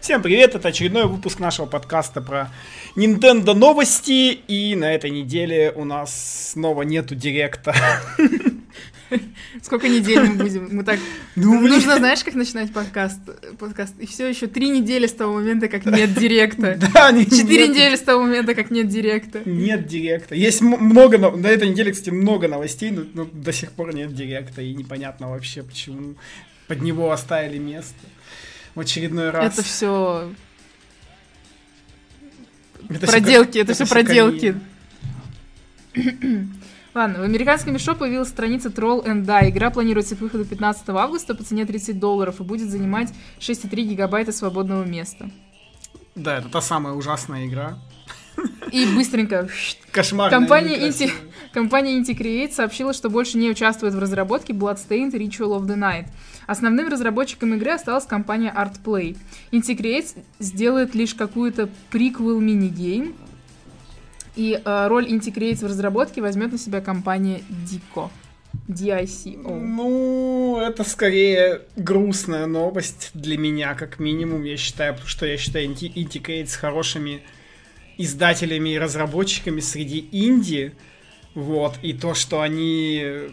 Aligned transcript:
Всем 0.00 0.22
привет, 0.22 0.54
это 0.54 0.68
очередной 0.68 1.06
выпуск 1.06 1.38
нашего 1.40 1.66
подкаста 1.66 2.20
про 2.22 2.50
Nintendo 2.96 3.52
новости, 3.52 4.32
и 4.32 4.74
на 4.74 4.92
этой 4.94 5.10
неделе 5.10 5.72
у 5.76 5.84
нас 5.84 6.50
снова 6.52 6.82
нету 6.82 7.14
директа. 7.14 7.74
Сколько 9.62 9.88
недель 9.88 10.20
мы 10.20 10.34
будем? 10.36 10.68
Мы 10.72 10.84
так... 10.84 10.98
Ну. 11.36 11.60
Нужно, 11.60 11.96
знаешь, 11.96 12.24
как 12.24 12.34
начинать 12.34 12.72
подкаст? 12.72 13.18
подкаст? 13.58 13.94
И 13.98 14.06
все 14.06 14.26
еще 14.28 14.46
три 14.46 14.70
недели 14.70 15.06
с 15.06 15.12
того 15.12 15.34
момента, 15.34 15.68
как 15.68 15.84
нет 15.84 16.14
директа. 16.14 16.78
Да, 16.94 17.10
не- 17.12 17.24
Четыре 17.26 17.66
нет- 17.66 17.70
недели 17.70 17.96
с 17.96 18.00
того 18.00 18.22
момента, 18.22 18.54
как 18.54 18.70
нет 18.70 18.88
директа. 18.88 19.42
Нет 19.44 19.86
директа. 19.86 20.34
Есть 20.34 20.62
много, 20.62 21.18
но- 21.18 21.36
на 21.36 21.48
этой 21.48 21.68
неделе, 21.68 21.92
кстати, 21.92 22.10
много 22.10 22.48
новостей, 22.48 22.90
но, 22.90 23.02
но 23.12 23.24
до 23.30 23.52
сих 23.52 23.72
пор 23.72 23.94
нет 23.94 24.14
директа, 24.14 24.62
и 24.62 24.72
непонятно 24.74 25.28
вообще, 25.30 25.62
почему 25.62 26.14
под 26.68 26.80
него 26.82 27.10
оставили 27.10 27.58
место 27.58 27.94
в 28.74 28.80
очередной 28.80 29.30
раз. 29.30 29.52
Это 29.54 29.62
все 29.62 30.32
Это 32.88 33.06
проделки, 33.06 33.58
как- 33.58 33.62
это 33.64 33.74
все 33.74 33.84
всё 33.84 33.94
проделки. 33.94 34.56
Ладно, 36.94 37.20
в 37.20 37.22
американском 37.22 37.72
мешо 37.72 37.94
появилась 37.94 38.28
страница 38.28 38.68
Troll 38.68 39.04
and 39.04 39.24
Die. 39.24 39.50
Игра 39.50 39.70
планируется 39.70 40.16
к 40.16 40.20
выходу 40.20 40.44
15 40.44 40.88
августа 40.88 41.34
по 41.36 41.44
цене 41.44 41.64
30 41.64 42.00
долларов 42.00 42.40
и 42.40 42.42
будет 42.42 42.68
занимать 42.68 43.12
6,3 43.38 43.82
гигабайта 43.82 44.32
свободного 44.32 44.84
места. 44.84 45.30
Да, 46.16 46.38
это 46.38 46.48
та 46.48 46.60
самая 46.60 46.94
ужасная 46.94 47.46
игра. 47.46 47.78
И 48.72 48.86
быстренько 48.86 49.48
Кошмарная. 49.92 50.38
Компания 50.38 50.76
некрасивая. 50.76 51.14
Компания 51.52 52.00
Inti 52.00 52.16
Create 52.16 52.52
сообщила, 52.52 52.92
что 52.92 53.08
больше 53.08 53.38
не 53.38 53.50
участвует 53.50 53.94
в 53.94 53.98
разработке 53.98 54.52
Bloodstained 54.52 55.12
Ritual 55.12 55.58
of 55.60 55.66
the 55.66 55.76
Night. 55.76 56.06
Основным 56.46 56.88
разработчиком 56.88 57.54
игры 57.54 57.72
осталась 57.72 58.06
компания 58.06 58.52
Artplay. 58.56 59.16
Inti 59.52 59.76
Create 59.76 60.18
сделает 60.38 60.94
лишь 60.94 61.14
какую-то 61.14 61.68
приквел 61.90 62.40
мини-гейм, 62.40 63.14
и 64.36 64.60
э, 64.64 64.86
роль 64.88 65.06
Inti 65.06 65.32
Create 65.32 65.58
в 65.58 65.64
разработке 65.64 66.22
возьмет 66.22 66.52
на 66.52 66.58
себя 66.58 66.80
компания 66.80 67.42
Dico. 67.48 68.10
D-I-C-O. 68.68 69.54
Ну, 69.54 70.58
это 70.60 70.84
скорее 70.84 71.62
грустная 71.76 72.46
новость 72.46 73.10
для 73.14 73.36
меня, 73.36 73.74
как 73.74 73.98
минимум, 73.98 74.44
я 74.44 74.56
считаю, 74.56 74.94
потому 74.94 75.08
что 75.08 75.26
я 75.26 75.36
считаю 75.36 75.66
Indicate 75.66 76.46
с 76.46 76.54
хорошими 76.54 77.22
издателями 77.98 78.70
и 78.70 78.78
разработчиками 78.78 79.60
среди 79.60 80.08
инди, 80.12 80.72
вот, 81.34 81.74
и 81.82 81.92
то, 81.92 82.14
что 82.14 82.40
они 82.40 83.30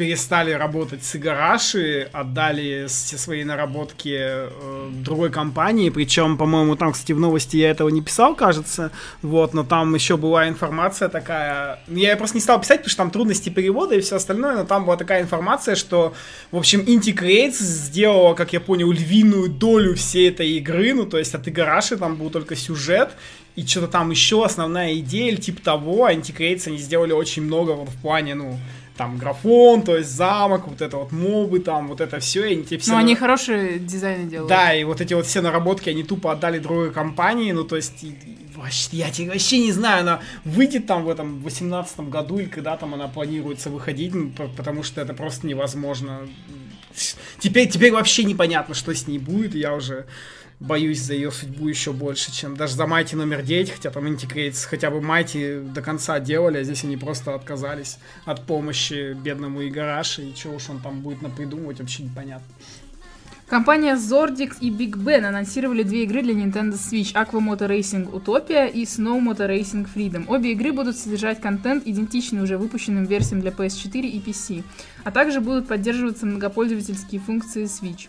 перестали 0.00 0.52
работать 0.52 1.04
с 1.04 1.14
Игараши, 1.14 2.08
отдали 2.10 2.86
все 2.88 3.18
свои 3.18 3.44
наработки 3.44 4.16
э, 4.18 4.88
другой 5.04 5.30
компании, 5.30 5.90
причем, 5.90 6.38
по-моему, 6.38 6.74
там, 6.74 6.92
кстати, 6.92 7.12
в 7.12 7.20
новости 7.20 7.58
я 7.58 7.68
этого 7.68 7.90
не 7.90 8.00
писал, 8.00 8.34
кажется, 8.34 8.92
вот, 9.20 9.52
но 9.52 9.62
там 9.62 9.94
еще 9.94 10.16
была 10.16 10.48
информация 10.48 11.10
такая, 11.10 11.80
я 11.86 12.16
просто 12.16 12.38
не 12.38 12.40
стал 12.40 12.58
писать, 12.62 12.78
потому 12.78 12.90
что 12.90 12.96
там 12.96 13.10
трудности 13.10 13.50
перевода 13.50 13.94
и 13.94 14.00
все 14.00 14.16
остальное, 14.16 14.56
но 14.56 14.64
там 14.64 14.86
была 14.86 14.96
такая 14.96 15.20
информация, 15.20 15.74
что, 15.74 16.14
в 16.50 16.56
общем, 16.56 16.80
Inti 16.80 17.14
Creates 17.14 17.60
сделала, 17.60 18.32
как 18.32 18.54
я 18.54 18.60
понял, 18.60 18.90
львиную 18.90 19.50
долю 19.50 19.96
всей 19.96 20.30
этой 20.30 20.48
игры, 20.52 20.94
ну, 20.94 21.04
то 21.04 21.18
есть 21.18 21.34
от 21.34 21.46
Игараши 21.46 21.98
там 21.98 22.16
был 22.16 22.30
только 22.30 22.56
сюжет, 22.56 23.10
и 23.54 23.66
что-то 23.66 23.88
там 23.88 24.10
еще 24.10 24.42
основная 24.42 24.94
идея, 25.00 25.36
типа 25.36 25.60
того, 25.60 26.06
а 26.06 26.14
Creates 26.14 26.68
они 26.68 26.78
сделали 26.78 27.12
очень 27.12 27.42
много 27.42 27.72
вот 27.72 27.90
в 27.90 28.00
плане, 28.00 28.34
ну, 28.34 28.58
там 28.96 29.16
графон, 29.16 29.82
то 29.82 29.96
есть 29.96 30.10
замок, 30.10 30.68
вот 30.68 30.80
это 30.82 30.96
вот 30.98 31.12
мобы, 31.12 31.60
там 31.60 31.88
вот 31.88 32.00
это 32.00 32.18
все, 32.20 32.44
и 32.44 32.52
они 32.54 32.64
тебе 32.64 32.78
все 32.78 32.90
Ну, 32.90 32.96
на- 32.96 33.00
они 33.02 33.14
хорошие 33.14 33.78
дизайны 33.78 34.28
делают. 34.28 34.48
да, 34.48 34.74
и 34.74 34.84
вот 34.84 35.00
эти 35.00 35.14
вот 35.14 35.26
все 35.26 35.40
наработки 35.40 35.88
они 35.90 36.02
тупо 36.02 36.32
отдали 36.32 36.58
другой 36.58 36.92
компании, 36.92 37.52
ну 37.52 37.64
то 37.64 37.76
есть 37.76 38.02
и- 38.04 38.08
и 38.08 38.56
вообще, 38.56 38.88
я 38.92 39.10
тебе 39.10 39.28
вообще 39.30 39.58
не 39.58 39.72
знаю, 39.72 40.00
она 40.02 40.20
выйдет 40.44 40.86
там 40.86 41.04
в 41.04 41.08
этом 41.08 41.40
18 41.42 42.10
году 42.10 42.38
или 42.38 42.48
когда 42.48 42.76
там 42.76 42.92
она 42.94 43.08
планируется 43.08 43.70
выходить, 43.70 44.12
по- 44.36 44.48
потому 44.48 44.82
что 44.82 45.00
это 45.00 45.14
просто 45.14 45.46
невозможно. 45.46 46.20
Теперь, 47.38 47.68
теперь 47.68 47.92
вообще 47.92 48.24
непонятно, 48.24 48.74
что 48.74 48.92
с 48.94 49.06
ней 49.06 49.18
будет, 49.18 49.54
я 49.54 49.74
уже 49.74 50.06
боюсь 50.60 51.00
за 51.00 51.14
ее 51.14 51.32
судьбу 51.32 51.66
еще 51.68 51.92
больше, 51.92 52.32
чем 52.32 52.56
даже 52.56 52.74
за 52.74 52.86
Майти 52.86 53.16
номер 53.16 53.42
9, 53.42 53.70
хотя 53.70 53.90
там 53.90 54.06
Интикрейтс 54.06 54.66
хотя 54.66 54.90
бы 54.90 55.00
Майти 55.00 55.60
до 55.60 55.80
конца 55.82 56.20
делали, 56.20 56.58
а 56.58 56.62
здесь 56.62 56.84
они 56.84 56.96
просто 56.96 57.34
отказались 57.34 57.98
от 58.26 58.46
помощи 58.46 59.14
бедному 59.14 59.66
Игараши, 59.66 60.22
и 60.22 60.34
что 60.36 60.50
уж 60.50 60.68
он 60.68 60.80
там 60.80 61.00
будет 61.00 61.22
напридумывать, 61.22 61.80
вообще 61.80 62.04
непонятно. 62.04 62.46
Компания 63.48 63.96
Zordix 63.96 64.58
и 64.60 64.70
Big 64.70 64.92
Ben 64.92 65.24
анонсировали 65.24 65.82
две 65.82 66.04
игры 66.04 66.22
для 66.22 66.34
Nintendo 66.34 66.74
Switch 66.74 67.14
Aqua 67.14 67.40
Moto 67.40 67.66
Racing 67.66 68.08
Utopia 68.12 68.70
и 68.70 68.84
Snow 68.84 69.20
Moto 69.20 69.48
Racing 69.48 69.88
Freedom. 69.92 70.24
Обе 70.28 70.52
игры 70.52 70.72
будут 70.72 70.96
содержать 70.96 71.40
контент, 71.40 71.84
идентичный 71.84 72.42
уже 72.42 72.58
выпущенным 72.58 73.06
версиям 73.06 73.40
для 73.40 73.50
PS4 73.50 74.02
и 74.02 74.20
PC, 74.20 74.62
а 75.02 75.10
также 75.10 75.40
будут 75.40 75.66
поддерживаться 75.66 76.26
многопользовательские 76.26 77.20
функции 77.20 77.64
Switch. 77.64 78.06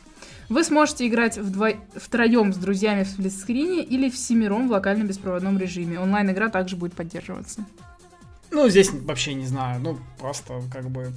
Вы 0.51 0.66
сможете 0.66 1.07
играть 1.07 1.38
вдво... 1.38 1.69
втроем 1.95 2.51
с 2.51 2.57
друзьями 2.57 3.03
в 3.03 3.07
сплитскрине 3.07 3.84
или 3.84 4.09
всемиром 4.09 4.67
в 4.67 4.72
локальном 4.72 5.07
беспроводном 5.07 5.57
режиме. 5.57 5.97
Онлайн-игра 5.97 6.50
также 6.50 6.75
будет 6.75 6.94
поддерживаться. 6.94 7.63
Ну, 8.51 8.67
здесь 8.67 8.91
вообще 8.91 9.34
не 9.34 9.45
знаю, 9.45 9.79
ну, 9.79 9.97
просто 10.19 10.62
как 10.69 10.89
бы 10.89 11.13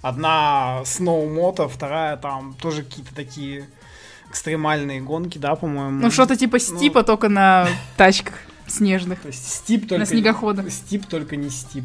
одна 0.00 0.82
сноумото, 0.86 1.68
вторая 1.68 2.16
там 2.16 2.54
тоже 2.54 2.82
какие-то 2.82 3.14
такие 3.14 3.68
экстремальные 4.30 5.02
гонки, 5.02 5.36
да, 5.36 5.54
по-моему. 5.54 6.00
Ну, 6.00 6.10
что-то 6.10 6.34
типа 6.34 6.58
Стипа, 6.58 7.02
только 7.02 7.28
на 7.28 7.68
тачках 7.98 8.36
снежных. 8.66 9.20
То 9.20 9.28
есть 9.28 9.46
стип 9.46 9.82
только... 9.82 9.98
На 9.98 10.06
снегоходах. 10.06 10.70
Стип 10.70 11.04
только 11.04 11.36
не 11.36 11.50
стип. 11.50 11.84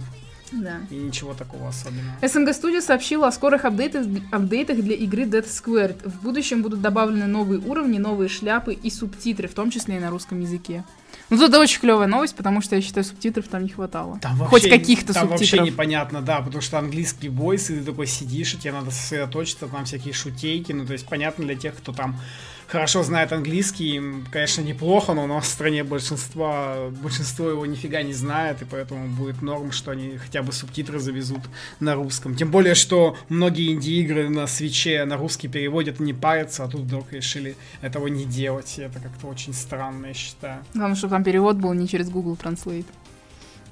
Да. 0.52 0.78
И 0.90 0.96
ничего 0.96 1.34
такого 1.34 1.70
особенного. 1.70 2.18
SNG 2.22 2.50
Studio 2.62 2.82
сообщила 2.82 3.28
о 3.28 3.32
скорых 3.32 3.66
апдейтах, 3.66 4.06
апдейтах 4.32 4.78
для 4.82 4.96
игры 4.96 5.24
Dead 5.24 5.46
Squared. 5.46 6.08
В 6.10 6.22
будущем 6.24 6.62
будут 6.62 6.82
добавлены 6.82 7.28
новые 7.28 7.60
уровни, 7.60 7.98
новые 7.98 8.30
шляпы 8.30 8.74
и 8.74 8.90
субтитры, 8.90 9.48
в 9.48 9.54
том 9.54 9.70
числе 9.72 9.98
и 9.98 10.00
на 10.00 10.10
русском 10.10 10.40
языке. 10.40 10.84
Ну, 11.30 11.38
тут 11.38 11.50
это 11.50 11.60
очень 11.60 11.82
клевая 11.82 12.08
новость, 12.08 12.36
потому 12.36 12.62
что 12.62 12.76
я 12.78 12.82
считаю, 12.82 13.04
субтитров 13.04 13.48
там 13.50 13.64
не 13.64 13.70
хватало. 13.70 14.18
Там 14.22 14.38
Хоть 14.38 14.64
вообще- 14.64 14.70
каких-то 14.70 15.14
Там 15.14 15.28
вообще 15.28 15.46
субтитров. 15.46 15.68
непонятно, 15.68 16.22
да, 16.22 16.40
потому 16.42 16.62
что 16.62 16.80
английский 16.80 17.28
войс, 17.28 17.70
и 17.70 17.80
ты 17.80 17.84
такой 17.84 18.08
сидишь, 18.08 18.54
и 18.54 18.58
тебе 18.58 18.72
надо 18.72 18.92
сосредоточиться, 18.92 19.68
там 19.68 19.84
всякие 19.86 20.14
шутейки, 20.14 20.72
ну, 20.72 20.86
то 20.86 20.94
есть 20.94 21.06
понятно 21.08 21.44
для 21.44 21.56
тех, 21.56 21.76
кто 21.76 21.92
там 21.92 22.18
хорошо 22.68 23.04
знает 23.04 23.32
английский, 23.32 23.96
им, 23.96 24.26
конечно, 24.32 24.62
неплохо, 24.62 25.14
но 25.14 25.24
у 25.24 25.28
нас 25.28 25.46
в 25.46 25.48
стране 25.48 25.84
большинство, 25.84 26.92
большинство 27.02 27.50
его 27.50 27.66
нифига 27.66 28.02
не 28.04 28.14
знает, 28.14 28.62
и 28.62 28.66
поэтому 28.66 29.08
будет 29.08 29.42
норм, 29.42 29.72
что 29.72 29.92
они 29.92 30.18
хотя 30.18 30.44
бы 30.44 30.52
субтитры 30.52 31.00
завезут 31.00 31.42
на 31.80 31.96
русском. 31.96 32.36
Тем 32.36 32.52
более, 32.52 32.76
что 32.76 33.18
многие 33.30 33.72
инди-игры 33.74 34.30
на 34.30 34.48
свече 34.48 35.06
на 35.06 35.18
русский 35.18 35.48
переводят 35.48 36.00
не 36.00 36.14
парятся, 36.14 36.64
а 36.64 36.68
тут 36.68 36.82
вдруг 36.82 37.12
решили 37.14 37.56
этого 37.82 38.08
не 38.08 38.26
делать, 38.26 38.78
и 38.78 38.82
это 38.82 39.00
как-то 39.00 39.28
очень 39.28 39.54
странно, 39.54 40.08
я 40.08 40.14
считаю. 40.14 40.64
Главное, 40.74 40.96
чтобы 40.96 41.12
там 41.12 41.24
перевод 41.24 41.58
был 41.58 41.74
не 41.74 41.88
через 41.88 42.10
Google 42.10 42.38
Translate. 42.42 42.86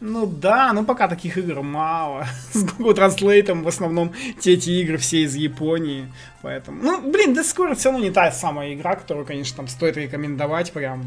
Ну 0.01 0.25
да, 0.25 0.73
но 0.73 0.83
пока 0.83 1.07
таких 1.07 1.37
игр 1.37 1.61
мало. 1.61 2.27
С 2.53 2.63
Google 2.63 2.93
Translate 2.93 3.63
в 3.63 3.67
основном 3.67 4.13
те 4.39 4.53
эти 4.53 4.69
игры 4.81 4.97
все 4.97 5.23
из 5.23 5.35
Японии. 5.35 6.11
Поэтому. 6.41 6.81
Ну, 6.81 7.11
блин, 7.11 7.33
Square 7.33 7.75
все 7.75 7.91
равно 7.91 8.03
не 8.03 8.11
та 8.11 8.31
самая 8.31 8.73
игра, 8.73 8.95
которую, 8.95 9.25
конечно, 9.25 9.57
там 9.57 9.67
стоит 9.67 9.97
рекомендовать 9.97 10.71
прям 10.71 11.05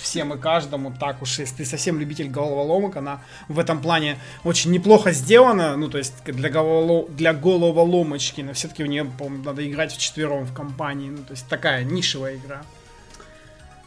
всем 0.00 0.32
и 0.32 0.38
каждому. 0.38 0.92
Так 0.98 1.22
уж, 1.22 1.38
если 1.38 1.56
ты 1.56 1.64
совсем 1.64 1.98
любитель 1.98 2.28
головоломок, 2.28 2.96
она 2.96 3.20
в 3.48 3.58
этом 3.58 3.80
плане 3.80 4.18
очень 4.44 4.70
неплохо 4.70 5.12
сделана. 5.12 5.76
Ну, 5.76 5.88
то 5.88 5.98
есть 5.98 6.14
для, 6.24 6.48
головоло... 6.48 7.08
для 7.08 7.34
головоломочки, 7.34 8.40
но 8.40 8.52
все-таки 8.52 8.82
в 8.82 8.86
нее, 8.86 9.04
по-моему, 9.04 9.44
надо 9.44 9.68
играть 9.68 9.92
вчетвером 9.92 10.44
в 10.44 10.54
компании. 10.54 11.10
Ну, 11.10 11.18
то 11.18 11.32
есть 11.32 11.46
такая 11.48 11.84
нишевая 11.84 12.36
игра. 12.36 12.62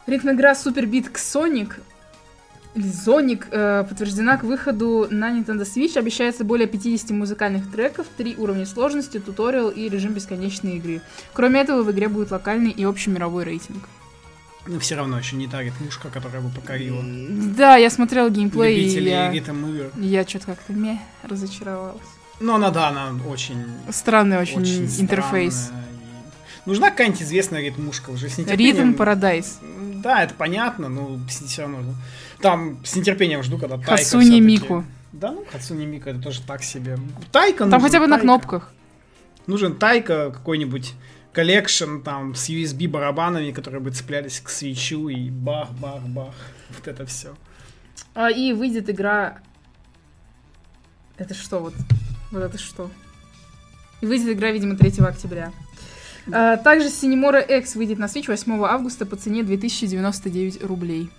Ритм-игра 0.07 0.53
Super 0.53 0.85
Beat 0.85 1.11
Sonic 1.13 1.75
Sonic 2.75 3.45
э, 3.51 3.83
подтверждена 3.87 4.37
к 4.37 4.43
выходу 4.43 5.07
на 5.09 5.29
Nintendo 5.37 5.63
Switch. 5.63 5.97
Обещается 5.97 6.43
более 6.43 6.67
50 6.67 7.09
музыкальных 7.11 7.69
треков, 7.71 8.07
3 8.17 8.35
уровня 8.37 8.65
сложности, 8.65 9.19
туториал 9.19 9.69
и 9.69 9.89
режим 9.89 10.13
бесконечной 10.13 10.77
игры. 10.77 11.01
Кроме 11.33 11.59
этого, 11.61 11.83
в 11.83 11.91
игре 11.91 12.07
будет 12.07 12.31
локальный 12.31 12.71
и 12.71 12.83
общемировой 12.83 13.43
рейтинг. 13.43 13.87
Но 14.67 14.79
все 14.79 14.95
равно 14.95 15.17
еще 15.17 15.35
не 15.35 15.47
та 15.47 15.61
ритмушка, 15.61 16.09
которая 16.09 16.41
бы 16.41 16.49
покорила. 16.49 17.03
Да, 17.03 17.77
я 17.77 17.89
смотрел 17.89 18.29
геймплей, 18.29 18.75
и 18.77 18.81
Любителей 18.81 19.11
я, 19.11 19.31
ритм 19.31 19.65
игр. 19.65 19.91
я 19.97 20.23
что-то 20.25 20.45
как-то 20.47 20.71
мне 20.73 21.01
разочаровалась. 21.23 22.01
Ну, 22.39 22.53
она, 22.55 22.69
да, 22.69 22.89
она 22.89 23.11
очень 23.27 23.65
Странный 23.89 24.37
очень, 24.37 24.61
очень 24.61 25.01
интерфейс. 25.01 25.55
странная 25.55 25.83
и- 25.85 25.91
Нужна 26.65 26.91
какая-нибудь 26.91 27.23
известная 27.23 27.61
ритмушка 27.61 28.11
уже 28.11 28.29
с 28.29 28.37
Rhythm. 28.37 28.93
Paradise. 28.93 29.59
Да, 29.95 30.23
это 30.23 30.33
понятно, 30.35 30.89
но 30.89 31.19
все 31.27 31.63
равно. 31.63 31.79
Там 32.41 32.83
с 32.85 32.95
нетерпением 32.95 33.43
жду, 33.43 33.57
когда 33.57 33.77
Тайко 33.77 33.95
всё-таки- 34.03 34.39
Мику. 34.39 34.83
Да, 35.11 35.31
ну 35.31 35.45
Хацунэ 35.51 35.85
Мику 35.85 36.09
это 36.09 36.21
тоже 36.21 36.41
так 36.41 36.63
себе. 36.63 36.97
Тайко 37.31 37.59
Там 37.59 37.69
нужен, 37.69 37.81
хотя 37.81 37.99
бы 37.99 38.07
на 38.07 38.15
Тайко. 38.15 38.21
кнопках. 38.23 38.73
Нужен 39.45 39.75
Тайко 39.75 40.31
какой-нибудь 40.31 40.93
collection 41.33 41.99
там 41.99 42.33
с 42.35 42.49
USB 42.49 42.87
барабанами, 42.87 43.51
которые 43.51 43.81
бы 43.81 43.91
цеплялись 43.91 44.39
к 44.39 44.49
Switch 44.49 45.00
у 45.00 45.09
и 45.09 45.29
бах-бах-бах. 45.29 46.33
Вот 46.75 46.87
это 46.87 47.05
все. 47.05 47.35
А, 48.13 48.29
и 48.29 48.53
выйдет 48.53 48.89
игра... 48.89 49.39
Это 51.17 51.33
что 51.33 51.59
вот? 51.59 51.73
Вот 52.31 52.41
это 52.41 52.57
что? 52.57 52.89
И 54.01 54.05
выйдет 54.05 54.29
игра, 54.29 54.51
видимо, 54.51 54.75
3 54.75 55.03
октября. 55.05 55.51
А, 56.31 56.57
также 56.57 56.87
Cinemora 56.87 57.45
X 57.59 57.75
выйдет 57.75 57.99
на 57.99 58.05
Switch 58.05 58.27
8 58.27 58.63
августа 58.65 59.05
по 59.05 59.15
цене 59.15 59.43
2099 59.43 60.63
рублей. 60.63 61.09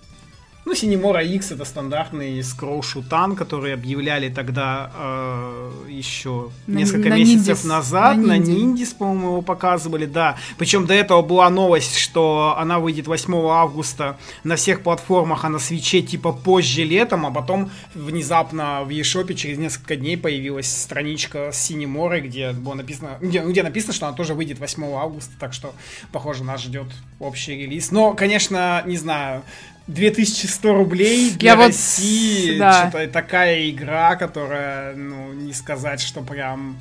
Ну, 0.65 0.73
Синемора 0.73 1.21
X 1.21 1.51
это 1.51 1.65
стандартный 1.65 2.41
скроу-шутан, 2.41 3.35
который 3.35 3.73
объявляли 3.73 4.29
тогда 4.29 4.91
э, 4.95 5.71
еще 5.89 6.51
На- 6.67 6.77
несколько 6.77 7.09
на 7.09 7.17
месяцев 7.17 7.47
Ниндис. 7.57 7.63
назад. 7.65 8.15
На 8.17 8.27
На 8.27 8.37
Нинди. 8.37 8.51
Ниндис, 8.51 8.93
по-моему, 8.93 9.27
его 9.27 9.41
показывали, 9.41 10.05
да. 10.05 10.37
Причем 10.57 10.85
до 10.85 10.93
этого 10.93 11.21
была 11.21 11.49
новость, 11.49 11.97
что 11.97 12.55
она 12.57 12.79
выйдет 12.79 13.07
8 13.07 13.33
августа 13.49 14.17
на 14.45 14.55
всех 14.55 14.83
платформах, 14.83 15.43
а 15.43 15.49
на 15.49 15.59
свече 15.59 16.01
типа 16.01 16.31
позже 16.31 16.83
летом, 16.85 17.25
а 17.25 17.31
потом 17.31 17.69
внезапно 17.93 18.83
в 18.85 18.89
eShop 18.89 19.33
через 19.33 19.57
несколько 19.57 19.97
дней 19.97 20.15
появилась 20.17 20.71
страничка 20.71 21.51
с 21.51 21.57
Синеморой, 21.59 22.21
где 22.21 22.53
было 22.53 22.75
написано, 22.75 23.17
где, 23.19 23.41
где 23.43 23.63
написано, 23.63 23.91
что 23.91 24.07
она 24.07 24.15
тоже 24.15 24.33
выйдет 24.33 24.59
8 24.59 24.81
августа, 24.95 25.33
так 25.39 25.51
что, 25.51 25.73
похоже, 26.13 26.45
нас 26.45 26.61
ждет 26.61 26.87
общий 27.19 27.53
релиз. 27.57 27.91
Но, 27.91 28.13
конечно, 28.13 28.81
не 28.85 28.95
знаю, 28.95 29.43
2100 29.87 30.73
рублей 30.73 31.31
для 31.31 31.51
Я 31.51 31.57
вот, 31.57 31.67
России, 31.67 32.57
да. 32.57 32.89
что-то 32.89 33.07
такая 33.09 33.69
игра, 33.69 34.15
которая, 34.15 34.95
ну, 34.95 35.33
не 35.33 35.53
сказать, 35.53 35.99
что 36.01 36.21
прям 36.21 36.77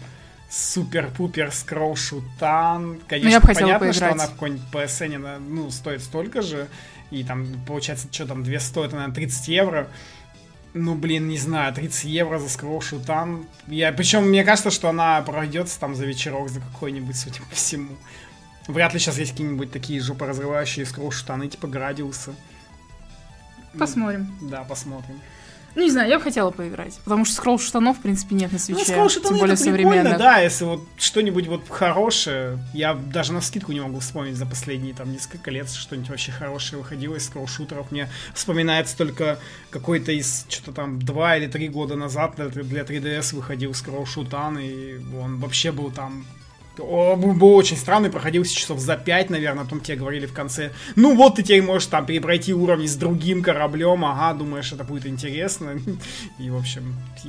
супер-пупер 0.50 1.50
скроу 1.50 1.96
шутан. 1.96 3.00
Конечно, 3.08 3.40
Ну, 3.40 3.46
хотела 3.46 3.66
понятно, 3.66 3.92
что 3.92 4.00
поиграть. 4.02 4.20
она 4.20 4.26
в 4.26 4.32
какой-нибудь 4.32 4.64
PSN, 4.72 5.38
ну, 5.40 5.70
стоит 5.70 6.02
столько 6.02 6.42
же, 6.42 6.68
и 7.10 7.24
там, 7.24 7.46
получается, 7.66 8.06
что 8.10 8.26
там, 8.26 8.44
две 8.44 8.60
стоит, 8.60 8.92
наверное, 8.92 9.14
30 9.14 9.48
евро. 9.48 9.88
Ну, 10.74 10.94
блин, 10.94 11.28
не 11.28 11.38
знаю, 11.38 11.74
30 11.74 12.04
евро 12.04 12.38
за 12.38 12.48
скроу 12.48 12.80
шутан. 12.80 13.46
Я, 13.66 13.92
причем, 13.92 14.28
мне 14.28 14.44
кажется, 14.44 14.70
что 14.70 14.88
она 14.88 15.20
пройдется 15.22 15.78
там 15.78 15.94
за 15.94 16.06
вечерок, 16.06 16.48
за 16.48 16.60
какой-нибудь, 16.60 17.16
судя 17.16 17.40
по 17.42 17.54
всему. 17.54 17.96
Вряд 18.68 18.94
ли 18.94 19.00
сейчас 19.00 19.18
есть 19.18 19.32
какие-нибудь 19.32 19.72
такие 19.72 20.00
жопоразрывающие 20.00 20.86
скроу 20.86 21.10
шутаны, 21.10 21.48
типа 21.48 21.66
Градиуса. 21.66 22.34
Посмотрим. 23.78 24.26
Да, 24.42 24.64
посмотрим. 24.64 25.20
Ну, 25.74 25.82
не 25.82 25.90
знаю, 25.90 26.10
я 26.10 26.18
бы 26.18 26.24
хотела 26.24 26.50
поиграть. 26.50 26.98
Потому 27.04 27.24
что 27.24 27.34
скролл 27.34 27.58
штанов, 27.58 27.98
в 27.98 28.02
принципе, 28.02 28.34
нет 28.34 28.52
на 28.52 28.58
свече. 28.58 28.80
Ну, 28.80 28.84
скроу 28.84 29.08
шутаны 29.08 29.28
тем 29.30 29.38
более 29.38 29.54
это 29.54 29.72
прикольно, 29.72 30.18
да, 30.18 30.38
если 30.38 30.64
вот 30.64 30.86
что-нибудь 30.98 31.46
вот 31.46 31.68
хорошее, 31.68 32.58
я 32.74 32.94
даже 32.94 33.32
на 33.32 33.40
скидку 33.40 33.72
не 33.72 33.80
могу 33.80 34.00
вспомнить 34.00 34.36
за 34.36 34.44
последние 34.44 34.94
там 34.94 35.10
несколько 35.10 35.50
лет, 35.50 35.70
что-нибудь 35.70 36.10
вообще 36.10 36.30
хорошее 36.30 36.82
выходило 36.82 37.16
из 37.16 37.24
скроу-шутеров. 37.24 37.90
Мне 37.90 38.08
вспоминается 38.34 38.96
только 38.98 39.38
какой-то 39.70 40.12
из, 40.12 40.44
что-то 40.48 40.72
там, 40.72 41.00
два 41.00 41.38
или 41.38 41.46
три 41.46 41.68
года 41.68 41.96
назад 41.96 42.34
для, 42.36 42.48
для 42.48 42.82
3DS 42.82 43.34
выходил 43.34 43.72
скроу-шутан, 43.72 44.58
и 44.58 44.98
он 45.16 45.38
вообще 45.38 45.72
был 45.72 45.90
там 45.90 46.26
о, 46.78 47.16
был, 47.16 47.32
был 47.34 47.54
очень 47.54 47.76
странный, 47.76 48.10
проходился 48.10 48.54
часов 48.54 48.78
за 48.80 48.96
5, 48.96 49.30
наверное, 49.30 49.64
потом 49.64 49.80
тебе 49.80 49.96
говорили 49.98 50.26
в 50.26 50.32
конце, 50.32 50.72
ну 50.96 51.14
вот 51.16 51.36
ты 51.36 51.42
теперь 51.42 51.62
можешь 51.62 51.86
там 51.88 52.06
перепройти 52.06 52.54
уровни 52.54 52.86
с 52.86 52.96
другим 52.96 53.42
кораблем, 53.42 54.04
ага, 54.04 54.36
думаешь, 54.38 54.72
это 54.72 54.84
будет 54.84 55.06
интересно, 55.06 55.72
и, 56.38 56.50
в 56.50 56.56
общем, 56.56 56.94
и, 57.24 57.28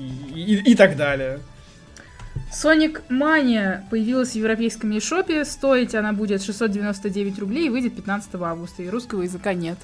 и- 0.56 0.72
и 0.72 0.76
так 0.76 0.96
далее. 0.96 1.40
Sonic 2.52 3.02
Mania 3.10 3.82
появилась 3.90 4.32
в 4.32 4.36
европейском 4.36 4.92
eShop. 4.92 5.44
Стоить 5.46 5.94
она 5.96 6.14
будет 6.14 6.42
699 6.44 7.40
рублей 7.40 7.68
и 7.68 7.70
выйдет 7.70 7.96
15 7.96 8.36
августа. 8.36 8.82
И 8.84 8.90
русского 8.90 9.22
языка 9.22 9.54
нет. 9.54 9.78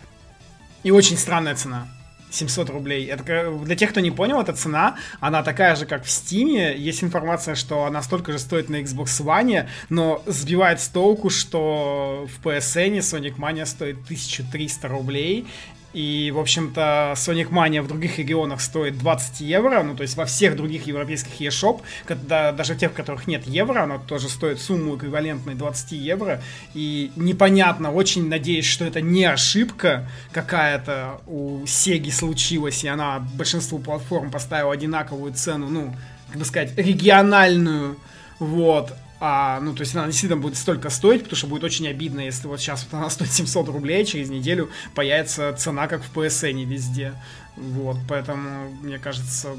И 0.83 0.89
очень 0.91 1.17
странная 1.17 1.55
цена. 1.55 1.87
700 2.31 2.69
рублей. 2.69 3.07
Это 3.07 3.51
для 3.63 3.75
тех, 3.75 3.91
кто 3.91 3.99
не 3.99 4.11
понял, 4.11 4.41
эта 4.41 4.53
цена, 4.53 4.97
она 5.19 5.43
такая 5.43 5.75
же, 5.75 5.85
как 5.85 6.05
в 6.05 6.07
Steam. 6.07 6.75
Есть 6.75 7.03
информация, 7.03 7.55
что 7.55 7.85
она 7.85 8.01
столько 8.01 8.31
же 8.31 8.39
стоит 8.39 8.69
на 8.69 8.77
Xbox 8.81 9.23
One, 9.23 9.67
но 9.89 10.21
сбивает 10.25 10.79
с 10.79 10.87
толку, 10.87 11.29
что 11.29 12.27
в 12.27 12.45
PSN 12.45 12.97
Sonic 12.99 13.35
Mania 13.37 13.65
стоит 13.65 13.97
1300 14.03 14.87
рублей. 14.87 15.47
И, 15.93 16.31
в 16.33 16.39
общем-то, 16.39 17.13
Sonic 17.15 17.49
Mania 17.49 17.81
в 17.81 17.87
других 17.87 18.19
регионах 18.19 18.61
стоит 18.61 18.97
20 18.97 19.41
евро, 19.41 19.81
ну, 19.81 19.95
то 19.95 20.03
есть 20.03 20.15
во 20.17 20.25
всех 20.25 20.55
других 20.55 20.85
европейских 20.85 21.41
eShop, 21.41 21.81
когда, 22.05 22.51
даже 22.51 22.75
тех, 22.75 22.91
в 22.91 22.93
которых 22.93 23.25
нет 23.25 23.47
евро, 23.47 23.83
она 23.83 23.97
тоже 23.97 24.29
стоит 24.29 24.61
сумму 24.61 24.95
эквивалентной 24.97 25.55
20 25.55 25.91
евро, 25.93 26.41
и 26.75 27.11
непонятно, 27.15 27.91
очень 27.91 28.29
надеюсь, 28.29 28.65
что 28.65 28.85
это 28.85 29.01
не 29.01 29.25
ошибка 29.25 30.07
какая-то 30.31 31.21
у 31.25 31.65
Сеги 31.65 32.11
случилась, 32.11 32.83
и 32.83 32.87
она 32.87 33.19
большинству 33.35 33.79
платформ 33.79 34.29
поставила 34.29 34.73
одинаковую 34.73 35.33
цену, 35.33 35.69
ну, 35.69 35.95
как 36.27 36.37
бы 36.37 36.45
сказать, 36.45 36.77
региональную, 36.77 37.97
вот, 38.37 38.93
а, 39.19 39.59
ну, 39.59 39.73
то 39.73 39.81
есть 39.81 39.95
она 39.95 40.05
действительно 40.05 40.41
будет 40.41 40.57
столько 40.57 40.89
стоить, 40.89 41.23
потому 41.23 41.37
что 41.37 41.47
будет 41.47 41.63
очень 41.63 41.87
обидно, 41.87 42.21
если 42.21 42.47
вот 42.47 42.59
сейчас 42.59 42.87
вот 42.89 42.97
она 42.97 43.09
стоит 43.09 43.31
700 43.31 43.67
рублей, 43.69 44.05
через 44.05 44.29
неделю 44.29 44.69
появится 44.95 45.53
цена, 45.53 45.87
как 45.87 46.03
в 46.03 46.15
PSN 46.15 46.63
везде. 46.65 47.13
Вот, 47.57 47.97
поэтому, 48.07 48.69
мне 48.81 48.97
кажется, 48.99 49.49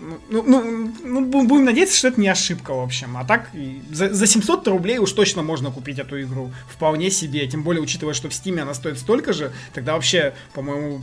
ну, 0.00 0.18
ну, 0.30 0.42
ну, 0.42 0.94
ну, 1.04 1.20
бу- 1.26 1.46
будем 1.46 1.64
надеяться, 1.64 1.96
что 1.96 2.08
это 2.08 2.20
не 2.20 2.28
ошибка, 2.28 2.74
в 2.74 2.80
общем. 2.80 3.16
А 3.16 3.24
так, 3.24 3.50
за, 3.90 4.12
за 4.12 4.26
700 4.26 4.66
рублей 4.68 4.98
уж 4.98 5.12
точно 5.12 5.42
можно 5.42 5.70
купить 5.70 5.98
эту 5.98 6.20
игру. 6.22 6.52
Вполне 6.68 7.10
себе. 7.10 7.46
Тем 7.46 7.62
более, 7.62 7.82
учитывая, 7.82 8.14
что 8.14 8.28
в 8.28 8.32
Steam 8.32 8.58
она 8.58 8.74
стоит 8.74 8.98
столько 8.98 9.32
же, 9.32 9.52
тогда 9.74 9.94
вообще, 9.94 10.34
по-моему, 10.54 11.02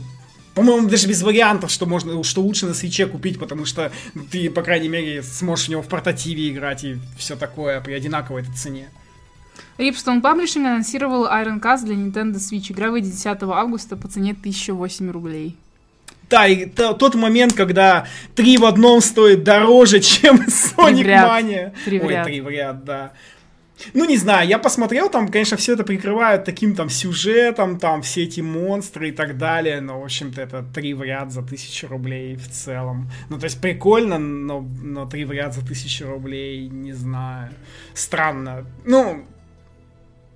по-моему, 0.54 0.88
даже 0.88 1.06
без 1.06 1.22
вариантов, 1.22 1.70
что 1.70 1.86
можно, 1.86 2.22
что 2.24 2.42
лучше 2.42 2.66
на 2.66 2.74
свече 2.74 3.06
купить, 3.06 3.38
потому 3.38 3.64
что 3.64 3.92
ты, 4.30 4.50
по 4.50 4.62
крайней 4.62 4.88
мере, 4.88 5.22
сможешь 5.22 5.66
в 5.66 5.68
него 5.70 5.82
в 5.82 5.88
портативе 5.88 6.50
играть 6.50 6.84
и 6.84 6.96
все 7.18 7.36
такое 7.36 7.80
при 7.80 7.92
одинаковой 7.92 8.42
этой 8.42 8.54
цене. 8.54 8.88
Ripstone 9.78 10.20
Publishing 10.20 10.66
анонсировал 10.66 11.26
Iron 11.26 11.60
Cast 11.60 11.84
для 11.84 11.94
Nintendo 11.94 12.36
Switch. 12.36 12.70
Игра 12.70 12.90
выйдет 12.90 13.12
10 13.12 13.42
августа 13.42 13.96
по 13.96 14.08
цене 14.08 14.32
1008 14.32 15.10
рублей. 15.10 15.56
Да, 16.28 16.46
и 16.46 16.66
то- 16.66 16.92
тот 16.92 17.14
момент, 17.14 17.54
когда 17.54 18.06
три 18.36 18.56
в 18.56 18.64
одном 18.64 19.00
стоит 19.00 19.42
дороже, 19.42 20.00
чем 20.00 20.42
Sonic. 20.42 21.04
Mania. 21.04 21.72
Ой, 21.86 22.24
три 22.24 22.40
в 22.40 22.48
ряд, 22.48 22.84
да. 22.84 23.12
Ну, 23.94 24.04
не 24.04 24.16
знаю, 24.16 24.48
я 24.48 24.58
посмотрел, 24.58 25.08
там, 25.08 25.28
конечно, 25.28 25.56
все 25.56 25.74
это 25.74 25.84
прикрывают 25.84 26.44
таким 26.44 26.74
там 26.74 26.90
сюжетом, 26.90 27.78
там, 27.78 28.02
все 28.02 28.24
эти 28.24 28.40
монстры 28.40 29.08
и 29.08 29.12
так 29.12 29.38
далее, 29.38 29.80
но, 29.80 30.00
в 30.00 30.04
общем-то, 30.04 30.40
это 30.40 30.62
три 30.62 30.94
в 30.94 31.02
ряд 31.02 31.32
за 31.32 31.42
тысячу 31.42 31.88
рублей 31.88 32.36
в 32.36 32.48
целом. 32.48 33.10
Ну, 33.28 33.38
то 33.38 33.44
есть, 33.44 33.60
прикольно, 33.60 34.18
но, 34.18 34.60
но 34.60 35.06
три 35.06 35.24
в 35.24 35.32
ряд 35.32 35.54
за 35.54 35.66
тысячу 35.66 36.06
рублей, 36.06 36.68
не 36.68 36.92
знаю, 36.92 37.50
странно. 37.94 38.66
Ну, 38.84 39.24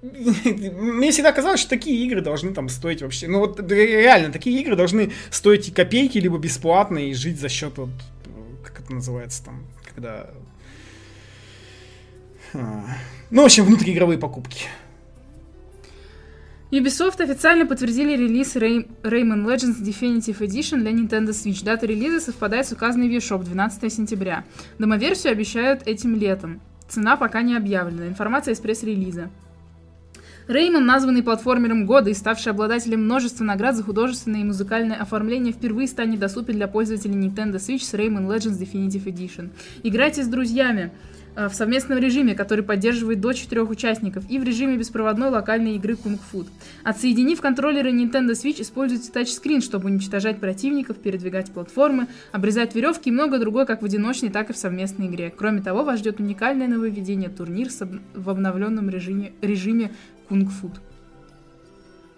мне 0.44 1.10
всегда 1.10 1.32
казалось, 1.32 1.60
что 1.60 1.70
такие 1.70 2.04
игры 2.04 2.20
должны 2.20 2.52
там 2.52 2.68
стоить 2.68 3.02
вообще. 3.02 3.26
Ну 3.26 3.40
вот 3.40 3.58
ре- 3.60 4.02
реально, 4.02 4.32
такие 4.32 4.60
игры 4.60 4.76
должны 4.76 5.12
стоить 5.30 5.68
и 5.68 5.72
копейки, 5.72 6.18
либо 6.18 6.38
бесплатно, 6.38 6.98
и 6.98 7.14
жить 7.14 7.40
за 7.40 7.48
счет 7.48 7.78
вот, 7.78 7.90
как 8.62 8.80
это 8.80 8.94
называется 8.94 9.44
там, 9.44 9.64
когда... 9.94 10.30
Ну, 13.34 13.42
в 13.42 13.46
общем, 13.46 13.64
внутриигровые 13.64 14.16
покупки. 14.16 14.66
Ubisoft 16.70 17.20
официально 17.20 17.66
подтвердили 17.66 18.16
релиз 18.16 18.54
Ray- 18.54 18.88
Rayman 19.02 19.44
Legends 19.44 19.82
Definitive 19.82 20.38
Edition 20.38 20.78
для 20.78 20.92
Nintendo 20.92 21.30
Switch. 21.30 21.64
Дата 21.64 21.84
релиза 21.84 22.20
совпадает 22.20 22.68
с 22.68 22.70
указанной 22.70 23.08
в 23.08 23.12
eShop 23.12 23.42
12 23.42 23.92
сентября. 23.92 24.44
Домоверсию 24.78 25.32
обещают 25.32 25.82
этим 25.84 26.14
летом. 26.14 26.60
Цена 26.88 27.16
пока 27.16 27.42
не 27.42 27.56
объявлена. 27.56 28.06
Информация 28.06 28.54
из 28.54 28.60
пресс-релиза. 28.60 29.30
Реймон, 30.46 30.86
названный 30.86 31.24
платформером 31.24 31.86
года 31.86 32.10
и 32.10 32.14
ставший 32.14 32.52
обладателем 32.52 33.02
множества 33.04 33.42
наград 33.42 33.74
за 33.74 33.82
художественное 33.82 34.42
и 34.42 34.44
музыкальное 34.44 34.96
оформление, 34.96 35.52
впервые 35.52 35.88
станет 35.88 36.20
доступен 36.20 36.54
для 36.54 36.68
пользователей 36.68 37.14
Nintendo 37.14 37.56
Switch 37.56 37.82
с 37.82 37.94
Rayman 37.94 38.28
Legends 38.28 38.60
Definitive 38.60 39.06
Edition. 39.06 39.50
Играйте 39.82 40.22
с 40.22 40.28
друзьями 40.28 40.92
в 41.36 41.50
совместном 41.52 41.98
режиме, 41.98 42.34
который 42.34 42.64
поддерживает 42.64 43.20
до 43.20 43.32
четырех 43.32 43.70
участников, 43.70 44.24
и 44.28 44.38
в 44.38 44.44
режиме 44.44 44.76
беспроводной 44.76 45.30
локальной 45.30 45.76
игры 45.76 45.94
Kung 45.94 46.18
Fu. 46.32 46.46
Отсоединив 46.82 47.40
контроллеры 47.40 47.90
Nintendo 47.90 48.32
Switch, 48.32 48.60
используйте 48.62 49.10
тачскрин, 49.10 49.60
чтобы 49.60 49.86
уничтожать 49.86 50.40
противников, 50.40 50.96
передвигать 50.98 51.50
платформы, 51.50 52.06
обрезать 52.32 52.74
веревки 52.74 53.08
и 53.08 53.12
многое 53.12 53.40
другое 53.40 53.66
как 53.66 53.82
в 53.82 53.84
одиночной, 53.84 54.30
так 54.30 54.50
и 54.50 54.52
в 54.52 54.56
совместной 54.56 55.08
игре. 55.08 55.32
Кроме 55.36 55.60
того, 55.62 55.84
вас 55.84 56.00
ждет 56.00 56.20
уникальное 56.20 56.68
нововведение 56.68 57.30
турнир 57.30 57.68
в 58.14 58.30
обновленном 58.30 58.88
режиме, 58.88 59.32
режиме 59.40 59.92
Kung 60.28 60.46
Fu. 60.46 60.70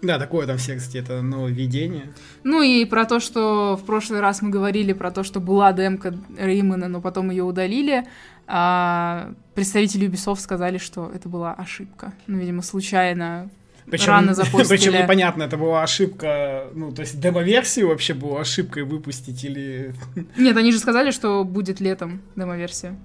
Да, 0.01 0.19
такое 0.19 0.45
там 0.45 0.57
все, 0.57 0.75
кстати, 0.75 0.97
это 0.97 1.21
нововведение. 1.21 2.13
Ну 2.43 2.61
и 2.61 2.85
про 2.85 3.05
то, 3.05 3.19
что 3.19 3.77
в 3.81 3.85
прошлый 3.85 4.19
раз 4.19 4.41
мы 4.41 4.49
говорили 4.49 4.93
про 4.93 5.11
то, 5.11 5.23
что 5.23 5.39
была 5.39 5.73
демка 5.73 6.13
Реймона, 6.37 6.87
но 6.87 7.01
потом 7.01 7.31
ее 7.31 7.43
удалили. 7.43 8.05
А 8.45 9.33
представители 9.55 10.07
Ubisoft 10.07 10.39
сказали, 10.39 10.77
что 10.77 11.11
это 11.13 11.27
была 11.27 11.53
ошибка. 11.53 12.13
Ну, 12.27 12.37
видимо, 12.37 12.61
случайно 12.61 13.49
причем, 13.89 14.07
рано 14.07 14.33
запостили. 14.35 14.77
Причем 14.77 14.93
непонятно, 14.93 15.43
это 15.43 15.57
была 15.57 15.83
ошибка, 15.83 16.67
ну, 16.73 16.91
то 16.91 17.01
есть 17.01 17.19
демо-версию 17.19 17.87
вообще 17.87 18.13
была 18.13 18.41
ошибкой 18.41 18.83
выпустить 18.83 19.43
или... 19.43 19.93
Нет, 20.37 20.55
они 20.57 20.71
же 20.71 20.79
сказали, 20.79 21.11
что 21.11 21.43
будет 21.43 21.79
летом 21.79 22.21
демо-версия. 22.35 22.95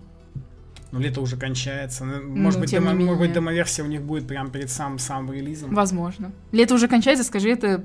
Ну, 0.93 1.01
лето 1.01 1.21
уже 1.23 1.37
кончается. 1.37 2.05
Ну, 2.05 2.23
может, 2.37 2.59
Ну, 2.59 2.61
быть, 2.63 2.71
демо, 2.71 2.93
не 2.93 3.05
может 3.05 3.19
быть, 3.19 3.29
менее. 3.31 3.35
демо-версия 3.35 3.83
у 3.83 3.87
них 3.87 4.03
будет 4.03 4.27
прямо 4.27 4.51
перед 4.51 4.71
самым, 4.71 4.99
самым 4.99 5.33
релизом. 5.33 5.75
Возможно. 5.75 6.31
Лето 6.53 6.75
уже 6.75 6.87
кончается, 6.87 7.25
скажи 7.25 7.49
это 7.51 7.83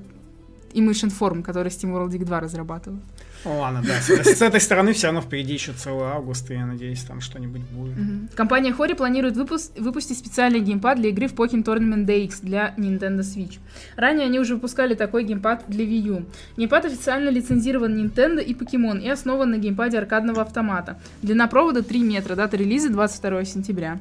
Image 0.73 1.07
Inform, 1.09 1.41
который 1.41 1.69
Steam 1.69 1.93
World 1.93 2.09
Dig 2.11 2.25
2 2.25 2.39
разрабатывает. 2.41 3.01
Ладно, 3.47 3.83
да. 3.85 4.01
С, 4.01 4.41
этой 4.41 4.59
стороны 4.59 4.93
все 4.93 5.07
равно 5.07 5.21
впереди 5.21 5.53
еще 5.53 5.73
целый 5.73 6.05
август, 6.09 6.49
и 6.51 6.53
я 6.53 6.65
надеюсь, 6.65 7.03
там 7.03 7.21
что-нибудь 7.21 7.61
будет. 7.61 7.95
Компания 8.35 8.71
Hori 8.71 8.95
планирует 8.95 9.35
выпус- 9.35 9.71
выпустить 9.77 10.17
специальный 10.17 10.59
геймпад 10.59 10.99
для 10.99 11.09
игры 11.09 11.27
в 11.27 11.33
Pokémon 11.33 11.63
Tournament 11.63 12.05
DX 12.05 12.39
для 12.41 12.73
Nintendo 12.77 13.19
Switch. 13.19 13.59
Ранее 13.95 14.25
они 14.25 14.39
уже 14.39 14.55
выпускали 14.55 14.95
такой 14.95 15.23
геймпад 15.23 15.65
для 15.67 15.85
Wii 15.85 16.01
U. 16.07 16.25
Геймпад 16.57 16.85
официально 16.85 17.29
лицензирован 17.29 17.95
Nintendo 17.95 18.43
и 18.43 18.53
Pokemon 18.53 19.01
и 19.01 19.09
основан 19.09 19.51
на 19.51 19.57
геймпаде 19.57 19.97
аркадного 19.97 20.41
автомата. 20.41 20.99
Длина 21.21 21.47
провода 21.47 21.83
3 21.83 21.99
метра, 21.99 22.35
дата 22.35 22.57
релиза 22.57 22.89
22 22.89 23.45
сентября. 23.45 23.99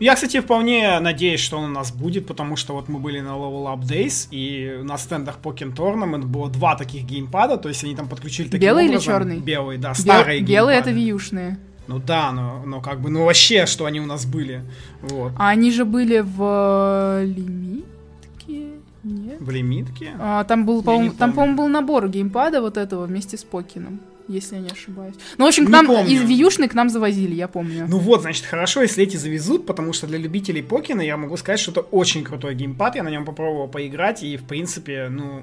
Я, 0.00 0.14
кстати, 0.14 0.40
вполне 0.40 0.98
надеюсь, 1.00 1.40
что 1.40 1.58
он 1.58 1.64
у 1.70 1.72
нас 1.72 1.92
будет, 1.92 2.26
потому 2.26 2.56
что 2.56 2.72
вот 2.74 2.88
мы 2.88 2.98
были 2.98 3.20
на 3.20 3.30
Level 3.30 3.64
Up 3.74 3.80
Days, 3.82 4.28
и 4.30 4.80
на 4.82 4.96
стендах 4.98 5.38
Pokémon 5.42 5.74
Tournament 5.74 6.24
было 6.26 6.48
два 6.50 6.76
таких 6.76 7.04
геймпада, 7.04 7.56
то 7.56 7.68
есть 7.68 7.84
они 7.84 7.94
там 7.94 8.08
подключили 8.08 8.46
таким 8.46 8.60
Белый 8.60 8.84
или 8.84 8.92
образом- 8.96 9.12
черный? 9.12 9.38
Белый, 9.38 9.78
да, 9.78 9.90
Бел- 9.90 9.94
старые 9.94 10.40
белые 10.42 10.78
это 10.78 10.90
геймпады. 10.90 11.06
вьюшные. 11.06 11.58
Ну 11.88 12.00
да, 12.00 12.32
но, 12.32 12.62
но 12.66 12.80
как 12.80 13.00
бы, 13.00 13.10
ну 13.10 13.24
вообще, 13.24 13.66
что 13.66 13.84
они 13.84 14.00
у 14.00 14.06
нас 14.06 14.26
были. 14.26 14.62
Вот. 15.02 15.32
А 15.38 15.50
они 15.50 15.70
же 15.70 15.84
были 15.84 16.18
в 16.18 17.20
э, 17.22 17.24
лимитке? 17.26 18.70
Нет? 19.04 19.36
В 19.40 19.50
лимитке? 19.50 20.10
А, 20.18 20.42
там 20.44 20.66
был, 20.66 20.82
по-моему, 20.82 21.12
там, 21.12 21.32
по-моему, 21.32 21.56
был 21.58 21.68
набор 21.68 22.08
геймпада 22.08 22.60
вот 22.60 22.76
этого 22.76 23.06
вместе 23.06 23.36
с 23.36 23.44
Покином, 23.44 24.00
если 24.28 24.56
я 24.56 24.60
не 24.62 24.70
ошибаюсь. 24.70 25.14
Ну, 25.38 25.44
в 25.44 25.48
общем, 25.48 25.64
к 25.64 25.68
Не 25.68 25.72
нам 25.72 25.86
помню. 25.86 26.10
из 26.10 26.22
вьюшной 26.22 26.68
к 26.68 26.74
нам 26.74 26.88
завозили, 26.88 27.34
я 27.34 27.48
помню. 27.48 27.86
Ну 27.88 27.98
вот, 27.98 28.22
значит, 28.22 28.44
хорошо, 28.44 28.82
если 28.82 29.04
эти 29.04 29.16
завезут, 29.16 29.66
потому 29.66 29.92
что 29.92 30.06
для 30.06 30.18
любителей 30.18 30.62
Покина 30.62 31.00
я 31.00 31.16
могу 31.16 31.36
сказать, 31.36 31.60
что 31.60 31.70
это 31.72 31.80
очень 31.80 32.24
крутой 32.24 32.54
геймпад, 32.54 32.96
я 32.96 33.02
на 33.02 33.08
нем 33.10 33.24
попробовал 33.24 33.68
поиграть, 33.68 34.22
и, 34.22 34.36
в 34.36 34.44
принципе, 34.44 35.08
ну, 35.10 35.42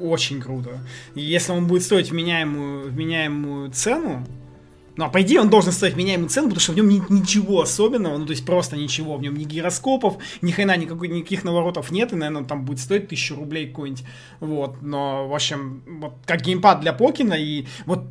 очень 0.00 0.40
круто. 0.40 0.78
И 1.14 1.20
если 1.20 1.52
он 1.52 1.66
будет 1.66 1.82
стоить 1.82 2.10
вменяемую, 2.10 2.90
вменяемую 2.90 3.70
цену, 3.72 4.26
ну, 4.98 5.04
а 5.04 5.08
по 5.08 5.22
идее 5.22 5.40
он 5.40 5.48
должен 5.48 5.70
стоить 5.70 5.94
вменяемую 5.94 6.28
цену, 6.28 6.48
потому 6.48 6.60
что 6.60 6.72
в 6.72 6.76
нем 6.76 6.88
нет 6.88 7.08
ничего 7.08 7.62
особенного, 7.62 8.18
ну, 8.18 8.26
то 8.26 8.32
есть 8.32 8.44
просто 8.44 8.76
ничего, 8.76 9.16
в 9.16 9.22
нем 9.22 9.36
ни 9.36 9.44
гироскопов, 9.44 10.18
ни 10.42 10.50
хрена 10.50 10.76
никакой, 10.76 11.06
никаких 11.06 11.44
наворотов 11.44 11.92
нет, 11.92 12.12
и, 12.12 12.16
наверное, 12.16 12.42
там 12.42 12.64
будет 12.64 12.80
стоить 12.80 13.06
тысячу 13.06 13.36
рублей 13.36 13.68
какой-нибудь, 13.68 14.04
вот, 14.40 14.82
но, 14.82 15.28
в 15.28 15.34
общем, 15.34 15.84
вот, 15.86 16.14
как 16.26 16.42
геймпад 16.42 16.80
для 16.80 16.92
Покина, 16.92 17.34
и 17.34 17.66
вот 17.86 18.06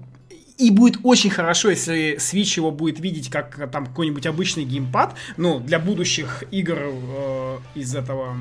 и 0.58 0.72
будет 0.72 1.02
очень 1.04 1.30
хорошо, 1.30 1.72
если 1.72 2.16
Switch 2.16 2.56
его 2.56 2.72
будет 2.72 3.02
видеть 3.02 3.30
как 3.30 3.70
там 3.70 3.86
какой-нибудь 3.86 4.26
обычный 4.26 4.64
геймпад, 4.64 5.14
ну, 5.36 5.60
для 5.60 5.80
будущих 5.80 6.46
игр 6.52 6.78
э, 6.80 7.58
из 7.76 7.96
этого 7.96 8.38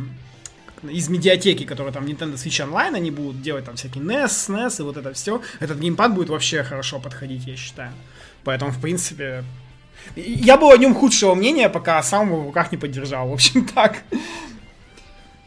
из 0.88 1.08
медиатеки, 1.08 1.64
которые 1.64 1.92
там 1.92 2.04
Nintendo 2.04 2.34
Switch 2.34 2.66
Online, 2.66 2.94
они 2.96 3.10
будут 3.10 3.42
делать 3.42 3.64
там 3.64 3.76
всякие 3.76 4.02
NES, 4.04 4.26
SNES 4.26 4.80
и 4.80 4.82
вот 4.82 4.96
это 4.96 5.12
все. 5.12 5.40
Этот 5.60 5.78
геймпад 5.78 6.14
будет 6.14 6.28
вообще 6.28 6.62
хорошо 6.62 6.98
подходить, 7.00 7.46
я 7.46 7.56
считаю. 7.56 7.92
Поэтому, 8.44 8.70
в 8.70 8.80
принципе, 8.80 9.44
и- 10.14 10.20
я 10.20 10.56
был 10.56 10.70
о 10.70 10.76
нем 10.76 10.94
худшего 10.94 11.34
мнения, 11.34 11.68
пока 11.68 12.02
сам 12.02 12.28
его 12.28 12.42
в 12.42 12.46
руках 12.46 12.72
не 12.72 12.78
поддержал. 12.78 13.28
В 13.28 13.32
общем, 13.32 13.66
так. 13.74 14.02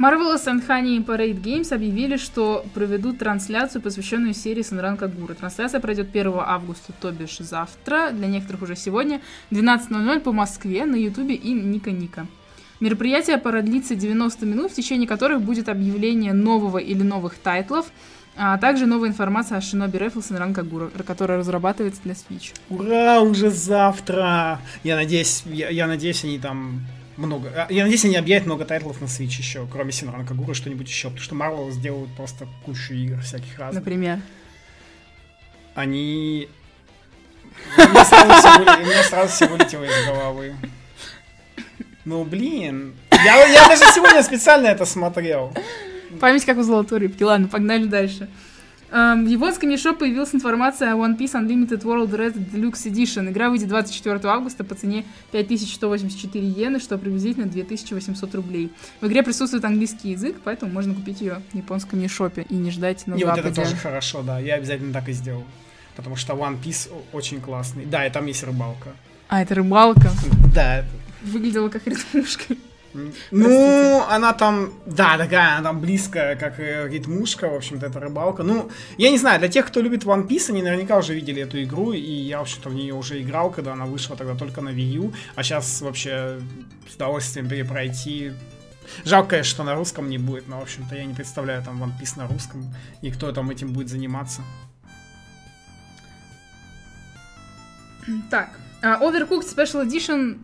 Marvelous 0.01 0.45
and 0.47 0.65
Honey 0.65 1.03
Parade 1.05 1.41
Games 1.41 1.73
объявили, 1.73 2.15
что 2.15 2.65
проведут 2.73 3.19
трансляцию, 3.19 3.81
посвященную 3.81 4.33
серии 4.33 4.61
Санран 4.61 4.95
Кагура. 4.95 5.33
Трансляция 5.33 5.81
пройдет 5.81 6.09
1 6.15 6.33
августа, 6.37 6.93
то 7.01 7.11
бишь 7.11 7.39
завтра, 7.39 8.11
для 8.11 8.27
некоторых 8.27 8.61
уже 8.61 8.77
сегодня, 8.77 9.19
12.00 9.51 10.21
по 10.21 10.31
Москве 10.31 10.85
на 10.85 10.95
Ютубе 10.95 11.35
и 11.35 11.51
Ника 11.51 11.91
Ника. 11.91 12.27
Мероприятие 12.79 13.37
продлится 13.37 13.95
90 13.95 14.45
минут, 14.45 14.71
в 14.71 14.75
течение 14.75 15.07
которых 15.07 15.41
будет 15.41 15.67
объявление 15.67 16.33
нового 16.33 16.77
или 16.77 17.03
новых 17.03 17.35
тайтлов, 17.35 17.87
а 18.37 18.57
также 18.57 18.85
новая 18.85 19.09
информация 19.09 19.57
о 19.57 19.61
Шиноби 19.61 19.97
Рэфл 19.97 20.21
Санран 20.21 20.53
Кагура, 20.53 20.89
которая 21.05 21.39
разрабатывается 21.39 22.01
для 22.03 22.13
Switch. 22.13 22.53
Ура, 22.69 23.19
уже 23.19 23.49
завтра! 23.49 24.61
Я 24.83 24.95
надеюсь, 24.95 25.43
я, 25.45 25.69
я 25.69 25.87
надеюсь, 25.87 26.23
они 26.23 26.39
там 26.39 26.85
много... 27.17 27.49
а, 27.53 27.67
Я 27.69 27.83
надеюсь, 27.83 28.05
они 28.05 28.15
объявят 28.15 28.45
много 28.45 28.63
тайтлов 28.63 29.01
на 29.01 29.05
Switch 29.05 29.37
еще, 29.37 29.67
кроме 29.69 29.91
Синран 29.91 30.25
Кагура, 30.25 30.53
что-нибудь 30.53 30.87
еще, 30.87 31.09
потому 31.09 31.23
что 31.23 31.35
Marvel 31.35 31.71
сделают 31.71 32.15
просто 32.15 32.47
кучу 32.63 32.93
игр 32.93 33.19
всяких 33.19 33.59
разных. 33.59 33.83
Например. 33.83 34.19
Они... 35.75 36.47
Мне 37.77 39.03
сразу 39.03 39.27
все 39.33 39.47
вылетело 39.47 39.83
из 39.83 40.05
головы. 40.05 40.55
Ну, 42.09 42.23
блин. 42.23 42.93
Я, 43.11 43.45
я 43.45 43.67
даже 43.67 43.83
сегодня 43.93 44.23
специально 44.23 44.65
это 44.65 44.85
смотрел. 44.85 45.53
Память 46.19 46.43
как 46.43 46.57
у 46.57 46.63
золотой 46.63 46.97
рыбки. 46.97 47.21
Ладно, 47.21 47.47
погнали 47.47 47.85
дальше. 47.85 48.27
Эм, 48.91 49.25
В 49.25 49.29
японском 49.29 49.69
eShop 49.69 49.97
появилась 49.97 50.33
информация 50.33 50.91
о 50.93 50.95
One 50.95 51.15
Piece 51.15 51.33
Unlimited 51.35 51.83
World 51.83 52.09
Red 52.09 52.33
Deluxe 52.51 52.91
Edition. 52.91 53.29
Игра 53.29 53.51
выйдет 53.51 53.67
24 53.67 54.19
августа 54.23 54.63
по 54.63 54.73
цене 54.73 55.05
5184 55.31 56.43
иены, 56.47 56.79
что 56.79 56.97
приблизительно 56.97 57.45
2800 57.45 58.33
рублей. 58.33 58.71
В 59.01 59.05
игре 59.05 59.21
присутствует 59.21 59.63
английский 59.63 60.09
язык, 60.09 60.37
поэтому 60.43 60.71
можно 60.71 60.95
купить 60.95 61.21
ее 61.21 61.43
в 61.53 61.55
японском 61.57 61.99
eShop 61.99 62.43
и 62.49 62.55
не 62.55 62.71
ждать 62.71 63.05
на 63.05 63.13
И 63.13 63.23
вот 63.23 63.33
это 63.37 63.49
Западе. 63.49 63.61
тоже 63.61 63.75
хорошо, 63.75 64.23
да. 64.23 64.39
Я 64.39 64.55
обязательно 64.55 64.91
так 64.93 65.07
и 65.09 65.11
сделал. 65.13 65.43
Потому 65.95 66.15
что 66.15 66.33
One 66.33 66.59
Piece 66.59 66.89
очень 67.13 67.39
классный. 67.39 67.85
Да, 67.85 68.03
и 68.07 68.09
там 68.09 68.25
есть 68.25 68.43
рыбалка. 68.43 68.89
А, 69.27 69.43
это 69.43 69.53
рыбалка. 69.53 70.09
Да, 70.55 70.83
Выглядела 71.21 71.69
как 71.69 71.85
ритмушка. 71.87 72.55
Ну, 73.31 74.03
она 74.09 74.33
там, 74.33 74.73
да, 74.85 75.17
такая, 75.17 75.57
она 75.57 75.69
там 75.69 75.81
близкая, 75.81 76.35
как 76.35 76.57
ритмушка, 76.59 77.49
в 77.49 77.55
общем-то, 77.55 77.85
это 77.85 77.99
рыбалка. 77.99 78.43
Ну, 78.43 78.71
я 78.97 79.11
не 79.11 79.17
знаю, 79.17 79.39
для 79.39 79.47
тех, 79.47 79.67
кто 79.67 79.81
любит 79.81 80.05
One 80.05 80.27
Piece, 80.27 80.49
они 80.49 80.63
наверняка 80.63 80.97
уже 80.97 81.13
видели 81.13 81.43
эту 81.43 81.61
игру, 81.63 81.93
и 81.93 81.99
я, 81.99 82.39
в 82.39 82.43
общем-то, 82.43 82.69
в 82.69 82.73
нее 82.73 82.93
уже 82.93 83.21
играл, 83.21 83.51
когда 83.51 83.73
она 83.73 83.85
вышла 83.85 84.15
тогда 84.15 84.35
только 84.35 84.61
на 84.61 84.69
Wii 84.69 84.91
U, 84.95 85.13
а 85.35 85.43
сейчас 85.43 85.81
вообще 85.81 86.39
с 86.89 86.95
удовольствием 86.95 87.47
перепройти. 87.47 88.33
Жалко, 89.05 89.31
конечно, 89.31 89.51
что 89.51 89.63
на 89.63 89.75
русском 89.75 90.09
не 90.09 90.17
будет, 90.17 90.47
но, 90.47 90.59
в 90.59 90.63
общем-то, 90.63 90.95
я 90.95 91.05
не 91.05 91.13
представляю 91.13 91.63
там 91.63 91.83
One 91.83 91.91
Piece 92.01 92.17
на 92.17 92.27
русском, 92.27 92.73
и 93.03 93.11
кто 93.11 93.31
там 93.31 93.51
этим 93.51 93.71
будет 93.71 93.89
заниматься. 93.89 94.41
Так, 98.31 98.59
а, 98.81 98.97
Overcooked 98.99 99.45
Special 99.55 99.85
Edition 99.85 100.39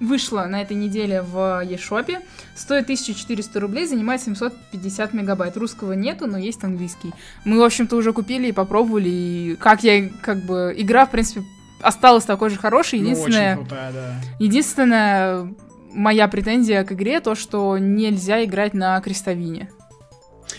вышла 0.00 0.46
на 0.46 0.62
этой 0.62 0.76
неделе 0.76 1.22
в 1.22 1.62
eShop. 1.64 2.18
Стоит 2.56 2.84
1400 2.84 3.60
рублей, 3.60 3.86
занимает 3.86 4.22
750 4.22 5.12
мегабайт. 5.12 5.56
Русского 5.56 5.92
нету, 5.92 6.26
но 6.26 6.38
есть 6.38 6.64
английский. 6.64 7.12
Мы, 7.44 7.58
в 7.58 7.62
общем-то, 7.62 7.96
уже 7.96 8.12
купили 8.12 8.48
и 8.48 8.52
попробовали. 8.52 9.08
И 9.08 9.56
как 9.60 9.84
я, 9.84 10.08
как 10.22 10.38
бы, 10.44 10.74
игра, 10.76 11.06
в 11.06 11.10
принципе, 11.10 11.42
осталась 11.82 12.24
такой 12.24 12.50
же 12.50 12.56
хорошей. 12.56 13.00
Ну, 13.00 13.10
Единственное, 13.10 13.56
очень 13.56 13.66
крутая, 13.66 13.92
да. 13.92 14.14
единственная 14.38 15.54
моя 15.92 16.28
претензия 16.28 16.84
к 16.84 16.92
игре 16.92 17.20
то, 17.20 17.34
что 17.34 17.78
нельзя 17.78 18.44
играть 18.44 18.74
на 18.74 19.00
крестовине. 19.00 19.70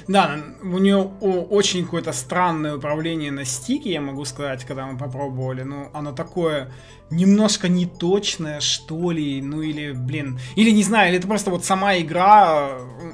Да, 0.07 0.37
у 0.63 0.77
нее 0.77 0.97
очень 0.97 1.83
какое-то 1.85 2.11
странное 2.13 2.75
управление 2.75 3.31
на 3.31 3.45
стике, 3.45 3.91
я 3.91 4.01
могу 4.01 4.25
сказать, 4.25 4.63
когда 4.65 4.85
мы 4.85 4.97
попробовали. 4.97 5.63
Ну, 5.63 5.89
оно 5.93 6.11
такое 6.11 6.71
немножко 7.09 7.67
неточное, 7.67 8.59
что 8.59 9.11
ли. 9.11 9.41
Ну, 9.41 9.61
или, 9.61 9.91
блин. 9.91 10.39
Или 10.55 10.71
не 10.71 10.83
знаю, 10.83 11.09
или 11.09 11.17
это 11.17 11.27
просто 11.27 11.51
вот 11.51 11.65
сама 11.65 11.97
игра. 11.97 12.69
э, 12.79 13.11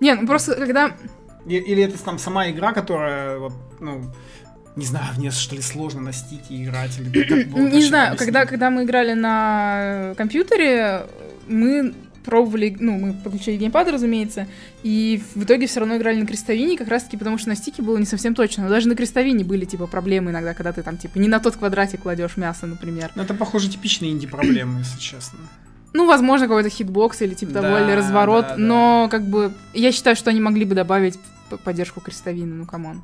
Не, 0.00 0.14
ну 0.14 0.26
просто 0.26 0.54
когда... 0.54 0.96
Или 1.46 1.82
это 1.84 1.98
там 2.02 2.18
сама 2.18 2.50
игра, 2.50 2.72
которая, 2.72 3.38
вот, 3.38 3.52
ну, 3.80 4.12
не 4.76 4.84
знаю, 4.84 5.06
в 5.14 5.18
нее 5.18 5.30
что 5.30 5.56
ли 5.56 5.62
сложно 5.62 6.00
на 6.02 6.12
стике 6.12 6.62
играть. 6.62 6.98
Или 6.98 7.24
как 7.28 7.48
было 7.48 7.66
Не 7.66 7.82
знаю, 7.82 8.08
объяснить? 8.12 8.18
когда, 8.18 8.46
когда 8.46 8.70
мы 8.70 8.84
играли 8.84 9.14
на 9.14 10.14
компьютере, 10.18 11.06
мы 11.48 11.94
пробовали, 12.24 12.76
ну, 12.78 12.98
мы 12.98 13.12
подключили 13.12 13.56
геймпад, 13.56 13.88
разумеется, 13.88 14.46
и 14.82 15.22
в 15.34 15.44
итоге 15.44 15.66
все 15.66 15.80
равно 15.80 15.96
играли 15.96 16.20
на 16.20 16.26
крестовине, 16.26 16.76
как 16.76 16.88
раз-таки 16.88 17.16
потому, 17.16 17.38
что 17.38 17.48
на 17.48 17.56
стике 17.56 17.82
было 17.82 17.96
не 17.98 18.06
совсем 18.06 18.34
точно. 18.34 18.64
Но 18.64 18.68
даже 18.68 18.88
на 18.88 18.94
крестовине 18.94 19.44
были, 19.44 19.64
типа, 19.64 19.86
проблемы 19.86 20.30
иногда, 20.30 20.54
когда 20.54 20.72
ты 20.72 20.82
там, 20.82 20.96
типа, 20.96 21.18
не 21.18 21.28
на 21.28 21.40
тот 21.40 21.56
квадратик 21.56 22.02
кладешь 22.02 22.36
мясо, 22.36 22.66
например. 22.66 23.10
Ну, 23.14 23.22
это, 23.22 23.34
похоже, 23.34 23.70
типичные 23.70 24.12
инди-проблемы, 24.12 24.80
если 24.80 24.98
честно. 24.98 25.38
Ну, 25.92 26.06
возможно, 26.06 26.46
какой-то 26.46 26.68
хитбокс 26.68 27.20
или 27.22 27.34
типа 27.34 27.54
того, 27.54 27.66
Да, 27.66 27.84
или 27.84 27.92
разворот, 27.92 28.42
да, 28.42 28.48
да. 28.50 28.56
но 28.56 29.08
как 29.10 29.26
бы 29.26 29.52
я 29.74 29.90
считаю, 29.90 30.14
что 30.14 30.30
они 30.30 30.40
могли 30.40 30.64
бы 30.64 30.74
добавить 30.74 31.18
поддержку 31.64 32.00
крестовины, 32.00 32.54
ну 32.54 32.64
come 32.66 32.87
on. 32.87 33.02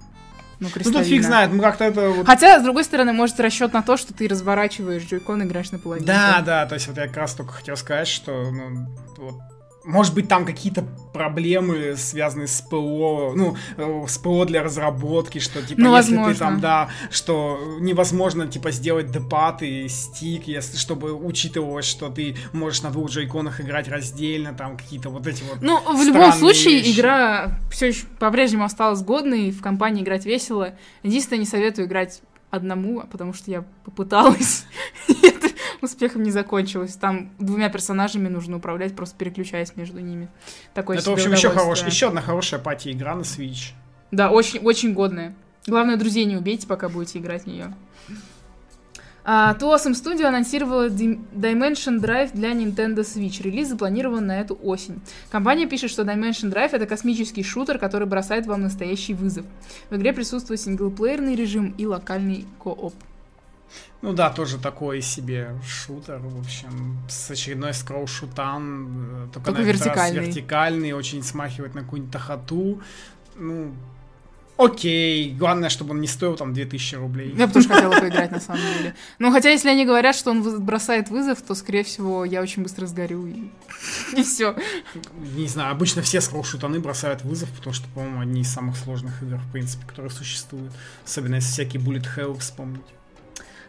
Ну, 0.59 0.69
Ну, 0.75 0.93
тут 0.93 1.05
фиг 1.05 1.23
знает, 1.23 1.53
мы 1.53 1.63
как-то 1.63 1.85
это 1.85 2.09
вот... 2.11 2.27
Хотя, 2.27 2.59
с 2.61 2.63
другой 2.63 2.85
стороны, 2.85 3.13
может 3.13 3.39
расчет 3.41 3.73
на 3.73 3.83
то, 3.83 3.97
что 3.97 4.15
ты 4.15 4.27
разворачиваешь 4.27 5.05
Joy-Con 5.05 5.43
и 5.43 5.45
играешь 5.45 5.71
на 5.71 5.79
половине. 5.79 6.07
Да, 6.07 6.43
да, 6.45 6.67
то 6.67 6.75
есть 6.75 6.89
вот 6.89 6.97
я 6.97 7.07
как 7.09 7.17
раз 7.19 7.35
только 7.35 7.53
хотел 7.53 7.77
сказать, 7.77 8.09
что, 8.09 8.51
ну, 8.51 8.87
вот, 9.19 9.35
может 9.87 10.15
быть, 10.15 10.29
там 10.29 10.45
какие-то 10.45 10.85
проблемы, 11.15 11.95
связанные 11.97 12.49
с 12.49 12.61
ПО, 12.61 13.33
ну, 13.35 13.57
э, 13.77 14.05
с 14.07 14.19
ПО 14.19 14.45
для 14.45 14.63
разработки, 14.63 15.39
что, 15.39 15.63
типа, 15.63 15.81
Ну, 15.81 15.97
если 15.97 16.11
ты 16.11 16.17
возможно. 16.17 16.39
там, 16.39 16.61
да, 16.61 16.89
что 17.11 17.59
невозможно, 17.81 18.47
типа, 18.47 18.71
сделать 18.73 19.11
D-pad 19.11 19.63
и 19.63 19.89
стик, 19.89 20.49
если, 20.49 20.77
чтобы 20.77 21.15
учитывалось, 21.15 21.87
что 21.87 22.11
ты 22.11 22.37
можешь 22.53 22.83
на 22.83 22.91
двух 22.91 23.11
Joy-Con 23.11 23.46
ах 23.46 23.61
играть 23.61 23.89
раздельно, 23.89 24.53
там, 24.55 24.77
какие-то 24.77 25.09
вот 25.09 25.27
эти 25.27 25.43
вот... 25.45 25.63
Ну, 25.63 25.79
в 25.97 26.05
любом 26.05 26.33
случае, 26.33 26.81
вещи. 26.81 26.99
игра 26.99 27.59
все 27.71 27.89
еще 27.89 28.07
по-прежнему 28.19 28.65
осталась 28.65 29.03
годной, 29.03 29.51
в 29.53 29.63
компании 29.63 30.03
играть 30.03 30.27
весело. 30.27 30.75
Единственное, 31.03 31.41
не 31.41 31.47
советую 31.47 31.87
играть 31.87 32.21
одному, 32.51 33.03
потому 33.11 33.33
что 33.35 33.51
я 33.51 33.65
попыталась, 33.85 34.65
это 35.23 35.36
успехом 35.83 36.23
не 36.23 36.31
закончилось. 36.31 36.95
Там 36.95 37.31
двумя 37.39 37.69
персонажами 37.69 38.29
нужно 38.29 38.57
управлять, 38.57 38.95
просто 38.95 39.17
переключаясь 39.17 39.75
между 39.77 40.01
ними. 40.01 40.29
Такое 40.75 40.99
Это, 40.99 41.11
в 41.11 41.15
общем, 41.15 41.33
еще, 41.33 41.51
хорош... 41.51 41.83
еще 41.83 42.09
одна 42.09 42.21
хорошая 42.21 42.61
пати-игра 42.61 43.15
на 43.15 43.23
Switch. 43.23 43.73
Да, 44.11 44.31
очень, 44.31 44.61
очень 44.61 44.93
годная. 44.95 45.35
Главное, 45.67 45.97
друзей 45.97 46.25
не 46.25 46.37
убейте, 46.37 46.67
пока 46.67 46.89
будете 46.89 47.19
играть 47.19 47.45
в 47.45 47.47
нее. 47.47 47.75
А, 49.29 49.57
Awesome 49.59 49.95
Studio 49.95 50.27
анонсировала 50.27 50.89
Dim- 50.89 51.25
Dimension 51.35 51.99
Drive 51.99 52.31
для 52.33 52.53
Nintendo 52.53 53.01
Switch. 53.01 53.43
Релиз 53.43 53.69
запланирован 53.69 54.25
на 54.25 54.41
эту 54.41 54.57
осень. 54.63 55.01
Компания 55.33 55.67
пишет, 55.67 55.91
что 55.91 56.03
Dimension 56.03 56.53
Drive 56.53 56.71
это 56.71 56.87
космический 56.87 57.43
шутер, 57.43 57.79
который 57.79 58.07
бросает 58.07 58.47
вам 58.47 58.63
настоящий 58.63 59.15
вызов. 59.15 59.45
В 59.91 59.97
игре 59.97 60.13
присутствует 60.13 60.61
синглплеерный 60.61 61.35
режим 61.35 61.75
и 61.77 61.87
локальный 61.87 62.47
кооп. 62.61 62.95
Ну 64.03 64.13
да, 64.13 64.31
тоже 64.31 64.59
такой 64.59 65.01
себе 65.01 65.51
шутер, 65.67 66.19
в 66.19 66.39
общем, 66.39 66.99
с 67.09 67.31
очередной 67.31 67.73
скроу-шутан, 67.73 68.87
э, 68.89 69.29
только, 69.33 69.47
Только 69.47 69.63
на 69.63 69.67
этот 69.67 69.81
раз 69.81 69.87
вертикальный. 69.87 70.27
вертикальный, 70.27 70.93
очень 70.93 71.23
смахивает 71.23 71.75
на 71.75 71.83
какую-нибудь 71.83 72.13
тахату. 72.13 72.81
Ну, 73.37 73.75
окей, 74.57 75.33
главное, 75.33 75.69
чтобы 75.69 75.93
он 75.93 76.01
не 76.01 76.07
стоил 76.07 76.37
там 76.37 76.53
2000 76.53 76.95
рублей. 76.97 77.35
Я 77.37 77.47
бы 77.47 77.53
тоже 77.55 77.69
хотела 77.69 77.93
поиграть, 78.01 78.31
на 78.31 78.41
самом 78.41 78.63
деле. 78.79 78.95
Ну, 79.19 79.33
хотя, 79.33 79.51
если 79.51 79.69
они 79.71 79.85
говорят, 79.85 80.15
что 80.15 80.31
он 80.31 80.65
бросает 80.65 81.11
вызов, 81.11 81.43
то, 81.43 81.55
скорее 81.55 81.83
всего, 81.83 82.25
я 82.25 82.43
очень 82.43 82.63
быстро 82.63 82.87
сгорю, 82.87 83.27
и, 83.27 83.51
и 84.17 84.23
все. 84.23 84.57
Не 85.37 85.49
знаю, 85.49 85.73
обычно 85.73 86.03
все 86.03 86.21
скроу-шутаны 86.21 86.81
бросают 86.81 87.23
вызов, 87.23 87.51
потому 87.51 87.75
что, 87.75 87.89
по-моему, 87.89 88.21
одни 88.21 88.43
из 88.43 88.53
самых 88.53 88.77
сложных 88.77 89.23
игр, 89.23 89.39
в 89.39 89.53
принципе, 89.53 89.87
которые 89.87 90.11
существуют. 90.11 90.73
Особенно 91.05 91.37
если 91.37 91.51
всякие 91.51 91.83
Bullet 91.83 92.07
Hell 92.17 92.39
вспомнить. 92.39 92.85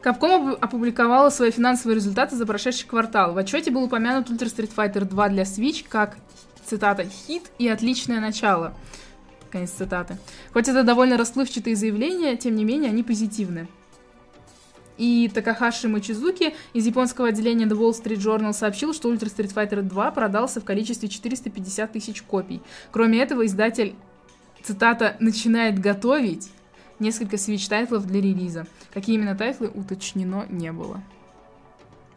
Capcom 0.08 0.54
опу- 0.54 0.58
опубликовала 0.62 1.30
свои 1.30 1.52
финансовые 1.52 1.96
результаты 1.96 2.38
за 2.38 2.46
прошедший 2.46 2.88
квартал. 2.88 3.34
В 3.34 3.38
отчете 3.38 3.72
был 3.72 3.84
упомянут 3.84 4.30
Ultra 4.30 4.46
Street 4.46 4.72
Fighter 4.74 5.04
2 5.04 5.30
для 5.30 5.44
Switch 5.44 5.86
как, 5.88 6.18
цитата, 6.64 7.04
«хит 7.04 7.52
и 7.60 7.68
отличное 7.68 8.22
начало». 8.22 8.74
Конец 9.52 9.72
цитаты. 9.72 10.18
Хоть 10.54 10.70
это 10.70 10.84
довольно 10.84 11.18
расплывчатые 11.18 11.76
заявления, 11.76 12.38
тем 12.38 12.56
не 12.56 12.64
менее 12.64 12.90
они 12.90 13.04
позитивны. 13.04 13.68
И 14.98 15.30
Такахаши 15.34 15.90
Мачизуки 15.90 16.56
из 16.72 16.86
японского 16.86 17.28
отделения 17.28 17.66
The 17.66 17.78
Wall 17.78 17.92
Street 17.92 18.18
Journal 18.18 18.54
сообщил, 18.54 18.94
что 18.94 19.14
Ultra 19.14 19.26
Street 19.26 19.54
Fighter 19.54 19.82
2 19.82 20.12
продался 20.12 20.62
в 20.62 20.64
количестве 20.64 21.10
450 21.10 21.92
тысяч 21.92 22.22
копий. 22.22 22.62
Кроме 22.92 23.22
этого, 23.22 23.46
издатель, 23.46 23.94
цитата, 24.64 25.18
«начинает 25.20 25.80
готовить» 25.80 26.50
несколько 27.00 27.36
Switch-тайтлов 27.36 28.06
для 28.06 28.22
релиза. 28.22 28.68
Какие 28.94 29.16
именно 29.16 29.36
тайтлы 29.36 29.68
уточнено 29.68 30.46
не 30.50 30.72
было. 30.72 31.02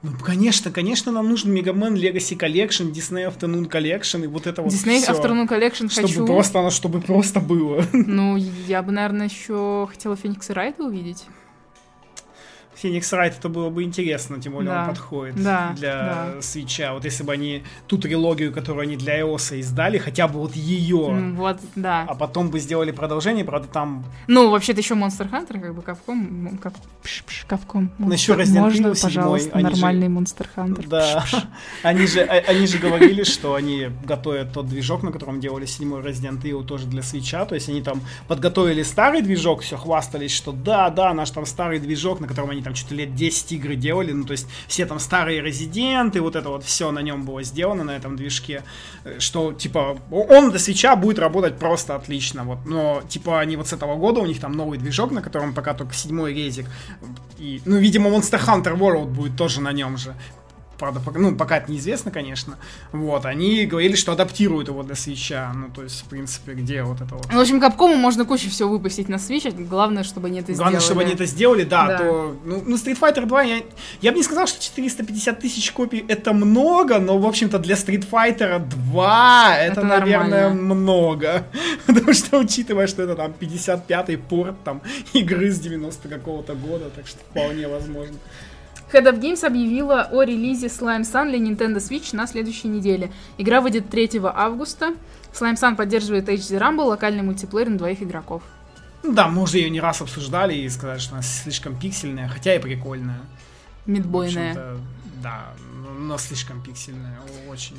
Ну, 0.03 0.13
конечно, 0.25 0.71
конечно, 0.71 1.13
нам 1.13 1.29
нужен 1.29 1.53
Mega 1.53 1.77
Man 1.77 1.95
Legacy 1.95 2.35
Collection, 2.39 2.91
Disney 2.91 3.29
Afternoon 3.31 3.71
Collection 3.71 4.25
и 4.25 4.27
вот 4.29 4.47
это 4.47 4.63
вот 4.63 4.73
Disney 4.73 5.01
всё. 5.03 5.13
Afternoon 5.13 5.47
Collection 5.47 5.91
Чтобы 5.91 6.09
хочу. 6.09 6.27
просто, 6.27 6.61
оно, 6.61 6.71
чтобы 6.71 7.01
просто 7.03 7.41
было. 7.41 7.85
Ну, 7.93 8.37
я 8.37 8.83
бы, 8.83 8.93
наверное, 8.93 9.27
еще 9.27 9.87
хотела 9.91 10.17
Феникса 10.17 10.53
Райта 10.55 10.85
увидеть. 10.85 11.27
Феникс 12.81 13.13
Райт 13.13 13.37
это 13.39 13.49
было 13.49 13.69
бы 13.71 13.83
интересно, 13.83 14.41
тем 14.41 14.53
более 14.55 14.71
Да. 14.73 14.83
он 14.85 14.89
подходит 14.91 15.43
Да, 15.43 15.73
для 15.77 16.35
Switch 16.41 16.81
а. 16.81 16.95
Вот 16.95 17.05
если 17.05 17.23
бы 17.23 17.33
они 17.33 17.63
ту 17.87 17.99
трилогию, 17.99 18.53
которую 18.53 18.83
они 18.85 18.97
для 18.97 19.21
iOS 19.21 19.59
издали, 19.59 19.99
хотя 19.99 20.29
бы 20.29 20.39
вот 20.41 20.55
ее, 20.57 21.35
Вот, 21.37 21.59
да. 21.75 22.07
а 22.09 22.15
потом 22.15 22.51
бы 22.51 22.59
сделали 22.59 22.91
продолжение, 22.91 23.45
правда, 23.45 23.69
там 23.69 24.05
Ну, 24.29 24.51
вообще-то 24.51 24.81
еще 24.81 24.95
Monster 24.95 25.31
Hunter, 25.31 25.61
как 25.61 25.75
бы 25.75 25.83
Capcom. 25.83 25.99
м, 26.09 26.59
Кап... 26.59 26.75
Пш, 27.03 27.23
пш, 27.25 27.47
Capcom. 27.49 27.89
Ну, 27.99 28.09
Monster- 28.09 28.37
Resident 28.39 28.61
Можно, 28.61 28.87
Evil 28.89 28.95
7, 28.95 29.03
пожалуйста, 29.03 29.51
они 29.53 29.65
же- 29.67 29.71
нормальный 29.73 30.09
Monster 30.09 30.47
Hunter. 30.57 30.89
Да, 30.89 31.25
они 31.83 32.07
же, 32.07 32.21
а- 32.23 32.43
они 32.51 32.67
же 32.67 32.79
говорили, 32.79 33.25
что 33.25 33.55
они 33.55 33.89
готовят 34.05 34.53
тот 34.53 34.69
движок, 34.69 35.03
на 35.03 35.13
котором 35.13 35.41
делали 35.41 35.67
седьмой 35.67 36.01
Resident 36.03 36.41
Evil 36.43 36.65
тоже 36.65 36.87
для 36.87 37.03
свеча, 37.03 37.45
то 37.45 37.55
есть 37.55 37.69
они 37.69 37.83
там 37.83 38.01
подготовили 38.29 38.83
старый 38.83 39.23
движок, 39.23 39.63
все 39.63 39.77
хвастались, 39.77 40.33
что 40.33 40.53
да, 40.53 40.91
да, 40.91 41.13
наш 41.15 41.31
там 41.31 41.45
старый 41.47 41.79
движок, 41.79 42.21
на 42.21 42.27
котором 42.27 42.51
они 42.51 42.63
там 42.63 42.70
что-то 42.75 42.95
лет 42.95 43.15
10 43.15 43.53
игры 43.53 43.77
делали, 43.77 44.13
ну 44.13 44.25
то 44.25 44.33
есть 44.33 44.47
все 44.69 44.87
там 44.87 44.99
старые 44.99 45.41
Резиденты, 45.41 46.21
вот 46.21 46.37
это 46.37 46.49
вот 46.49 46.65
все 46.65 46.91
на 46.91 47.01
нем 47.01 47.25
было 47.25 47.43
сделано, 47.43 47.85
на 47.85 47.97
этом 47.97 48.17
движке, 48.17 48.63
э, 49.05 49.19
что 49.19 49.53
типа 49.53 49.99
он 50.11 50.51
до 50.51 50.59
свеча 50.59 50.97
будет 50.97 51.19
работать 51.19 51.59
просто 51.59 51.95
отлично, 51.95 52.45
вот, 52.45 52.59
но 52.67 53.03
типа 53.09 53.41
они 53.41 53.57
вот 53.57 53.69
с 53.69 53.73
этого 53.73 53.97
года, 53.97 54.21
у 54.21 54.27
них 54.27 54.41
там 54.41 54.53
новый 54.53 54.79
движок, 54.79 55.11
на 55.11 55.23
котором 55.23 55.55
пока 55.55 55.75
только 55.75 55.95
седьмой 55.95 56.35
резик, 56.35 56.67
и, 57.39 57.63
ну, 57.65 57.79
видимо, 57.79 58.11
Monster 58.11 58.39
Hunter 58.39 58.77
World 58.77 59.07
будет 59.07 59.37
тоже 59.37 59.61
на 59.63 59.73
нем 59.73 59.97
же. 59.97 60.15
Правда, 60.81 60.99
пока, 61.01 61.19
ну, 61.19 61.37
пока 61.37 61.59
это 61.59 61.71
неизвестно, 61.71 62.11
конечно. 62.11 62.57
Вот, 62.93 63.27
они 63.27 63.67
говорили, 63.67 63.95
что 63.97 64.13
адаптируют 64.13 64.69
его 64.69 64.83
для 64.83 64.95
свеча. 64.95 65.53
Ну, 65.55 65.69
то 65.75 65.83
есть, 65.83 66.01
в 66.01 66.05
принципе, 66.07 66.55
где 66.55 66.83
вот 66.83 67.01
это 67.03 67.15
вот. 67.15 67.27
Ну, 67.31 67.39
в 67.39 67.43
общем, 67.43 67.63
Capcom 67.63 67.97
можно 67.97 68.25
кучу 68.25 68.49
всего 68.49 68.71
выпустить 68.71 69.09
на 69.11 69.17
Switch, 69.17 69.51
главное, 69.69 70.03
чтобы 70.05 70.29
они 70.29 70.41
это 70.41 70.53
Главное, 70.55 70.81
сделали. 70.81 70.85
чтобы 70.85 71.03
они 71.03 71.13
это 71.13 71.27
сделали, 71.27 71.65
да, 71.65 71.87
Да. 71.87 71.99
то... 71.99 72.37
Ну, 72.45 72.63
ну, 72.67 72.77
Street 72.77 72.99
Fighter 72.99 73.27
2, 73.27 73.43
я, 73.43 73.63
я 74.01 74.11
бы 74.13 74.17
не 74.17 74.25
сказал, 74.25 74.47
что 74.47 74.59
450 74.63 75.39
тысяч 75.39 75.71
копий 75.71 76.03
это 76.09 76.33
много, 76.33 76.99
но, 76.99 77.19
в 77.19 77.27
общем-то, 77.27 77.59
для 77.59 77.75
Street 77.77 78.07
Fighter 78.11 78.59
2 78.67 79.57
это, 79.59 79.73
Это 79.73 79.83
наверное, 79.87 80.49
нормально. 80.49 80.75
много. 80.75 81.45
Потому 81.87 82.15
что, 82.15 82.39
учитывая, 82.39 82.87
что 82.87 83.03
это 83.03 83.17
там 83.17 83.35
55-й 83.39 84.17
порт 84.17 84.55
там 84.65 84.81
игры 85.13 85.51
с 85.51 85.59
90 85.61 86.09
какого-то 86.09 86.55
года, 86.55 86.89
так 86.89 87.07
что 87.07 87.19
вполне 87.31 87.69
возможно. 87.69 88.17
Head 88.93 89.05
of 89.05 89.21
Games 89.21 89.47
объявила 89.47 90.09
о 90.11 90.23
релизе 90.23 90.67
Slime 90.67 91.03
Sun 91.03 91.31
для 91.31 91.39
Nintendo 91.39 91.77
Switch 91.77 92.15
на 92.15 92.27
следующей 92.27 92.69
неделе. 92.69 93.13
Игра 93.39 93.61
выйдет 93.61 93.89
3 93.89 94.21
августа. 94.25 94.95
Slime 95.33 95.55
Sun 95.55 95.77
поддерживает 95.77 96.29
HD 96.29 96.59
Rumble, 96.59 96.87
локальный 96.87 97.23
мультиплеер 97.23 97.69
на 97.69 97.79
двоих 97.79 98.03
игроков. 98.03 98.43
Ну 99.03 99.13
да, 99.13 99.29
мы 99.29 99.43
уже 99.43 99.59
ее 99.59 99.71
не 99.71 99.81
раз 99.81 100.03
обсуждали 100.03 100.55
и 100.55 100.69
сказали, 100.69 100.99
что 100.99 101.15
она 101.15 101.23
слишком 101.23 101.79
пиксельная, 101.79 102.29
хотя 102.29 102.55
и 102.55 102.59
прикольная. 102.59 103.21
Мидбойная. 103.87 104.77
Да, 105.23 105.53
но 105.99 106.19
слишком 106.19 106.63
пиксельная, 106.63 107.19
очень. 107.49 107.77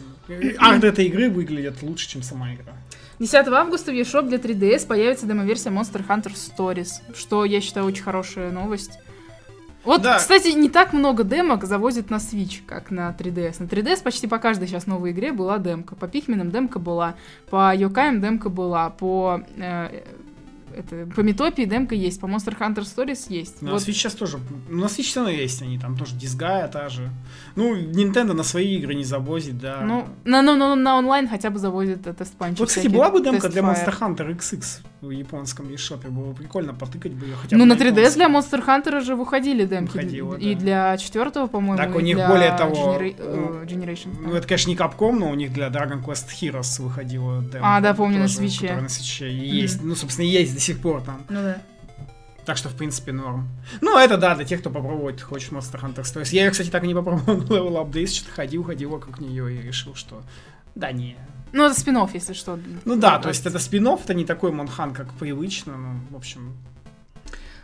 Арт 0.60 0.84
этой 0.84 1.08
игры 1.08 1.30
выглядит 1.30 1.82
лучше, 1.82 2.08
чем 2.08 2.24
сама 2.24 2.54
игра. 2.54 2.74
10 3.20 3.34
августа 3.48 3.92
в 3.92 3.96
eShop 3.96 4.30
для 4.30 4.38
3DS 4.38 4.88
появится 4.88 5.26
демо-версия 5.26 5.70
Monster 5.70 6.06
Hunter 6.08 6.34
Stories, 6.34 7.16
что 7.16 7.46
я 7.46 7.60
считаю 7.62 7.86
очень 7.86 8.04
хорошая 8.04 8.52
новость. 8.52 8.98
Вот, 9.84 10.02
Да. 10.02 10.18
кстати, 10.18 10.50
не 10.50 10.70
так 10.70 10.94
много 10.94 11.24
демок 11.24 11.64
завозят 11.64 12.10
на 12.10 12.16
Switch, 12.16 12.62
как 12.68 12.92
на 12.92 13.16
3DS. 13.18 13.56
На 13.60 13.66
3DS 13.66 14.04
почти 14.04 14.28
по 14.28 14.38
каждой 14.38 14.68
сейчас 14.68 14.86
новой 14.86 15.12
игре 15.12 15.32
была 15.32 15.58
демка. 15.58 15.96
По 15.96 16.08
Пикменам 16.08 16.52
демка 16.52 16.78
была, 16.80 17.16
по 17.50 17.74
Йокаям 17.76 18.22
демка 18.22 18.50
была, 18.50 18.90
по... 18.92 19.42
э, 19.58 20.04
это, 20.76 21.06
по 21.16 21.22
Метопии 21.22 21.64
демка 21.66 21.96
есть, 21.96 22.20
по 22.20 22.26
Monster 22.26 22.58
Hunter 22.58 22.80
Stories 22.84 23.26
есть. 23.30 23.62
На 23.62 23.72
Вот. 23.72 23.82
Switch 23.82 23.94
сейчас 23.94 24.14
тоже. 24.14 24.40
ну, 24.70 24.82
На 24.82 24.86
Switch 24.86 25.04
все 25.04 25.20
равно 25.22 25.32
есть 25.34 25.62
они, 25.62 25.78
там 25.80 25.98
тоже 25.98 26.16
Дисгая 26.16 26.68
та 26.68 26.90
же. 26.90 27.10
Ну, 27.56 27.76
Nintendo 27.76 28.34
на 28.34 28.44
свои 28.44 28.76
игры 28.78 28.94
не 28.96 29.04
завозит, 29.04 29.58
да. 29.60 29.82
Ну, 29.82 30.08
на, 30.26 30.42
на, 30.42 30.56
на, 30.56 30.76
на 30.76 30.98
онлайн 30.98 31.28
хотя 31.28 31.50
бы 31.50 31.60
завозят 31.60 32.08
э, 32.08 32.14
тест 32.14 32.34
панчи. 32.38 32.60
вот, 32.60 32.70
кстати, 32.70 32.88
была 32.88 33.10
бы 33.10 33.22
демка 33.24 33.50
для 33.50 33.62
Monster 33.62 33.94
Hunter 34.00 34.38
XX 34.38 34.64
в 35.02 35.10
японском 35.10 35.68
eShop. 35.70 36.08
Было 36.10 36.28
бы 36.28 36.34
прикольно 36.36 36.74
потыкать 36.74 37.14
бы 37.14 37.26
ее 37.26 37.36
хотя 37.36 37.56
бы 37.58 37.60
Ну, 37.60 37.66
на 37.66 37.74
3DS 37.78 37.88
японском. 37.88 38.14
для 38.16 38.28
Monster 38.28 38.66
Hunter 38.66 39.02
же 39.02 39.16
выходили 39.16 39.66
демки. 39.66 39.92
Выходило, 39.94 40.36
и 40.36 40.54
да. 40.56 40.60
для 40.62 40.98
четвертого, 40.98 41.48
по-моему, 41.48 41.78
Так, 41.78 41.96
у 41.96 42.00
них 42.00 42.18
более 42.18 42.56
того, 42.56 42.96
Genera- 42.98 43.16
ну, 43.20 43.62
э, 43.62 43.66
Generation. 43.66 44.10
Ну, 44.22 44.34
это, 44.36 44.48
конечно, 44.48 44.70
не 44.70 44.76
Capcom, 44.76 45.14
но 45.20 45.30
у 45.32 45.36
них 45.36 45.52
для 45.54 45.68
Dragon 45.70 46.04
Quest 46.04 46.28
Heroes 46.40 46.82
выходила 46.82 47.42
демка. 47.42 47.60
А, 47.64 47.82
да, 47.82 47.94
помню, 47.94 48.20
на 48.20 48.28
тоже, 48.28 48.42
на 48.42 48.46
Switch'е 48.86 49.30
и 49.32 49.36
Мгм. 49.38 49.56
есть. 49.56 49.84
Ну, 49.84 49.96
собственно, 49.96 50.26
есть 50.26 50.61
сих 50.62 50.82
пор 50.82 51.02
там. 51.02 51.24
Ну 51.30 51.42
да. 51.42 51.62
Так 52.46 52.58
что, 52.58 52.70
в 52.70 52.76
принципе, 52.76 53.12
норм. 53.12 53.48
Ну, 53.82 53.98
это 53.98 54.18
да, 54.18 54.36
для 54.36 54.46
тех, 54.46 54.62
кто 54.62 54.72
попробовать 54.72 55.22
хочет 55.22 55.52
Monster 55.52 55.80
Hunter 55.80 56.02
Stories. 56.02 56.30
Я 56.32 56.46
ее, 56.46 56.52
кстати, 56.52 56.70
так 56.70 56.84
и 56.84 56.88
не 56.88 56.96
попробовал 56.96 57.38
на 57.38 57.44
Level 57.44 57.84
Up 57.84 57.92
Days, 57.92 58.08
что-то 58.08 58.32
ходил, 58.32 58.64
ходил 58.64 58.90
вокруг 58.90 59.20
нее 59.20 59.56
и 59.56 59.62
решил, 59.62 59.94
что 59.94 60.24
да 60.76 60.92
не. 60.92 61.18
Ну, 61.54 61.66
это 61.66 61.80
спин 61.80 62.00
если 62.14 62.34
что. 62.34 62.58
Ну 62.86 62.96
да, 62.96 63.20
то 63.20 63.30
есть 63.30 63.46
это 63.46 63.60
спин 63.60 63.88
это 63.88 64.14
не 64.14 64.26
такой 64.26 64.52
Монхан, 64.52 64.94
как 64.94 65.14
привычно, 65.14 65.76
ну, 65.76 66.00
в 66.10 66.16
общем, 66.16 66.56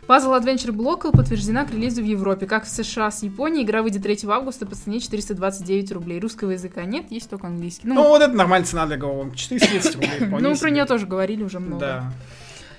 Puzzle 0.06 0.42
Adventure 0.42 0.72
Blockle 0.72 1.12
подтверждена 1.12 1.66
к 1.66 1.70
релизу 1.70 2.00
в 2.00 2.04
Европе. 2.06 2.46
Как 2.46 2.64
в 2.64 2.68
США 2.68 3.10
с 3.10 3.22
Японией, 3.22 3.64
игра 3.64 3.82
выйдет 3.82 4.02
3 4.02 4.20
августа 4.26 4.64
по 4.64 4.74
цене 4.74 5.00
429 5.00 5.92
рублей. 5.92 6.18
Русского 6.18 6.52
языка 6.52 6.84
нет, 6.84 7.10
есть 7.10 7.28
только 7.28 7.46
английский. 7.46 7.86
Ну, 7.86 7.94
ну 7.94 8.08
вот 8.08 8.22
это 8.22 8.32
нормальная 8.32 8.66
цена 8.66 8.86
для 8.86 8.96
головок. 8.96 9.36
430 9.36 9.94
рублей. 9.96 10.10
Ну, 10.40 10.56
про 10.56 10.70
нее 10.70 10.86
тоже 10.86 11.06
говорили 11.06 11.42
уже 11.42 11.60
много. 11.60 11.80
Да. 11.80 12.12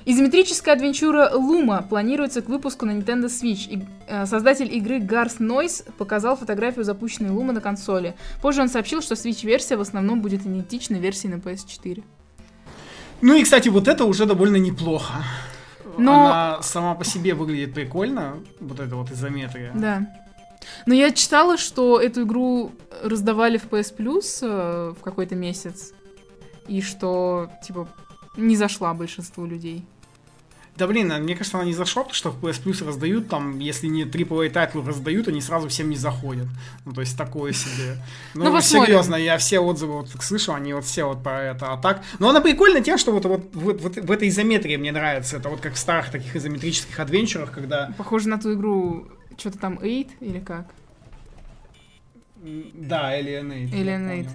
Изометрическая 0.06 0.76
адвенчура 0.76 1.32
Luma 1.34 1.88
планируется 1.88 2.42
к 2.42 2.50
выпуску 2.50 2.86
на 2.86 2.92
Nintendo 2.92 3.26
Switch. 3.26 3.70
И, 3.70 3.86
э, 4.08 4.26
создатель 4.26 4.74
игры 4.74 5.00
Garth 5.00 5.40
Noise 5.40 5.92
показал 5.98 6.38
фотографию 6.38 6.86
запущенной 6.86 7.30
Luma 7.30 7.52
на 7.52 7.62
консоли. 7.62 8.16
Позже 8.42 8.62
он 8.62 8.70
сообщил, 8.70 9.02
что 9.02 9.16
Switch-версия 9.16 9.78
в 9.78 9.82
основном 9.82 10.22
будет 10.22 10.42
идентична 10.42 10.96
версии 10.96 11.28
на 11.28 11.36
PS4. 11.36 12.04
Ну 13.22 13.36
и, 13.36 13.44
кстати, 13.44 13.70
вот 13.70 13.88
это 13.88 14.06
уже 14.06 14.26
довольно 14.26 14.56
неплохо. 14.56 15.24
Но... 15.98 16.28
Она 16.28 16.62
сама 16.62 16.96
по 16.96 17.04
себе 17.04 17.34
выглядит 17.34 17.74
прикольно, 17.74 18.38
вот 18.60 18.80
это 18.80 18.96
вот 18.96 19.12
изометрия. 19.12 19.72
Да. 19.76 20.08
Но 20.86 20.94
я 20.94 21.12
читала, 21.12 21.58
что 21.58 22.00
эту 22.00 22.24
игру 22.24 22.72
раздавали 23.04 23.58
в 23.58 23.66
PS 23.66 23.96
Plus 23.98 24.40
э, 24.42 24.94
в 24.98 25.02
какой-то 25.02 25.36
месяц, 25.36 25.94
и 26.68 26.82
что, 26.82 27.50
типа, 27.66 27.88
не 28.40 28.56
зашла 28.56 28.94
большинству 28.94 29.46
людей. 29.46 29.86
Да 30.80 30.88
блин, 30.88 31.12
мне 31.24 31.36
кажется, 31.36 31.58
она 31.58 31.66
не 31.66 31.74
зашла, 31.74 32.04
потому 32.04 32.16
что 32.16 32.32
в 32.32 32.42
PS 32.42 32.64
Plus 32.64 32.86
раздают, 32.86 33.28
там, 33.28 33.60
если 33.60 33.88
не 33.88 34.04
AAA 34.04 34.50
тайтлы 34.50 34.82
раздают, 34.86 35.28
они 35.28 35.42
сразу 35.42 35.68
всем 35.68 35.90
не 35.90 35.98
заходят. 35.98 36.48
Ну, 36.86 36.94
то 36.94 37.02
есть 37.02 37.18
такое 37.18 37.52
себе. 37.52 37.98
Ну, 38.34 38.46
ну 38.46 38.62
серьезно, 38.62 39.16
я 39.16 39.38
все 39.38 39.60
отзывы 39.60 39.98
вот 39.98 40.10
слышу, 40.22 40.54
они 40.54 40.74
вот 40.74 40.86
все 40.86 41.04
вот 41.04 41.22
про 41.22 41.44
это. 41.44 41.74
А 41.74 41.78
так. 41.78 42.02
Но 42.20 42.30
она 42.30 42.40
прикольна 42.40 42.80
тем, 42.80 42.98
что 42.98 43.12
вот, 43.12 43.26
вот, 43.26 43.50
вот, 43.54 43.82
вот 43.82 43.98
в 43.98 44.12
этой 44.12 44.30
изометрии 44.30 44.78
мне 44.78 44.94
нравится. 44.94 45.36
Это 45.36 45.50
вот 45.50 45.60
как 45.60 45.74
в 45.74 45.78
старых 45.78 46.12
таких 46.12 46.34
изометрических 46.38 46.98
адвенчурах, 46.98 47.52
когда. 47.52 47.94
Похоже 47.98 48.30
на 48.30 48.40
ту 48.40 48.54
игру, 48.54 49.10
что-то 49.38 49.58
там 49.58 49.78
8 49.80 50.08
или 50.22 50.40
как? 50.40 50.68
Да, 52.38 53.20
Alien 53.20 53.50
8. 53.50 53.74
Alien 53.74 54.08
8. 54.08 54.30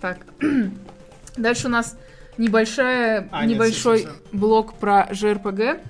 Так. 0.00 0.18
Дальше 1.40 1.66
у 1.66 1.70
нас 1.70 1.96
небольшая, 2.38 3.28
а, 3.30 3.46
небольшой 3.46 4.00
нет, 4.00 4.12
блок 4.32 4.74
про 4.74 5.08
JRPG. 5.10 5.80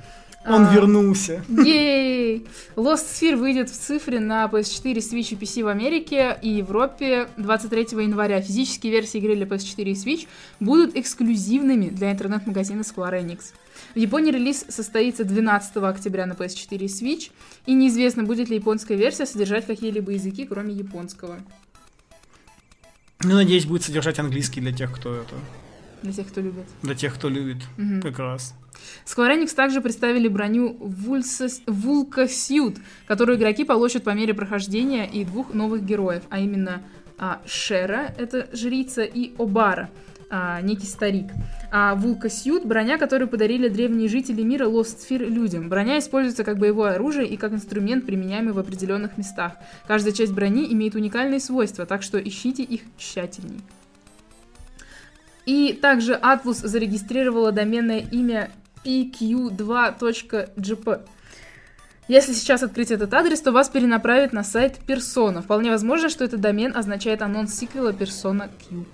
Он 0.46 0.66
а, 0.66 0.74
вернулся. 0.74 1.44
Ей! 1.48 2.46
Lost 2.74 3.04
Sphere 3.04 3.36
выйдет 3.36 3.68
в 3.68 3.74
цифре 3.74 4.20
на 4.20 4.46
PS4, 4.46 4.94
Switch 4.96 5.34
и 5.34 5.36
PC 5.36 5.62
в 5.62 5.68
Америке 5.68 6.38
и 6.40 6.48
Европе 6.48 7.28
23 7.36 8.02
января. 8.02 8.40
Физические 8.40 8.90
версии 8.90 9.18
игры 9.18 9.36
для 9.36 9.44
PS4 9.44 9.82
и 9.82 9.92
Switch 9.92 10.26
будут 10.58 10.96
эксклюзивными 10.96 11.90
для 11.90 12.10
интернет-магазина 12.10 12.80
Square 12.80 13.22
Enix. 13.22 13.52
В 13.94 13.98
Японии 13.98 14.32
релиз 14.32 14.64
состоится 14.68 15.24
12 15.24 15.76
октября 15.76 16.24
на 16.24 16.32
PS4 16.32 16.78
и 16.78 16.86
Switch, 16.86 17.30
и 17.66 17.74
неизвестно, 17.74 18.22
будет 18.22 18.48
ли 18.48 18.56
японская 18.56 18.96
версия 18.96 19.26
содержать 19.26 19.66
какие-либо 19.66 20.12
языки, 20.12 20.46
кроме 20.46 20.72
японского. 20.72 21.36
Ну, 23.22 23.34
надеюсь, 23.34 23.66
будет 23.66 23.82
содержать 23.82 24.18
английский 24.18 24.60
для 24.60 24.72
тех, 24.72 24.92
кто 24.92 25.14
это 25.14 25.34
для 26.02 26.12
тех, 26.12 26.28
кто 26.28 26.40
любит. 26.40 26.64
Для 26.82 26.94
тех, 26.94 27.14
кто 27.14 27.28
любит. 27.28 27.58
Угу. 27.78 28.02
Как 28.02 28.18
раз. 28.18 28.54
Square 29.04 29.36
Enix 29.36 29.54
также 29.54 29.80
представили 29.80 30.28
броню 30.28 30.76
Вулка 30.80 32.28
Сьют, 32.28 32.78
которую 33.06 33.38
игроки 33.38 33.64
получат 33.64 34.04
по 34.04 34.10
мере 34.10 34.32
прохождения, 34.32 35.06
и 35.06 35.24
двух 35.24 35.52
новых 35.52 35.84
героев, 35.84 36.22
а 36.30 36.38
именно 36.38 36.82
а, 37.18 37.42
Шера, 37.46 38.14
это 38.16 38.48
жрица, 38.52 39.02
и 39.02 39.34
Обара, 39.38 39.90
а, 40.30 40.60
некий 40.60 40.86
старик. 40.86 41.32
А 41.72 41.96
Вулка 41.96 42.30
Сьют— 42.30 42.64
броня, 42.66 42.98
которую 42.98 43.28
подарили 43.28 43.68
древние 43.68 44.08
жители 44.08 44.42
мира 44.42 44.66
Sphere 44.66 45.26
людям. 45.26 45.68
Броня 45.68 45.98
используется 45.98 46.44
как 46.44 46.58
боевое 46.58 46.94
оружие 46.94 47.28
и 47.28 47.36
как 47.36 47.52
инструмент, 47.52 48.06
применяемый 48.06 48.52
в 48.52 48.58
определенных 48.58 49.18
местах. 49.18 49.54
Каждая 49.86 50.12
часть 50.12 50.32
брони 50.32 50.72
имеет 50.72 50.94
уникальные 50.94 51.40
свойства, 51.40 51.84
так 51.84 52.02
что 52.02 52.18
ищите 52.18 52.62
их 52.62 52.82
тщательней. 52.96 53.60
И 55.46 55.72
также 55.72 56.14
Atlus 56.14 56.66
зарегистрировала 56.66 57.50
доменное 57.50 57.98
имя 57.98 58.50
pq2.gp. 58.84 61.00
Если 62.06 62.32
сейчас 62.32 62.62
открыть 62.62 62.90
этот 62.90 63.12
адрес, 63.14 63.40
то 63.40 63.52
вас 63.52 63.68
перенаправит 63.68 64.32
на 64.32 64.44
сайт 64.44 64.78
Persona. 64.86 65.42
Вполне 65.42 65.70
возможно, 65.70 66.08
что 66.08 66.24
этот 66.24 66.40
домен 66.40 66.76
означает 66.76 67.22
анонс 67.22 67.54
сиквела 67.54 67.92
Persona 67.92 68.50
Q. 68.68 68.84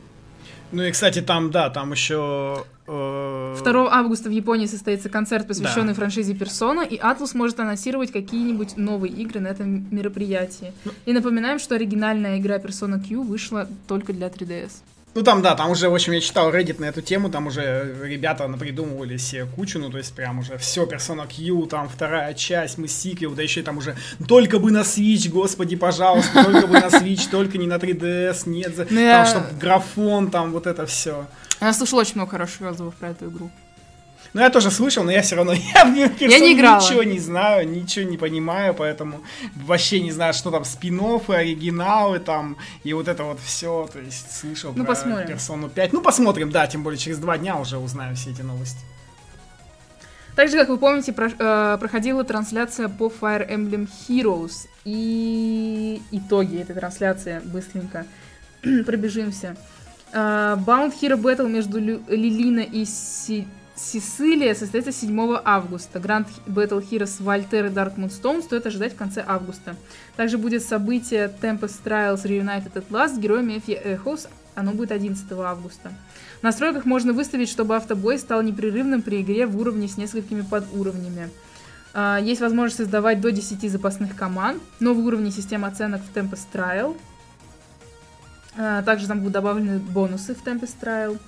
Ну 0.72 0.82
и, 0.82 0.90
кстати, 0.90 1.20
там, 1.22 1.50
да, 1.50 1.70
там 1.70 1.92
еще... 1.92 2.64
Э... 2.86 3.56
2 3.62 3.92
августа 3.92 4.28
в 4.28 4.32
Японии 4.32 4.66
состоится 4.66 5.08
концерт, 5.08 5.46
посвященный 5.46 5.88
да. 5.88 5.94
франшизе 5.94 6.32
Persona, 6.34 6.86
и 6.86 6.98
Atlus 6.98 7.36
может 7.36 7.60
анонсировать 7.60 8.12
какие-нибудь 8.12 8.76
новые 8.76 9.12
игры 9.12 9.40
на 9.40 9.48
этом 9.48 9.86
мероприятии. 9.94 10.72
Ну... 10.84 10.92
И 11.04 11.12
напоминаем, 11.12 11.58
что 11.58 11.74
оригинальная 11.74 12.38
игра 12.38 12.58
Persona 12.58 13.02
Q 13.02 13.22
вышла 13.22 13.68
только 13.86 14.12
для 14.12 14.28
3DS. 14.28 14.72
Ну 15.16 15.22
там, 15.22 15.40
да, 15.40 15.54
там 15.54 15.70
уже, 15.70 15.88
в 15.88 15.94
общем, 15.94 16.12
я 16.12 16.20
читал 16.20 16.52
Reddit 16.52 16.78
на 16.78 16.84
эту 16.84 17.00
тему, 17.00 17.30
там 17.30 17.46
уже 17.46 17.96
ребята 18.02 18.46
напридумывали 18.46 19.16
себе 19.16 19.46
кучу, 19.46 19.78
ну 19.78 19.88
то 19.88 19.96
есть 19.96 20.14
прям 20.14 20.40
уже 20.40 20.58
все, 20.58 20.84
Persona 20.84 21.26
Q, 21.26 21.66
там 21.68 21.88
вторая 21.88 22.34
часть, 22.34 22.76
мы 22.76 22.86
сиквел, 22.86 23.34
да 23.34 23.42
еще 23.42 23.60
и 23.60 23.62
там 23.62 23.78
уже 23.78 23.96
только 24.28 24.58
бы 24.58 24.70
на 24.70 24.82
Switch, 24.82 25.30
господи, 25.30 25.74
пожалуйста, 25.74 26.44
только 26.44 26.66
бы 26.66 26.74
на 26.74 26.88
Switch, 26.88 27.30
только 27.30 27.56
не 27.56 27.66
на 27.66 27.76
3DS, 27.76 28.46
нет, 28.46 28.74
ну, 28.90 29.00
там, 29.00 29.26
чтобы 29.26 29.46
графон, 29.58 30.30
там 30.30 30.52
вот 30.52 30.66
это 30.66 30.84
все. 30.84 31.26
Я 31.62 31.72
слышал 31.72 31.98
очень 31.98 32.16
много 32.16 32.32
хороших 32.32 32.60
отзывов 32.60 32.94
про 32.96 33.08
эту 33.08 33.30
игру. 33.30 33.50
Ну, 34.36 34.42
я 34.42 34.50
тоже 34.50 34.70
слышал, 34.70 35.02
но 35.02 35.10
я 35.10 35.22
все 35.22 35.34
равно 35.34 35.52
я, 35.74 35.86
я 35.86 36.38
не 36.38 36.52
играла. 36.52 36.78
ничего 36.78 37.02
не 37.04 37.18
знаю, 37.18 37.66
ничего 37.66 38.04
не 38.04 38.18
понимаю, 38.18 38.74
поэтому 38.74 39.22
вообще 39.54 39.98
не 40.02 40.12
знаю, 40.12 40.34
что 40.34 40.50
там 40.50 40.66
спин 40.66 41.00
оригиналы 41.00 42.18
там, 42.18 42.58
и 42.84 42.92
вот 42.92 43.08
это 43.08 43.24
вот 43.24 43.40
все, 43.40 43.88
то 43.90 43.98
есть 43.98 44.30
слышал 44.30 44.72
ну, 44.76 44.84
про 44.84 44.92
посмотрим. 44.92 45.26
персону 45.26 45.70
5. 45.70 45.94
Ну, 45.94 46.02
посмотрим, 46.02 46.50
да, 46.50 46.66
тем 46.66 46.82
более 46.82 46.98
через 46.98 47.16
два 47.16 47.38
дня 47.38 47.56
уже 47.56 47.78
узнаю 47.78 48.14
все 48.14 48.30
эти 48.30 48.42
новости. 48.42 48.80
Также, 50.34 50.58
как 50.58 50.68
вы 50.68 50.76
помните, 50.76 51.14
про, 51.14 51.30
э, 51.30 51.78
проходила 51.80 52.22
трансляция 52.22 52.90
по 52.90 53.06
Fire 53.06 53.48
Emblem 53.50 53.88
Heroes. 54.06 54.68
И 54.84 56.02
итоги 56.10 56.60
этой 56.60 56.74
трансляции 56.74 57.40
быстренько 57.42 58.04
пробежимся. 58.84 59.56
Uh, 60.12 60.62
Bound 60.62 60.92
Hero 61.00 61.16
Battle 61.16 61.48
между 61.48 61.80
Лю- 61.80 62.04
Лилина 62.08 62.60
и 62.60 62.84
Си- 62.84 63.48
Сицилия 63.76 64.54
состоится 64.54 64.90
7 64.90 65.38
августа. 65.44 65.98
Grand 65.98 66.26
Battle 66.46 66.82
Heroes 66.82 67.22
Вольтер 67.22 67.66
и 67.66 67.68
Dark 67.68 67.96
Moonstone 67.96 68.42
стоит 68.42 68.66
ожидать 68.66 68.94
в 68.94 68.96
конце 68.96 69.22
августа. 69.26 69.76
Также 70.16 70.38
будет 70.38 70.62
событие 70.64 71.30
Tempest 71.42 71.82
Trials 71.84 72.24
Reunited 72.24 72.72
at 72.72 72.84
Last 72.88 73.20
героями 73.20 73.58
Эфи 73.58 73.72
Эхос. 73.72 74.28
Оно 74.54 74.72
будет 74.72 74.92
11 74.92 75.30
августа. 75.32 75.92
В 76.40 76.42
настройках 76.42 76.86
можно 76.86 77.12
выставить, 77.12 77.50
чтобы 77.50 77.76
автобой 77.76 78.18
стал 78.18 78.40
непрерывным 78.40 79.02
при 79.02 79.20
игре 79.20 79.46
в 79.46 79.60
уровне 79.60 79.88
с 79.88 79.98
несколькими 79.98 80.40
подуровнями. 80.40 81.28
А, 81.92 82.18
есть 82.18 82.40
возможность 82.40 82.78
создавать 82.78 83.20
до 83.20 83.30
10 83.30 83.70
запасных 83.70 84.16
команд. 84.16 84.62
Новый 84.80 85.04
уровень 85.04 85.30
системы 85.30 85.68
оценок 85.68 86.00
в 86.00 86.16
Tempest 86.16 86.46
Trial. 86.50 86.96
А, 88.56 88.82
также 88.82 89.06
там 89.06 89.18
будут 89.18 89.34
добавлены 89.34 89.78
бонусы 89.78 90.34
в 90.34 90.42
Tempest 90.44 90.74
Trial. 90.80 91.18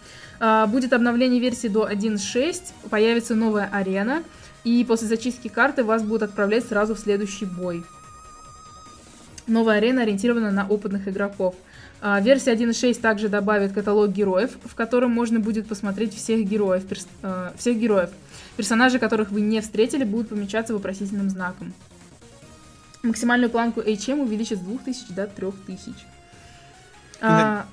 А, 0.41 0.67
будет 0.67 0.93
обновление 0.93 1.41
версии 1.41 1.69
до 1.69 1.89
1.6, 1.89 2.73
появится 2.91 3.35
новая 3.35 3.69
арена, 3.73 4.23
и 4.65 4.85
после 4.85 5.09
зачистки 5.09 5.49
карты 5.49 5.85
вас 5.85 6.03
будут 6.03 6.23
отправлять 6.23 6.67
сразу 6.67 6.95
в 6.95 6.99
следующий 6.99 7.45
бой. 7.45 7.85
Новая 9.47 9.79
арена 9.79 10.03
ориентирована 10.03 10.51
на 10.51 10.67
опытных 10.67 11.09
игроков. 11.09 11.55
А, 12.01 12.21
версия 12.21 12.53
1.6 12.53 13.01
также 13.01 13.29
добавит 13.29 13.73
каталог 13.73 14.11
героев, 14.11 14.57
в 14.65 14.75
котором 14.75 15.11
можно 15.11 15.41
будет 15.41 15.67
посмотреть 15.67 16.15
всех 16.15 16.47
героев, 16.47 16.87
перс, 16.87 17.07
всех 17.57 17.79
героев. 17.79 18.11
Персонажи, 18.57 18.99
которых 18.99 19.31
вы 19.31 19.41
не 19.41 19.61
встретили, 19.61 20.05
будут 20.05 20.29
помечаться 20.29 20.75
вопросительным 20.75 21.29
знаком. 21.31 21.73
Максимальную 23.03 23.51
планку 23.51 23.81
HM 23.81 24.23
увеличат 24.23 24.59
с 24.59 24.63
2000 24.63 25.13
до 25.13 25.27
3000. 25.27 26.18
А, 27.21 27.67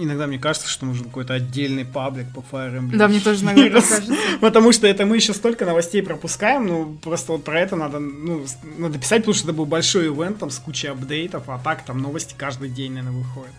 Иногда 0.00 0.28
мне 0.28 0.38
кажется, 0.38 0.68
что 0.68 0.86
нужен 0.86 1.06
какой-то 1.06 1.34
отдельный 1.34 1.84
паблик 1.84 2.28
по 2.32 2.38
Fire 2.38 2.72
Emblem. 2.72 2.96
Да, 2.96 3.08
мне 3.08 3.18
тоже 3.18 3.42
иногда 3.42 3.68
кажется. 3.68 4.04
Потому 4.40 4.70
что 4.70 4.86
это 4.86 5.04
мы 5.04 5.16
еще 5.16 5.34
столько 5.34 5.66
новостей 5.66 6.04
пропускаем, 6.04 6.66
ну, 6.66 6.96
просто 7.02 7.32
вот 7.32 7.42
про 7.42 7.58
это 7.58 7.74
надо, 7.74 7.98
ну, 7.98 8.46
надо 8.78 8.98
писать, 8.98 9.22
потому 9.22 9.34
что 9.34 9.48
это 9.48 9.56
был 9.56 9.66
большой 9.66 10.06
ивент 10.06 10.38
там 10.38 10.50
с 10.50 10.58
кучей 10.60 10.86
апдейтов, 10.86 11.48
а 11.48 11.58
так 11.58 11.84
там 11.84 11.98
новости 11.98 12.34
каждый 12.38 12.68
день, 12.68 12.92
наверное, 12.92 13.18
выходят. 13.18 13.54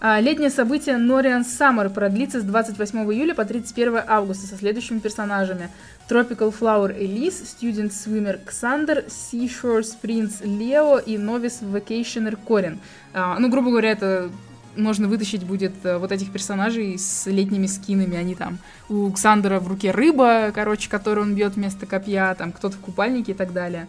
А, 0.00 0.20
летнее 0.20 0.50
событие 0.50 0.96
Norian 0.96 1.42
Summer 1.42 1.88
продлится 1.88 2.40
с 2.40 2.44
28 2.44 2.98
июля 3.12 3.34
по 3.34 3.44
31 3.44 4.02
августа 4.06 4.46
со 4.46 4.56
следующими 4.56 4.98
персонажами. 4.98 5.70
Tropical 6.08 6.54
Flower 6.58 6.96
Elise, 6.96 7.44
Student 7.44 7.90
Swimmer 7.90 8.38
Xander, 8.46 9.06
Seashore 9.08 9.84
Prince 10.02 10.42
Leo 10.42 11.02
и 11.02 11.16
Novice 11.16 11.62
Vacationer 11.62 12.36
Корин. 12.36 12.80
А, 13.12 13.38
ну, 13.38 13.48
грубо 13.48 13.70
говоря, 13.70 13.90
это 13.90 14.30
можно 14.76 15.08
вытащить 15.08 15.44
будет 15.44 15.72
э, 15.84 15.96
вот 15.98 16.12
этих 16.12 16.30
персонажей 16.30 16.98
с 16.98 17.26
летними 17.26 17.66
скинами. 17.66 18.16
Они 18.16 18.34
там 18.34 18.58
у 18.88 19.10
Ксандера 19.10 19.58
в 19.58 19.68
руке 19.68 19.90
рыба, 19.90 20.52
короче, 20.54 20.90
которую 20.90 21.26
он 21.26 21.34
бьет 21.34 21.56
вместо 21.56 21.86
копья, 21.86 22.34
там 22.34 22.52
кто-то 22.52 22.76
в 22.76 22.80
купальнике 22.80 23.32
и 23.32 23.34
так 23.34 23.52
далее. 23.52 23.88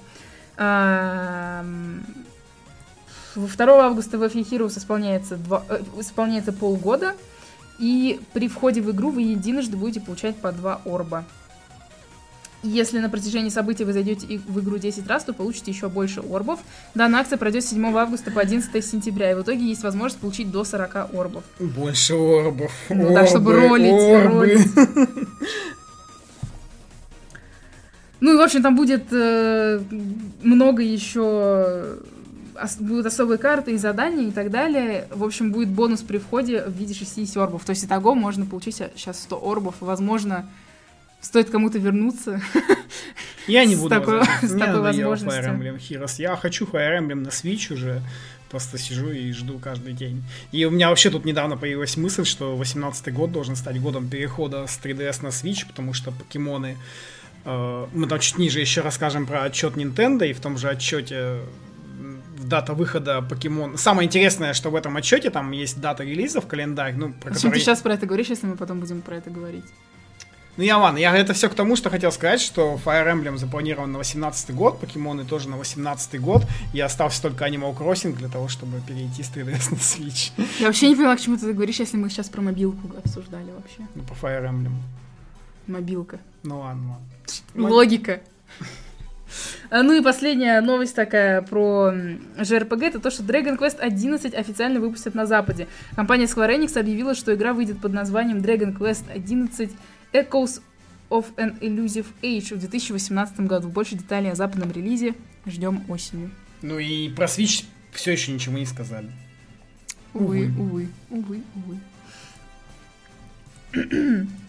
2 3.38 3.86
августа 3.86 4.18
в 4.18 4.24
FE 4.24 4.44
Heroes 4.50 4.78
исполняется, 4.78 5.38
2, 5.38 5.64
э, 5.70 5.82
исполняется 6.00 6.52
полгода, 6.52 7.16
и 7.80 8.20
при 8.34 8.48
входе 8.48 8.82
в 8.82 8.92
игру 8.92 9.12
вы 9.12 9.22
единожды 9.22 9.78
будете 9.78 10.02
получать 10.02 10.36
по 10.38 10.52
2 10.52 10.82
орба. 10.86 11.26
Если 12.64 12.98
на 12.98 13.10
протяжении 13.10 13.50
событий 13.50 13.84
вы 13.84 13.94
зайдете 13.94 14.42
в 14.48 14.60
игру 14.60 14.78
10 14.78 15.08
раз, 15.08 15.24
то 15.24 15.34
получите 15.34 15.72
еще 15.72 15.90
больше 15.90 16.22
орбов. 16.22 16.60
Данная 16.96 17.20
акция 17.20 17.38
пройдет 17.38 17.64
с 17.64 17.70
7 17.70 17.96
августа 17.96 18.32
по 18.32 18.42
11 18.42 18.84
сентября, 18.84 19.32
и 19.32 19.36
в 19.36 19.42
итоге 19.44 19.64
есть 19.64 19.84
возможность 19.84 20.20
получить 20.20 20.52
до 20.52 20.64
40 20.64 20.96
орбов. 21.14 21.44
Больше 21.60 22.16
орбов. 22.16 22.72
Ну, 22.90 23.04
орбы, 23.04 23.14
так, 23.14 23.28
чтобы 23.28 23.54
ролить, 23.54 23.94
орбы. 23.94 24.40
ролить. 24.40 24.68
Ну 28.20 28.34
и, 28.34 28.38
в 28.38 28.42
общем, 28.42 28.64
там 28.64 28.76
будет 28.76 29.04
э, 29.12 29.80
много 30.42 30.82
еще 30.82 32.00
будут 32.80 33.06
особые 33.06 33.38
карты 33.38 33.74
и 33.74 33.78
задания 33.78 34.28
и 34.28 34.32
так 34.32 34.52
далее. 34.52 35.08
В 35.12 35.24
общем, 35.24 35.52
будет 35.52 35.70
бонус 35.70 36.02
при 36.02 36.18
входе 36.18 36.64
в 36.64 36.72
виде 36.72 36.94
60 36.94 37.38
орбов. 37.38 37.64
То 37.66 37.72
есть 37.72 37.86
итого 37.86 38.16
можно 38.16 38.46
получить 38.46 38.82
сейчас 38.96 39.22
100 39.24 39.52
орбов. 39.52 39.76
Возможно, 39.80 40.50
стоит 41.22 41.50
кому-то 41.50 41.78
вернуться. 41.80 42.42
Я 43.48 43.66
не 43.66 43.76
буду. 43.76 43.88
С 43.88 44.00
такой, 44.00 44.24
с 44.42 44.58
такой 44.58 44.82
возможностью. 44.82 45.44
Fire 45.44 45.58
Emblem 45.58 45.78
Heroes. 45.78 46.16
Я 46.18 46.36
хочу 46.36 46.66
Fire 46.66 47.00
Emblem 47.00 47.16
на 47.16 47.30
Switch 47.30 47.74
уже. 47.74 48.02
Просто 48.50 48.78
сижу 48.78 49.10
и 49.10 49.32
жду 49.34 49.60
каждый 49.60 49.94
день. 49.94 50.24
И 50.54 50.64
у 50.66 50.72
меня 50.72 50.90
вообще 50.90 51.10
тут 51.10 51.26
недавно 51.26 51.58
появилась 51.58 51.98
мысль, 51.98 52.24
что 52.24 52.56
18 52.56 53.14
год 53.14 53.32
должен 53.32 53.58
стать 53.58 53.82
годом 53.82 54.10
перехода 54.10 54.66
с 54.68 54.80
3DS 54.82 55.24
на 55.24 55.28
Switch, 55.28 55.68
потому 55.68 55.94
что 55.94 56.12
покемоны... 56.12 56.78
Э, 57.44 57.88
мы 57.94 58.08
там 58.08 58.20
чуть 58.20 58.38
ниже 58.38 58.62
еще 58.62 58.82
расскажем 58.82 59.26
про 59.26 59.44
отчет 59.44 59.76
Nintendo, 59.76 60.26
и 60.26 60.32
в 60.32 60.40
том 60.40 60.58
же 60.58 60.70
отчете 60.70 61.42
дата 62.48 62.74
выхода 62.74 63.22
покемон. 63.22 63.78
Самое 63.78 64.08
интересное, 64.08 64.54
что 64.54 64.70
в 64.70 64.76
этом 64.76 64.96
отчете 64.98 65.30
там 65.30 65.52
есть 65.52 65.80
дата 65.80 66.04
релиза 66.04 66.42
в 66.42 66.48
календарь. 66.48 66.96
Ну, 66.96 67.14
про 67.14 67.34
Зачем 67.34 67.50
который... 67.50 67.60
ты 67.60 67.66
сейчас 67.66 67.82
про 67.82 67.94
это 67.94 68.06
говоришь, 68.06 68.28
если 68.28 68.48
мы 68.48 68.56
потом 68.56 68.80
будем 68.80 69.02
про 69.02 69.18
это 69.18 69.30
говорить? 69.30 69.66
Ну 70.58 70.64
я 70.64 70.80
ладно, 70.80 70.98
я 70.98 71.16
это 71.16 71.34
все 71.34 71.50
к 71.50 71.54
тому, 71.54 71.76
что 71.76 71.92
хотел 71.92 72.12
сказать, 72.12 72.42
что 72.42 72.80
Fire 72.84 73.14
Emblem 73.14 73.38
запланирован 73.38 73.92
на 73.92 74.00
18 74.00 74.56
год, 74.56 74.80
покемоны 74.80 75.24
тоже 75.24 75.50
на 75.50 75.58
18 75.58 76.20
год, 76.20 76.48
и 76.74 76.80
остался 76.80 77.22
только 77.22 77.48
Animal 77.48 77.78
Crossing 77.78 78.16
для 78.16 78.28
того, 78.28 78.48
чтобы 78.48 78.82
перейти 78.82 79.22
с 79.22 79.30
3DS 79.30 79.70
на 79.72 79.76
Switch. 79.76 80.32
Я 80.60 80.66
вообще 80.66 80.90
не 80.90 80.96
поняла, 80.96 81.16
к 81.16 81.22
чему 81.22 81.38
ты 81.38 81.54
говоришь, 81.54 81.80
если 81.80 81.98
мы 81.98 82.10
сейчас 82.10 82.30
про 82.30 82.42
мобилку 82.42 82.90
обсуждали 82.98 83.52
вообще. 83.52 83.88
Ну, 83.94 84.02
по 84.02 84.14
Fire 84.14 84.50
Emblem. 84.50 84.74
Мобилка. 85.68 86.20
Ну 86.42 86.62
ладно, 86.62 86.98
ладно. 87.54 87.70
Логика. 87.76 88.22
А, 89.70 89.84
ну 89.84 89.94
и 89.94 90.02
последняя 90.02 90.62
новость 90.62 90.96
такая 90.96 91.42
про 91.42 91.92
JRPG, 92.38 92.86
это 92.86 93.00
то, 93.00 93.12
что 93.12 93.24
Dragon 93.24 93.58
Quest 93.58 93.80
11 93.80 94.34
официально 94.34 94.80
выпустят 94.80 95.14
на 95.14 95.26
Западе. 95.26 95.68
Компания 95.96 96.26
Square 96.26 96.58
Enix 96.58 96.80
объявила, 96.80 97.16
что 97.16 97.34
игра 97.34 97.54
выйдет 97.54 97.82
под 97.82 97.94
названием 97.94 98.38
Dragon 98.38 98.76
Quest 98.78 99.12
11 99.12 99.72
Echoes 100.14 100.62
of 101.10 101.26
an 101.36 101.60
Elusive 101.60 102.06
Age 102.22 102.56
в 102.56 102.60
2018 102.60 103.42
году. 103.42 103.68
Больше 103.68 103.96
деталей 103.96 104.32
о 104.32 104.36
западном 104.36 104.72
релизе 104.72 105.16
ждем 105.46 105.84
осенью. 105.90 106.32
Ну 106.62 106.80
и 106.80 107.10
про 107.10 107.26
Switch 107.26 107.66
все 107.92 108.14
еще 108.14 108.32
ничего 108.32 108.58
не 108.58 108.66
сказали. 108.66 109.10
Увы, 110.14 110.50
увы, 110.58 110.88
увы, 111.10 111.42
увы. 111.56 111.78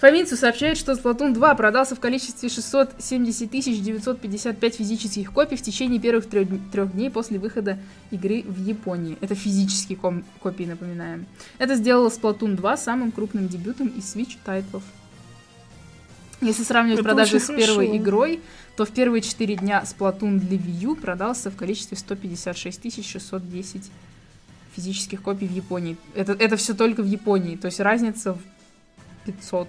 Фаминцу 0.00 0.34
сообщает, 0.38 0.78
что 0.78 0.92
Splatoon 0.92 1.34
2 1.34 1.54
продался 1.56 1.94
в 1.94 2.00
количестве 2.00 2.48
670 2.48 3.50
955 3.50 4.74
физических 4.74 5.30
копий 5.30 5.56
в 5.56 5.62
течение 5.62 6.00
первых 6.00 6.26
трех, 6.26 6.48
трех 6.72 6.92
дней 6.92 7.10
после 7.10 7.38
выхода 7.38 7.78
игры 8.10 8.42
в 8.42 8.64
Японии. 8.64 9.18
Это 9.20 9.34
физические 9.34 9.98
копии, 9.98 10.64
напоминаем. 10.64 11.26
Это 11.58 11.74
сделало 11.74 12.08
Splatoon 12.08 12.54
2 12.54 12.76
самым 12.78 13.12
крупным 13.12 13.46
дебютом 13.46 13.88
из 13.88 14.16
Switch 14.16 14.38
тайтлов. 14.42 14.82
Если 16.40 16.62
сравнивать 16.62 17.00
Это 17.00 17.08
продажи 17.08 17.38
с 17.38 17.48
первой 17.48 17.88
хорошо. 17.88 17.96
игрой, 17.98 18.40
то 18.76 18.86
в 18.86 18.90
первые 18.92 19.20
4 19.20 19.56
дня 19.56 19.84
Splatoon 19.84 20.38
для 20.38 20.56
Wii 20.56 20.80
U 20.80 20.96
продался 20.96 21.50
в 21.50 21.56
количестве 21.56 21.98
156 21.98 23.04
610 23.06 23.90
физических 24.74 25.20
копий 25.20 25.46
в 25.46 25.52
Японии. 25.52 25.98
Это, 26.14 26.32
это 26.32 26.56
все 26.56 26.72
только 26.72 27.02
в 27.02 27.06
Японии, 27.06 27.56
то 27.56 27.66
есть 27.66 27.80
разница 27.80 28.32
в 28.32 28.40
500. 29.26 29.68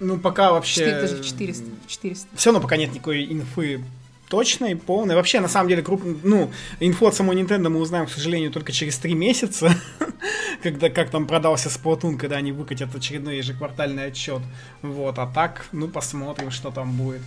Ну, 0.00 0.18
пока 0.18 0.52
вообще... 0.52 0.80
4, 0.80 1.00
даже 1.00 1.24
400, 1.24 1.64
400. 1.86 2.28
Все 2.36 2.50
равно 2.50 2.60
пока 2.60 2.76
нет 2.76 2.92
никакой 2.92 3.24
инфы 3.32 3.82
точной, 4.28 4.76
полной. 4.76 5.14
Вообще, 5.14 5.40
на 5.40 5.48
самом 5.48 5.68
деле, 5.68 5.82
круп... 5.82 6.02
ну, 6.22 6.50
инфу 6.80 7.06
от 7.06 7.14
самой 7.14 7.36
Nintendo 7.36 7.68
мы 7.68 7.80
узнаем, 7.80 8.06
к 8.06 8.10
сожалению, 8.10 8.50
только 8.50 8.72
через 8.72 8.98
три 8.98 9.14
месяца, 9.14 9.70
когда 10.62 10.90
как 10.90 11.10
там 11.10 11.26
продался 11.26 11.68
Splatoon, 11.68 12.16
когда 12.16 12.36
они 12.36 12.52
выкатят 12.52 12.94
очередной 12.94 13.38
ежеквартальный 13.38 14.06
отчет. 14.06 14.42
Вот, 14.82 15.18
а 15.18 15.26
так, 15.26 15.66
ну, 15.72 15.88
посмотрим, 15.88 16.50
что 16.50 16.70
там 16.70 16.92
будет. 16.92 17.22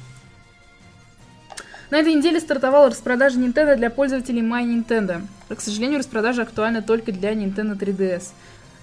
На 1.89 1.97
этой 1.97 2.13
неделе 2.13 2.39
стартовала 2.39 2.91
распродажа 2.91 3.39
Nintendo 3.39 3.75
для 3.75 3.89
пользователей 3.89 4.41
My 4.41 4.63
Nintendo. 4.63 5.25
К 5.47 5.59
сожалению, 5.59 5.99
распродажа 5.99 6.43
актуальна 6.43 6.83
только 6.83 7.11
для 7.11 7.33
Nintendo 7.33 7.75
3DS. 7.75 8.25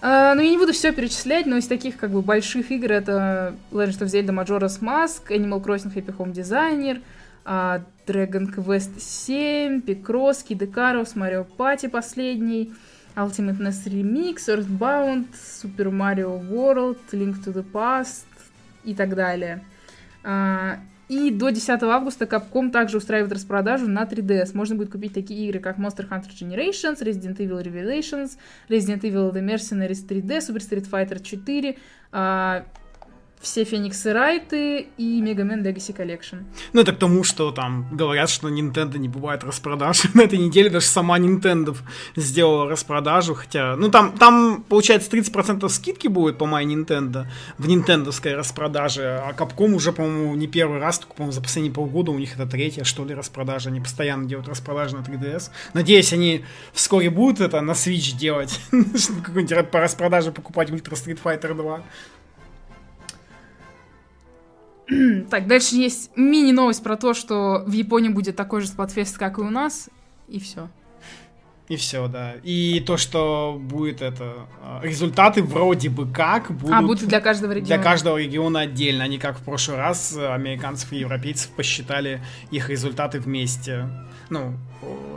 Uh, 0.02 0.34
ну, 0.34 0.42
я 0.42 0.50
не 0.50 0.58
буду 0.58 0.74
все 0.74 0.92
перечислять, 0.92 1.46
но 1.46 1.56
из 1.56 1.66
таких 1.66 1.96
как 1.96 2.10
бы 2.10 2.20
больших 2.20 2.70
игр 2.70 2.92
это 2.92 3.54
Legend 3.72 4.00
of 4.00 4.08
Zelda 4.08 4.44
Majora's 4.44 4.80
Mask, 4.80 5.30
Animal 5.30 5.64
Crossing 5.64 5.92
Happy 5.94 6.14
Home 6.18 6.32
Designer, 6.32 7.00
uh, 7.46 7.82
Dragon 8.06 8.46
Quest 8.54 9.00
7, 9.00 9.80
Picross, 9.80 10.44
Kid 10.46 10.58
Icarus, 10.58 11.14
Mario 11.14 11.46
Party 11.56 11.88
последний, 11.88 12.74
Ultimate 13.16 13.58
NES 13.58 13.86
Remix, 13.86 14.48
Earthbound, 14.48 15.28
Super 15.34 15.90
Mario 15.90 16.36
World, 16.50 16.98
Link 17.12 17.42
to 17.42 17.54
the 17.54 17.64
Past 17.72 18.26
и 18.84 18.94
так 18.94 19.14
далее. 19.14 19.64
Uh, 20.22 20.78
и 21.08 21.30
до 21.30 21.50
10 21.50 21.82
августа 21.82 22.24
Capcom 22.24 22.70
также 22.70 22.96
устраивает 22.96 23.32
распродажу 23.32 23.88
на 23.88 24.04
3DS. 24.04 24.50
Можно 24.54 24.76
будет 24.76 24.90
купить 24.90 25.14
такие 25.14 25.48
игры, 25.48 25.60
как 25.60 25.78
Monster 25.78 26.08
Hunter 26.08 26.30
Generations, 26.30 27.00
Resident 27.00 27.36
Evil 27.38 27.62
Revelations, 27.62 28.36
Resident 28.68 29.02
Evil 29.02 29.32
The 29.32 29.42
Mercenaries 29.42 30.06
3D, 30.06 30.40
Super 30.40 30.60
Street 30.60 30.88
Fighter 30.90 31.20
4, 31.20 31.76
все 33.40 33.64
Фениксы 33.64 34.12
Райты 34.12 34.88
и 34.96 35.20
Мегамен 35.20 35.62
Legacy 35.62 35.94
Collection. 35.96 36.44
Ну, 36.72 36.80
это 36.80 36.92
к 36.92 36.98
тому, 36.98 37.22
что 37.22 37.52
там 37.52 37.86
говорят, 37.92 38.30
что 38.30 38.48
Nintendo 38.48 38.98
не 38.98 39.08
бывает 39.08 39.44
распродаж. 39.44 40.02
На 40.14 40.22
этой 40.22 40.38
неделе 40.38 40.70
даже 40.70 40.86
сама 40.86 41.18
Nintendo 41.18 41.76
сделала 42.16 42.68
распродажу, 42.68 43.34
хотя, 43.34 43.76
ну, 43.76 43.90
там, 43.90 44.12
там 44.12 44.64
получается, 44.68 45.10
30% 45.10 45.68
скидки 45.68 46.08
будет 46.08 46.38
по 46.38 46.44
My 46.44 46.64
Nintendo 46.64 47.26
в 47.58 47.68
нинтендовской 47.68 48.34
распродаже, 48.34 49.20
а 49.22 49.32
Capcom 49.32 49.74
уже, 49.74 49.92
по-моему, 49.92 50.34
не 50.34 50.46
первый 50.46 50.80
раз, 50.80 50.98
только, 50.98 51.14
по-моему, 51.14 51.32
за 51.32 51.42
последние 51.42 51.72
полгода 51.72 52.10
у 52.10 52.18
них 52.18 52.34
это 52.34 52.46
третья, 52.46 52.84
что 52.84 53.04
ли, 53.04 53.14
распродажа. 53.14 53.70
Они 53.70 53.80
постоянно 53.80 54.26
делают 54.26 54.48
распродажи 54.48 54.96
на 54.96 55.00
3DS. 55.00 55.50
Надеюсь, 55.74 56.12
они 56.12 56.44
вскоре 56.72 57.10
будут 57.10 57.40
это 57.40 57.60
на 57.60 57.72
Switch 57.72 58.16
делать, 58.16 58.60
какую-нибудь 58.70 59.70
по 59.70 59.80
распродаже 59.80 60.32
покупать 60.32 60.70
Ultra 60.70 60.94
Street 60.94 61.20
Fighter 61.22 61.54
2. 61.54 61.82
так, 65.30 65.46
дальше 65.46 65.76
есть 65.76 66.10
мини-новость 66.16 66.82
про 66.82 66.96
то, 66.96 67.14
что 67.14 67.64
в 67.66 67.72
Японии 67.72 68.08
будет 68.08 68.36
такой 68.36 68.60
же 68.60 68.68
спотфест, 68.68 69.18
как 69.18 69.38
и 69.38 69.40
у 69.40 69.50
нас, 69.50 69.90
и 70.28 70.38
все. 70.38 70.68
И 71.68 71.76
все, 71.76 72.06
да. 72.06 72.34
И 72.44 72.80
то, 72.86 72.96
что 72.96 73.58
будет 73.60 74.00
это... 74.00 74.46
А, 74.62 74.80
результаты 74.84 75.42
вроде 75.42 75.90
бы 75.90 76.06
как 76.06 76.52
будут... 76.52 76.76
А, 76.76 76.80
будут 76.82 77.08
для 77.08 77.20
каждого 77.20 77.50
региона. 77.50 77.66
Для 77.66 77.78
каждого 77.78 78.18
региона 78.18 78.60
отдельно. 78.60 79.02
Они 79.02 79.18
как 79.18 79.40
в 79.40 79.42
прошлый 79.42 79.76
раз 79.76 80.16
американцев 80.16 80.92
и 80.92 80.98
европейцев 80.98 81.50
посчитали 81.50 82.22
их 82.52 82.70
результаты 82.70 83.18
вместе. 83.18 83.88
Ну, 84.30 84.54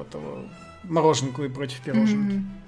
этого 0.02 0.46
мороженку 0.84 1.44
и 1.44 1.50
против 1.50 1.82
пироженки. 1.82 2.38
Mm-hmm. 2.38 2.59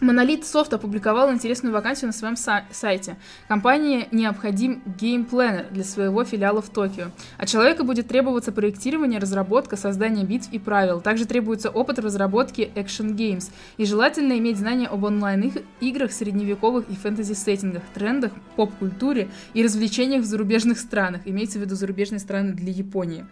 Monolith 0.00 0.42
Soft 0.42 0.74
опубликовал 0.74 1.32
интересную 1.32 1.72
вакансию 1.72 2.08
на 2.08 2.12
своем 2.12 2.34
са- 2.34 2.62
сайте. 2.70 3.16
Компании 3.48 4.08
необходим 4.12 4.82
геймпленер 4.98 5.66
для 5.70 5.82
своего 5.84 6.24
филиала 6.24 6.62
в 6.62 6.68
Токио. 6.68 7.06
От 7.36 7.48
человека 7.48 7.82
будет 7.82 8.06
требоваться 8.06 8.52
проектирование, 8.52 9.18
разработка, 9.18 9.76
создание 9.76 10.24
битв 10.24 10.52
и 10.52 10.58
правил. 10.58 11.00
Также 11.00 11.24
требуется 11.24 11.70
опыт 11.70 11.98
в 11.98 12.04
разработке 12.04 12.70
Action 12.74 13.14
Games. 13.16 13.50
И 13.76 13.84
желательно 13.84 14.38
иметь 14.38 14.58
знания 14.58 14.86
об 14.86 15.02
онлайн-играх, 15.04 16.12
средневековых 16.12 16.88
и 16.88 16.94
фэнтези-сеттингах, 16.94 17.82
трендах, 17.92 18.32
поп-культуре 18.56 19.28
и 19.54 19.64
развлечениях 19.64 20.22
в 20.22 20.26
зарубежных 20.26 20.78
странах. 20.78 21.22
Имеется 21.24 21.58
в 21.58 21.62
виду 21.62 21.74
зарубежные 21.74 22.20
страны 22.20 22.52
для 22.52 22.72
Японии. 22.72 23.26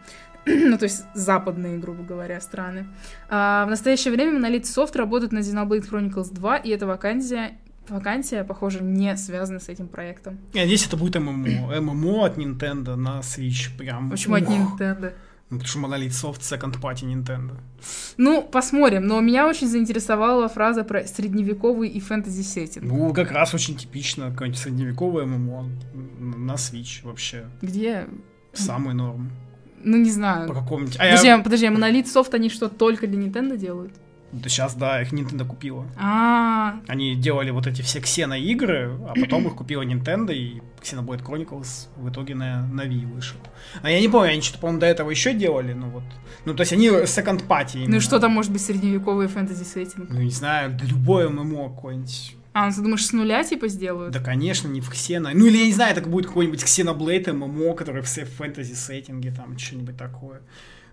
ну, 0.70 0.78
то 0.78 0.84
есть 0.84 1.04
западные, 1.14 1.78
грубо 1.78 2.02
говоря, 2.02 2.40
страны. 2.40 2.86
А, 3.28 3.66
в 3.66 3.70
настоящее 3.70 4.12
время 4.12 4.38
Monolith 4.38 4.62
Soft 4.62 4.96
работает 4.96 5.32
на 5.32 5.38
Xenoblade 5.38 5.90
Chronicles 5.90 6.32
2, 6.32 6.56
и 6.58 6.70
эта 6.70 6.86
вакансия 6.86 7.58
Вакансия, 7.88 8.42
похоже, 8.42 8.82
не 8.82 9.16
связана 9.16 9.60
с 9.60 9.68
этим 9.68 9.86
проектом. 9.86 10.38
И 10.52 10.58
надеюсь, 10.58 10.86
это 10.86 10.96
будет 10.96 11.20
ММО. 11.20 11.80
ММО 11.80 12.26
от 12.26 12.36
Nintendo 12.36 12.96
на 12.96 13.20
Switch. 13.20 13.76
Прям. 13.78 14.10
Почему 14.10 14.34
от 14.34 14.42
Ух. 14.42 14.50
Nintendo? 14.50 15.12
Ну, 15.48 15.60
потому 15.60 15.68
что 15.68 15.78
Monolith 15.78 16.10
Soft 16.10 16.40
Second 16.40 16.80
Party 16.80 17.04
Nintendo. 17.04 17.56
Ну, 18.16 18.42
посмотрим. 18.42 19.06
Но 19.06 19.20
меня 19.20 19.46
очень 19.46 19.68
заинтересовала 19.68 20.48
фраза 20.48 20.82
про 20.82 21.04
средневековый 21.06 21.88
и 21.88 22.00
фэнтези 22.00 22.42
сеттинг. 22.42 22.84
Ну, 22.86 23.14
как 23.14 23.30
раз 23.30 23.54
очень 23.54 23.76
типично 23.76 24.32
какое-нибудь 24.32 24.60
средневековое 24.60 25.24
ММО 25.24 25.68
на 26.18 26.54
Switch 26.54 27.04
вообще. 27.04 27.46
Где? 27.62 28.08
Самый 28.52 28.94
норм. 28.94 29.30
Ну, 29.86 29.96
не 29.98 30.06
По 30.08 30.12
знаю. 30.14 30.52
какому-нибудь... 30.52 30.96
А 30.96 31.04
Подожди, 31.04 31.26
я... 31.28 31.36
а- 31.36 31.42
подожди, 31.42 31.66
а 31.66 31.70
Monolith 31.70 32.06
Soft, 32.06 32.34
они 32.34 32.50
что, 32.50 32.68
только 32.68 33.06
для 33.06 33.22
Nintendo 33.22 33.56
делают? 33.56 33.92
Да 34.32 34.48
сейчас, 34.48 34.74
да, 34.74 35.00
их 35.00 35.12
Nintendo 35.12 35.46
купила. 35.46 35.86
А, 35.96 36.80
Они 36.88 37.14
делали 37.14 37.50
вот 37.52 37.68
эти 37.68 37.82
все 37.82 38.00
Xeno-игры, 38.00 38.98
а 39.08 39.14
потом 39.14 39.46
их 39.46 39.54
купила 39.54 39.82
Nintendo, 39.82 40.34
и 40.34 40.60
Xenoblade 40.82 41.22
Chronicles 41.22 41.86
в 41.96 42.10
итоге 42.10 42.34
на, 42.34 42.66
на 42.66 42.82
Wii 42.82 43.06
вышел. 43.06 43.38
А 43.82 43.88
я 43.88 44.00
не 44.00 44.08
помню, 44.08 44.32
они 44.32 44.40
что-то, 44.42 44.58
по-моему, 44.58 44.80
до 44.80 44.86
этого 44.86 45.10
еще 45.10 45.32
делали, 45.32 45.72
ну 45.72 45.88
вот. 45.90 46.02
Ну, 46.44 46.54
то 46.54 46.62
есть 46.62 46.72
они 46.72 46.88
second 46.88 47.46
party 47.46 47.84
ну 47.86 47.96
и 47.96 48.00
что 48.00 48.18
там 48.18 48.32
может 48.32 48.50
быть 48.50 48.62
средневековый 48.62 49.28
фэнтези 49.28 49.62
сеттинг? 49.62 50.10
Ну, 50.10 50.20
не 50.20 50.30
знаю, 50.30 50.76
да 50.76 50.84
любое 50.84 51.28
ММО 51.28 51.68
какое-нибудь. 51.70 52.35
А, 52.58 52.68
ну 52.68 52.72
ты 52.72 52.80
думаешь, 52.80 53.04
с 53.04 53.12
нуля 53.12 53.44
типа 53.44 53.68
сделают? 53.68 54.14
Да, 54.14 54.20
конечно, 54.20 54.66
не 54.66 54.80
в 54.80 54.90
Xeno. 54.90 55.30
Ну, 55.34 55.44
или 55.44 55.58
я 55.58 55.66
не 55.66 55.74
знаю, 55.74 55.92
это 55.94 56.08
будет 56.08 56.26
какой-нибудь 56.26 56.62
Xenoblade 56.62 57.30
ММО, 57.34 57.74
который 57.74 58.00
все 58.00 58.24
в 58.24 58.30
фэнтези-сеттинге, 58.32 59.30
там, 59.30 59.58
что-нибудь 59.58 59.98
такое. 59.98 60.40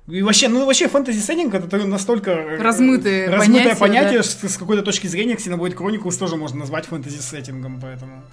И 0.08 0.22
вообще, 0.22 0.50
ну 0.50 0.66
вообще 0.66 0.90
фэнтези 0.90 1.22
сеттинг 1.22 1.54
это 1.54 1.78
настолько 1.86 2.32
э, 2.32 2.58
Размытые 2.62 3.30
размытое 3.30 3.76
понятия, 3.78 3.80
понятие, 3.80 4.18
да. 4.18 4.24
что 4.24 4.50
с 4.50 4.58
какой-то 4.58 4.82
точки 4.84 5.08
зрения 5.08 5.36
Xenoblade 5.36 5.74
Chronicles 5.74 6.18
тоже 6.20 6.36
можно 6.36 6.60
назвать 6.60 6.88
фэнтези 6.88 7.22
сеттингом, 7.22 7.80
поэтому. 7.80 8.24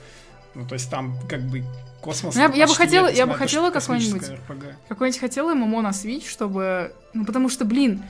Ну, 0.57 0.67
то 0.67 0.75
есть 0.75 0.91
там 0.91 1.17
как 1.29 1.43
бы 1.43 1.63
космос. 2.01 2.35
Ну, 2.35 2.41
я- 2.41 2.53
я 2.53 2.67
бы 2.67 2.75
хотела- 2.75 3.07
я 3.13 3.29
бы 3.29 3.35
хотела 3.35 3.71
какой-нибудь. 3.71 4.25
Какой-нибудь 4.89 5.21
хотела 5.21 5.55
ММО 5.55 5.83
на 5.83 5.91
Switch, 5.91 6.29
чтобы... 6.29 6.93
Ну, 7.15 7.25
потому 7.25 7.49
что, 7.49 7.65
блин, 7.65 8.03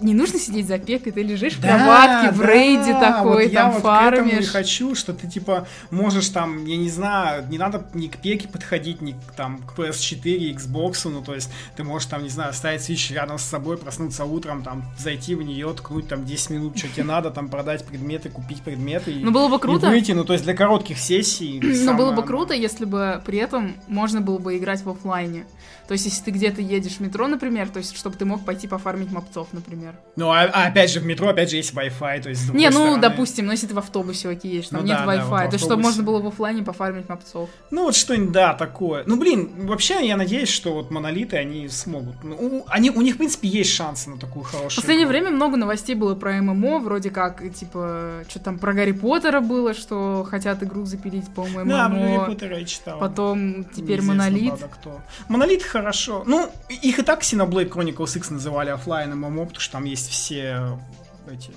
не 0.00 0.14
нужно 0.14 0.38
сидеть 0.38 0.66
за 0.66 0.78
пекой, 0.78 1.12
ты 1.12 1.22
лежишь 1.22 1.54
в 1.54 1.60
кроватке, 1.60 2.30
в 2.32 2.38
да, 2.38 2.46
рейде 2.46 2.92
такой, 2.94 3.44
вот 3.44 3.52
я 3.52 3.62
там 3.62 3.72
вот 3.72 3.82
к 3.82 4.02
этому 4.12 4.30
и 4.30 4.42
хочу, 4.42 4.94
что 4.94 5.12
ты 5.12 5.28
типа 5.28 5.66
можешь 5.90 6.28
там, 6.28 6.64
я 6.64 6.76
не 6.76 6.88
знаю, 6.88 7.46
не 7.48 7.58
надо 7.58 7.86
ни 7.94 8.08
к 8.08 8.18
пеке 8.18 8.48
подходить, 8.48 9.00
ни 9.02 9.12
к, 9.12 9.32
там 9.36 9.58
к 9.58 9.78
PS4, 9.78 10.54
Xbox, 10.56 11.08
ну 11.08 11.22
то 11.22 11.34
есть 11.34 11.50
ты 11.76 11.84
можешь 11.84 12.08
там, 12.08 12.22
не 12.22 12.28
знаю, 12.28 12.52
ставить 12.52 12.80
Switch 12.88 13.12
рядом 13.12 13.38
с 13.38 13.42
собой, 13.42 13.76
проснуться 13.76 14.24
утром, 14.24 14.62
там 14.62 14.84
зайти 14.98 15.34
в 15.34 15.42
нее, 15.42 15.72
ткнуть 15.74 16.08
там 16.08 16.24
10 16.24 16.50
минут, 16.50 16.78
что 16.78 16.88
тебе 16.88 17.04
надо, 17.04 17.30
там 17.30 17.48
продать 17.48 17.84
предметы, 17.84 18.30
купить 18.30 18.62
предметы 18.62 19.12
и, 19.12 19.24
Ну, 19.24 19.30
было 19.30 19.48
бы 19.48 19.56
и 19.56 19.60
круто. 19.60 19.88
выйти, 19.88 20.12
ну 20.12 20.24
то 20.24 20.32
есть 20.32 20.44
для 20.44 20.54
коротких 20.54 20.98
сессий. 20.98 21.60
Самое 21.74 21.96
было 21.98 22.12
бы 22.12 22.22
круто, 22.22 22.54
если 22.54 22.84
бы 22.84 23.22
при 23.24 23.38
этом 23.38 23.74
можно 23.88 24.20
было 24.20 24.38
бы 24.38 24.56
играть 24.56 24.82
в 24.84 24.90
оффлайне. 24.90 25.44
То 25.90 25.94
есть, 25.94 26.04
если 26.04 26.22
ты 26.22 26.30
где-то 26.30 26.62
едешь 26.62 26.98
в 26.98 27.00
метро, 27.00 27.26
например, 27.26 27.68
то 27.68 27.78
есть, 27.78 27.96
чтобы 27.96 28.16
ты 28.16 28.24
мог 28.24 28.44
пойти 28.44 28.68
пофармить 28.68 29.10
мопцов, 29.10 29.48
например. 29.50 29.89
Ну, 30.16 30.30
а, 30.30 30.42
а 30.52 30.66
опять 30.66 30.90
же, 30.90 31.00
в 31.00 31.06
метро, 31.06 31.28
опять 31.28 31.48
же, 31.50 31.56
есть 31.56 31.72
Wi-Fi, 31.72 32.22
то 32.22 32.28
есть 32.28 32.52
Не, 32.52 32.66
ну, 32.68 32.72
стороны- 32.80 33.00
допустим, 33.00 33.46
но 33.46 33.52
если 33.52 33.66
ты 33.68 33.74
в 33.74 33.78
автобусе 33.78 34.28
окей 34.28 34.60
там 34.62 34.80
Ну 34.80 34.86
нет 34.86 34.98
да, 34.98 35.06
да, 35.06 35.12
Wi-Fi, 35.14 35.20
вот 35.28 35.30
в 35.30 35.30
то 35.30 35.44
есть, 35.44 35.58
чтобы 35.64 35.74
автобусе. 35.74 35.82
можно 35.88 36.02
было 36.02 36.20
в 36.20 36.26
оффлайне 36.26 36.62
пофармить 36.62 37.08
мопцов. 37.08 37.48
Ну, 37.70 37.84
вот 37.84 37.94
что-нибудь, 37.94 38.32
да, 38.32 38.52
такое. 38.54 39.04
Ну, 39.06 39.16
блин, 39.16 39.50
вообще, 39.66 40.06
я 40.06 40.16
надеюсь, 40.18 40.48
что 40.50 40.74
вот 40.74 40.90
монолиты, 40.90 41.36
они 41.38 41.68
смогут. 41.68 42.16
Ну, 42.22 42.34
у- 42.36 42.64
они, 42.68 42.90
у 42.90 43.00
них, 43.00 43.14
в 43.14 43.18
принципе, 43.18 43.48
есть 43.48 43.72
шансы 43.72 44.10
на 44.10 44.18
такую 44.18 44.42
В 44.44 44.48
хорошую 44.50 44.76
последнее 44.82 45.04
игру. 45.06 45.12
время 45.12 45.30
много 45.30 45.56
новостей 45.56 45.94
было 45.94 46.14
про 46.14 46.32
ММО, 46.42 46.80
вроде 46.80 47.10
как, 47.10 47.42
типа, 47.54 48.24
что 48.28 48.40
там 48.40 48.58
про 48.58 48.74
Гарри 48.74 48.92
Поттера 48.92 49.40
было, 49.40 49.72
что 49.74 50.26
хотят 50.28 50.62
игру 50.62 50.84
запилить, 50.84 51.28
по-моему, 51.34 51.70
Да, 51.70 51.88
про 51.88 51.94
Гарри 51.96 52.16
ММО. 52.16 52.24
Поттера 52.26 52.58
я 52.58 52.64
читал. 52.66 52.98
Потом 52.98 53.64
теперь 53.64 54.02
Монолит. 54.02 54.48
правда, 54.58 54.68
кто. 54.68 55.00
Монолит 55.28 55.62
хорошо. 55.62 56.24
Ну, 56.26 56.50
их 56.68 56.98
и 56.98 57.02
так 57.02 57.22
Xenoblade 57.22 57.70
Chronicles 57.70 58.16
X 58.18 58.30
называли 58.30 58.70
оффлайн 58.70 59.16
MMO, 59.16 59.46
потому 59.46 59.60
что 59.60 59.78
там 59.80 59.86
есть 59.86 60.10
все 60.10 60.78
эти... 61.26 61.50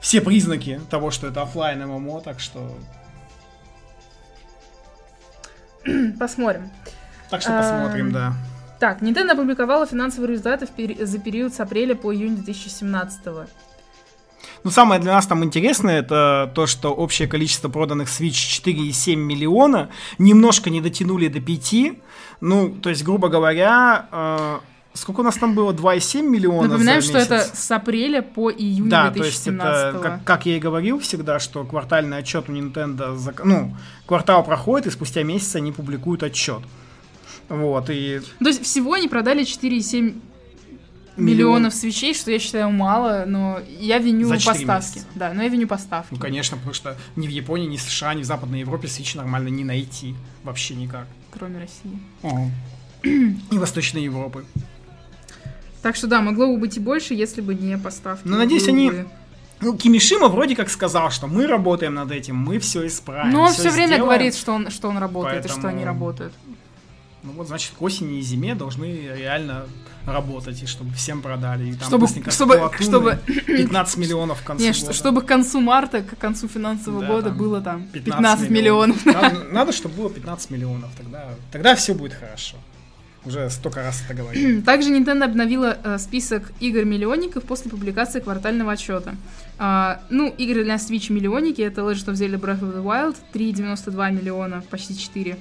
Все 0.00 0.20
признаки 0.20 0.80
того, 0.90 1.12
что 1.12 1.28
это 1.28 1.42
оффлайн 1.42 1.86
MMO, 1.86 2.20
так 2.22 2.40
что... 2.40 2.76
Посмотрим. 6.18 6.70
Так 7.30 7.42
что 7.42 7.52
Эм, 7.52 7.58
посмотрим, 7.58 8.12
да. 8.12 8.32
Так, 8.80 9.02
Nintendo 9.02 9.32
опубликовала 9.34 9.86
финансовые 9.86 10.32
результаты 10.32 10.66
пери- 10.76 11.04
за 11.04 11.18
период 11.20 11.54
с 11.54 11.60
апреля 11.60 11.94
по 11.94 12.12
июнь 12.12 12.34
2017 12.34 13.20
Ну, 14.64 14.70
самое 14.72 15.00
для 15.00 15.12
нас 15.12 15.24
там 15.28 15.44
интересное, 15.44 16.00
это 16.00 16.50
то, 16.52 16.66
что 16.66 16.92
общее 16.92 17.28
количество 17.28 17.68
проданных 17.68 18.08
Switch 18.08 18.64
4,7 18.64 19.14
миллиона, 19.14 19.90
немножко 20.18 20.70
не 20.70 20.80
дотянули 20.80 21.28
до 21.28 21.40
5. 21.40 21.74
Ну, 22.40 22.74
то 22.74 22.90
есть, 22.90 23.04
грубо 23.04 23.28
говоря, 23.28 24.08
э, 24.10 24.58
сколько 24.94 25.20
у 25.20 25.22
нас 25.24 25.36
там 25.36 25.54
было? 25.54 25.72
2,7 25.72 26.22
миллиона 26.22 26.68
Напоминаем, 26.68 27.02
за 27.02 27.08
что 27.08 27.18
это 27.18 27.40
с 27.40 27.70
апреля 27.70 28.22
по 28.22 28.50
июнь 28.50 28.88
Да, 28.88 29.10
то 29.10 29.18
есть 29.24 29.44
2017 29.44 29.94
это, 29.94 29.98
как, 29.98 30.24
как 30.24 30.46
я 30.46 30.56
и 30.56 30.60
говорил 30.60 30.98
всегда, 31.00 31.38
что 31.38 31.64
квартальный 31.64 32.18
отчет 32.18 32.48
у 32.48 32.52
Nintendo, 32.52 33.16
зак- 33.16 33.42
ну, 33.44 33.74
квартал 34.06 34.44
проходит, 34.44 34.86
и 34.88 34.90
спустя 34.90 35.22
месяц 35.22 35.56
они 35.56 35.72
публикуют 35.72 36.22
отчет. 36.22 36.62
Вот, 37.48 37.90
и 37.90 38.20
То 38.38 38.48
есть 38.48 38.62
всего 38.64 38.94
они 38.94 39.08
продали 39.08 39.42
4,7 39.44 40.14
Миллион. 41.14 41.26
миллионов 41.26 41.74
свечей, 41.74 42.14
что 42.14 42.30
я 42.30 42.38
считаю 42.38 42.70
мало, 42.70 43.24
но 43.26 43.60
я 43.78 43.98
виню 43.98 44.28
За 44.28 44.34
поставки. 44.34 44.64
месяца. 44.96 45.06
Да, 45.14 45.34
но 45.34 45.42
я 45.42 45.48
виню 45.48 45.66
поставки. 45.66 46.08
Ну, 46.10 46.18
конечно, 46.18 46.56
потому 46.56 46.72
что 46.72 46.96
ни 47.16 47.26
в 47.26 47.30
Японии, 47.30 47.66
ни 47.66 47.76
в 47.76 47.82
США, 47.82 48.14
ни 48.14 48.22
в 48.22 48.24
Западной 48.24 48.60
Европе 48.60 48.88
Switch 48.88 49.14
нормально 49.16 49.48
не 49.48 49.64
найти. 49.64 50.14
Вообще 50.42 50.74
никак. 50.74 51.06
Кроме 51.30 51.58
России. 51.60 52.00
И 53.50 53.58
Восточной 53.58 54.04
Европы. 54.04 54.44
Так 55.82 55.96
что 55.96 56.06
да, 56.06 56.20
могло 56.20 56.46
бы 56.46 56.56
быть 56.58 56.76
и 56.76 56.80
больше, 56.80 57.14
если 57.14 57.40
бы 57.40 57.54
не 57.54 57.76
поставки. 57.76 58.22
Ну, 58.26 58.36
надеюсь, 58.36 58.68
они- 58.68 58.90
бы- 58.90 59.06
Ну, 59.60 59.76
Кимишима 59.76 60.26
вроде 60.28 60.56
как 60.56 60.70
сказал, 60.70 61.10
что 61.12 61.28
мы 61.28 61.46
работаем 61.46 61.94
над 61.94 62.10
этим, 62.10 62.34
мы 62.36 62.58
все 62.58 62.84
исправим. 62.86 63.30
Но 63.32 63.42
он 63.42 63.52
всё 63.52 63.62
все 63.62 63.70
время 63.70 63.86
сделаем. 63.94 64.04
говорит, 64.06 64.34
что 64.34 64.52
он, 64.54 64.70
что 64.70 64.88
он 64.88 64.98
работает 64.98 65.44
и 65.44 65.48
что 65.48 65.54
Поэтому- 65.58 65.76
они 65.76 65.84
работают. 65.84 66.32
Ну 67.22 67.30
вот, 67.36 67.46
значит, 67.46 67.72
к 67.78 67.80
осени 67.82 68.18
и 68.18 68.22
зиме 68.22 68.56
должны 68.56 68.86
реально 69.16 69.66
работать, 70.04 70.60
и 70.60 70.66
чтобы 70.66 70.92
всем 70.94 71.22
продали. 71.22 71.68
И 71.70 71.74
там 71.74 71.86
Чтобы, 71.86 72.08
чтобы, 72.32 72.70
чтобы, 72.80 73.18
15 73.46 73.96
миллионов 73.98 74.40
в 74.40 74.44
конце 74.44 74.64
не, 74.64 74.70
года. 74.70 74.80
что- 74.80 74.92
чтобы 74.92 75.22
к 75.22 75.26
концу 75.26 75.60
марта, 75.60 76.02
к 76.02 76.18
концу 76.18 76.48
финансового 76.48 77.02
Да, 77.02 77.06
года 77.06 77.28
там 77.28 77.38
было 77.38 77.60
там 77.60 77.84
15, 77.92 78.50
миллионов. 78.50 79.06
Надо, 79.06 79.44
надо, 79.52 79.70
чтобы 79.72 79.94
было 79.94 80.10
15 80.10 80.50
миллионов, 80.50 80.90
тогда, 80.96 81.28
тогда 81.52 81.76
все 81.76 81.94
будет 81.94 82.14
хорошо. 82.14 82.56
Уже 83.24 83.48
столько 83.50 83.82
раз 83.82 84.02
это 84.04 84.14
говорили. 84.14 84.60
Также 84.66 84.90
Nintendo 84.90 85.24
обновила 85.24 85.78
э, 85.82 85.98
список 85.98 86.52
игр-миллионников 86.60 87.44
после 87.44 87.70
публикации 87.70 88.20
квартального 88.20 88.72
отчета. 88.72 89.14
А, 89.58 90.02
ну, 90.10 90.28
игры 90.36 90.64
для 90.64 90.74
Switch 90.74 91.12
миллионники 91.12 91.62
это 91.62 91.82
Legend 91.82 92.06
of 92.06 92.14
Zelda 92.14 92.40
Breath 92.40 92.60
of 92.60 92.74
the 92.74 92.82
Wild 92.82 93.16
3,92 93.32 94.12
миллиона, 94.12 94.64
почти 94.70 94.94
4. 94.94 95.36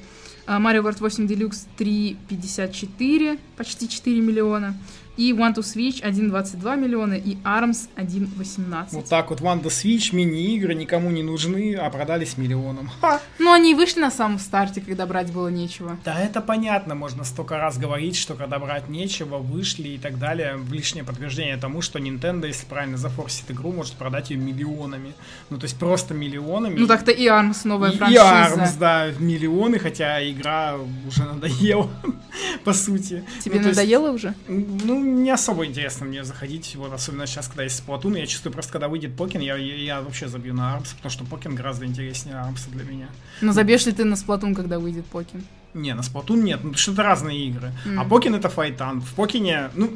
А, 0.46 0.60
Mario 0.60 0.84
Kart 0.84 1.00
8 1.00 1.26
Deluxe 1.26 1.65
3,54, 1.78 3.39
почти 3.58 3.89
4 3.89 4.22
миллиона. 4.22 4.76
И 5.21 5.34
One 5.34 5.53
to 5.53 5.60
Switch 5.60 6.01
1,22 6.01 6.77
миллиона 6.77 7.13
и 7.13 7.36
ARMS 7.43 7.89
1,18. 7.95 8.88
Вот 8.93 9.05
так 9.05 9.29
вот, 9.29 9.39
Wanda 9.39 9.65
Switch, 9.67 10.15
мини-игры 10.15 10.73
никому 10.73 11.12
не 11.12 11.21
нужны, 11.21 11.75
а 11.75 11.91
продались 11.91 12.39
миллионом. 12.39 12.89
Ха! 13.01 13.21
Ну, 13.38 13.51
они 13.53 13.73
и 13.73 13.75
вышли 13.75 13.99
на 13.99 14.10
самом 14.10 14.39
старте, 14.39 14.81
когда 14.81 15.05
брать 15.05 15.31
было 15.31 15.49
нечего. 15.49 15.99
Да 16.03 16.19
это 16.19 16.41
понятно, 16.41 16.95
можно 16.95 17.23
столько 17.23 17.60
раз 17.60 17.77
говорить, 17.77 18.15
что 18.15 18.34
когда 18.34 18.57
брать 18.57 18.89
нечего, 18.89 19.38
вышли 19.38 19.89
и 19.89 19.97
так 19.99 20.17
далее. 20.17 20.60
Лишнее 20.71 21.03
подтверждение 21.03 21.57
тому, 21.57 21.84
что 21.84 21.99
Nintendo, 21.99 22.47
если 22.47 22.65
правильно 22.65 22.97
зафорсит 22.97 23.51
игру, 23.51 23.71
может 23.71 23.93
продать 23.93 24.31
ее 24.31 24.38
миллионами. 24.38 25.13
Ну, 25.51 25.60
то 25.60 25.65
есть 25.65 25.77
просто 25.77 26.15
миллионами. 26.15 26.79
Ну, 26.79 26.88
так-то 26.88 27.12
и 27.12 27.27
ARMS 27.27 27.60
новая 27.65 27.91
и, 27.91 27.93
и 27.93 27.97
франшиза. 27.97 28.23
ARMS, 28.23 28.79
да, 28.79 29.07
в 29.12 29.21
миллионы, 29.21 29.77
хотя 29.77 30.27
игра 30.27 30.77
уже 31.07 31.25
надоела, 31.25 31.91
по 32.63 32.73
сути. 32.73 33.23
Тебе 33.43 33.57
Ну, 33.57 33.62
то 33.62 33.67
есть, 33.67 33.79
надоело 33.79 34.10
уже? 34.10 34.34
Ну, 34.47 35.11
не 35.12 35.30
особо 35.32 35.65
интересно 35.65 36.06
мне 36.06 36.24
заходить, 36.24 36.76
вот 36.76 36.93
особенно 36.93 37.26
сейчас, 37.28 37.47
когда 37.47 37.64
есть 37.64 37.84
Splatoon, 37.86 38.18
я 38.20 38.26
чувствую 38.28 38.53
просто, 38.53 38.72
когда 38.72 38.88
выйдет 38.88 39.16
Покин, 39.16 39.41
я, 39.41 39.55
я, 39.55 39.76
я 39.76 40.01
вообще 40.01 40.28
забью 40.28 40.53
на 40.53 40.74
Армс, 40.74 40.93
потому 40.93 41.12
что 41.12 41.24
Покин 41.26 41.55
гораздо 41.55 41.86
интереснее 41.86 42.36
Армса 42.38 42.70
для 42.72 42.84
меня. 42.84 43.07
Но 43.41 43.51
забьешь 43.53 43.86
ли 43.86 43.91
ты 43.91 44.03
на 44.05 44.16
Splatoon, 44.16 44.55
когда 44.55 44.80
выйдет 44.80 45.05
Покин? 45.05 45.43
Не, 45.74 45.93
на 45.93 46.01
Splatoon 46.01 46.41
нет, 46.41 46.59
ну 46.64 46.74
что 46.74 46.91
это 46.91 47.03
разные 47.03 47.45
игры. 47.47 47.72
Мгм. 47.86 47.99
А 47.99 48.03
Покин 48.03 48.36
это 48.36 48.49
файтан. 48.49 48.99
В 49.01 49.14
Покине, 49.16 49.70
ну, 49.76 49.91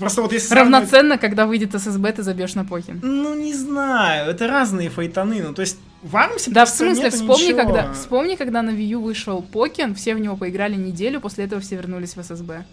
просто 0.00 0.22
вот 0.22 0.32
если... 0.32 0.48
сравнивать- 0.48 0.72
Равноценно, 0.90 1.18
когда 1.18 1.46
выйдет 1.46 1.72
ССБ, 1.80 2.12
ты 2.12 2.22
забьешь 2.24 2.54
на 2.54 2.64
Покин. 2.64 2.98
Ну, 3.02 3.34
не 3.34 3.54
знаю, 3.54 4.28
это 4.30 4.48
разные 4.48 4.90
файтаны, 4.90 5.40
ну, 5.42 5.54
то 5.54 5.62
есть 5.62 5.78
в 6.02 6.16
Армсе 6.16 6.50
Да, 6.50 6.64
в 6.64 6.68
смысле, 6.70 7.10
вспомни 7.10 7.44
ничего. 7.44 7.58
когда, 7.62 7.92
вспомни, 7.92 8.34
когда 8.34 8.62
на 8.62 8.70
Wii 8.70 8.86
U 8.86 9.02
вышел 9.02 9.42
Покин, 9.42 9.94
все 9.94 10.14
в 10.16 10.18
него 10.20 10.36
поиграли 10.36 10.74
неделю, 10.74 11.20
после 11.20 11.44
этого 11.44 11.60
все 11.60 11.76
вернулись 11.76 12.16
в 12.16 12.22
ССБ. 12.24 12.64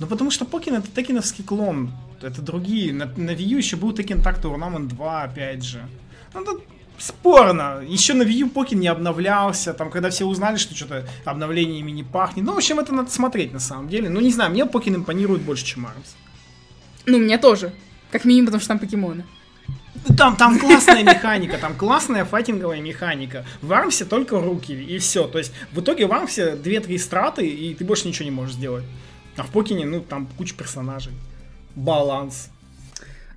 Ну, 0.00 0.06
потому 0.06 0.30
что 0.30 0.46
Покин 0.46 0.74
это 0.74 0.88
текиновский 0.88 1.44
клон, 1.44 1.92
это 2.22 2.40
другие. 2.40 2.92
На, 2.92 3.04
на 3.04 3.30
Wii 3.30 3.54
U 3.54 3.58
еще 3.58 3.76
был 3.76 3.92
Tekken 3.92 4.22
Tag 4.24 4.42
Tournament 4.42 4.88
2, 4.88 5.22
опять 5.22 5.62
же. 5.62 5.86
Ну, 6.32 6.42
тут 6.42 6.62
спорно. 6.96 7.82
Еще 7.86 8.14
на 8.14 8.22
Wii 8.22 8.40
U 8.40 8.48
Покин 8.48 8.80
не 8.80 8.88
обновлялся, 8.88 9.74
там, 9.74 9.90
когда 9.90 10.08
все 10.08 10.24
узнали, 10.24 10.56
что 10.56 10.74
что-то 10.74 11.06
обновлениями 11.26 11.90
не 11.90 12.02
пахнет. 12.02 12.46
Ну, 12.46 12.54
в 12.54 12.56
общем, 12.56 12.80
это 12.80 12.94
надо 12.94 13.10
смотреть, 13.10 13.52
на 13.52 13.60
самом 13.60 13.90
деле. 13.90 14.08
Ну, 14.08 14.20
не 14.20 14.32
знаю, 14.32 14.50
мне 14.50 14.64
Покин 14.64 14.96
импонирует 14.96 15.42
больше, 15.42 15.66
чем 15.66 15.86
Армс. 15.86 16.14
Ну, 17.04 17.18
мне 17.18 17.36
тоже. 17.36 17.72
Как 18.10 18.24
минимум, 18.24 18.46
потому 18.46 18.60
что 18.60 18.68
там 18.68 18.78
покемоны. 18.78 19.24
Там, 20.16 20.36
там 20.36 20.58
классная 20.58 21.02
механика, 21.02 21.58
там 21.58 21.74
классная 21.74 22.24
файтинговая 22.24 22.80
механика. 22.80 23.44
В 23.60 23.70
Армсе 23.72 24.06
только 24.06 24.40
руки, 24.40 24.72
и 24.72 24.96
все. 24.96 25.28
То 25.28 25.36
есть, 25.36 25.52
в 25.72 25.80
итоге 25.80 26.06
в 26.06 26.12
Армсе 26.12 26.54
2-3 26.54 26.98
страты, 26.98 27.46
и 27.46 27.74
ты 27.74 27.84
больше 27.84 28.08
ничего 28.08 28.24
не 28.24 28.30
можешь 28.30 28.54
сделать. 28.54 28.84
А 29.40 29.42
в 29.42 29.48
Покине, 29.52 29.86
ну, 29.86 30.02
там 30.02 30.26
куча 30.36 30.54
персонажей. 30.54 31.14
Баланс. 31.74 32.50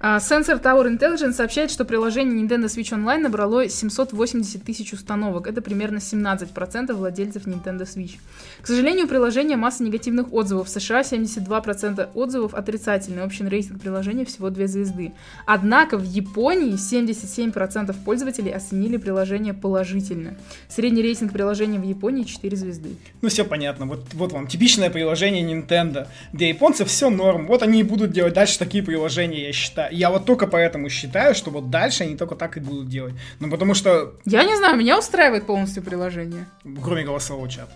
А 0.06 0.18
Sensor 0.18 0.62
Tower 0.62 0.86
Intelligence 0.90 1.32
сообщает, 1.32 1.72
что 1.72 1.86
приложение 1.86 2.44
Nintendo 2.44 2.66
Switch 2.66 2.92
Online 2.92 3.20
набрало 3.20 3.70
780 3.70 4.62
тысяч 4.62 4.92
установок. 4.92 5.48
Это 5.48 5.62
примерно 5.62 6.00
17% 6.00 6.92
владельцев 6.92 7.48
Nintendo 7.48 7.84
Switch. 7.84 8.18
К 8.62 8.68
сожалению, 8.68 9.06
у 9.06 9.08
приложения 9.08 9.56
масса 9.56 9.82
негативных 9.82 10.34
отзывов. 10.34 10.68
В 10.68 10.72
США 10.72 11.04
72% 11.04 12.10
отзывов 12.16 12.54
отрицательные. 12.54 13.26
Общий 13.26 13.46
рейтинг 13.46 13.80
приложения 13.80 14.26
всего 14.26 14.50
2 14.50 14.68
звезды. 14.68 15.14
Однако 15.46 15.98
в 15.98 16.04
Японии 16.04 16.74
77% 16.74 17.96
пользователей 18.04 18.52
оценили 18.52 18.98
приложение 18.98 19.54
положительно. 19.54 20.36
Средний 20.68 21.02
рейтинг 21.02 21.32
приложения 21.32 21.80
в 21.80 21.84
Японии 21.84 22.24
4 22.24 22.58
звезды. 22.58 22.98
Ну, 23.22 23.30
все 23.30 23.46
понятно. 23.46 23.86
Вот, 23.86 24.14
вот 24.16 24.34
вам 24.34 24.48
типичное 24.48 24.90
приложение 24.90 25.50
Nintendo. 25.50 26.10
Для 26.34 26.50
японцев 26.50 26.90
все 26.90 27.10
норм. 27.10 27.48
Вот 27.48 27.64
они 27.64 27.80
и 27.80 27.84
будут 27.84 28.12
делать 28.12 28.34
дальше 28.34 28.60
такие 28.60 28.84
приложения, 28.84 29.46
я 29.46 29.54
считаю. 29.54 29.93
Я 29.94 30.10
вот 30.10 30.26
только 30.26 30.48
поэтому 30.48 30.90
считаю, 30.90 31.36
что 31.36 31.52
вот 31.52 31.70
дальше 31.70 32.04
они 32.04 32.16
только 32.18 32.36
так 32.36 32.58
и 32.58 32.60
будут 32.60 32.90
делать. 32.90 33.14
Ну, 33.40 33.50
потому 33.50 33.74
что, 33.74 34.14
Я 34.26 34.44
не 34.44 34.56
знаю, 34.58 34.76
меня 34.78 34.98
устраивает 35.00 35.46
полностью 35.46 35.84
приложение. 35.84 36.46
кроме 36.84 37.04
голосового 37.04 37.48
чата. 37.50 37.72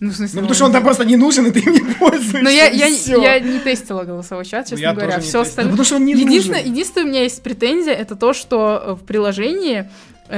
Ну, 0.00 0.10
в 0.10 0.16
смысле, 0.16 0.40
Ну, 0.40 0.40
потому 0.48 0.54
что 0.56 0.64
он 0.64 0.72
там 0.72 0.82
просто 0.82 1.04
не 1.04 1.16
нужен, 1.16 1.46
и 1.46 1.52
ты 1.52 1.60
им 1.60 1.72
не 1.72 1.94
пользуешься. 1.94 2.38
Но 2.42 2.50
я, 2.50 2.66
я, 2.66 2.86
я 2.86 3.38
не 3.38 3.60
тестила 3.60 4.02
голосовой 4.02 4.44
чат, 4.44 4.66
честно 4.68 4.82
Я 4.82 4.94
говоря. 4.94 5.20
Все 5.20 5.42
остальное. 5.42 5.70
Ну, 5.70 5.76
потому 5.76 5.86
что 5.86 5.96
он 5.96 6.04
не 6.06 6.12
единственное, 6.14 6.58
нужен. 6.58 6.72
единственное, 6.72 7.04
у 7.04 7.08
меня 7.08 7.22
есть 7.22 7.40
претензия, 7.42 7.94
это 7.94 8.16
то, 8.16 8.32
что 8.32 8.82
э, 8.84 8.92
в 8.94 9.04
приложении 9.06 9.88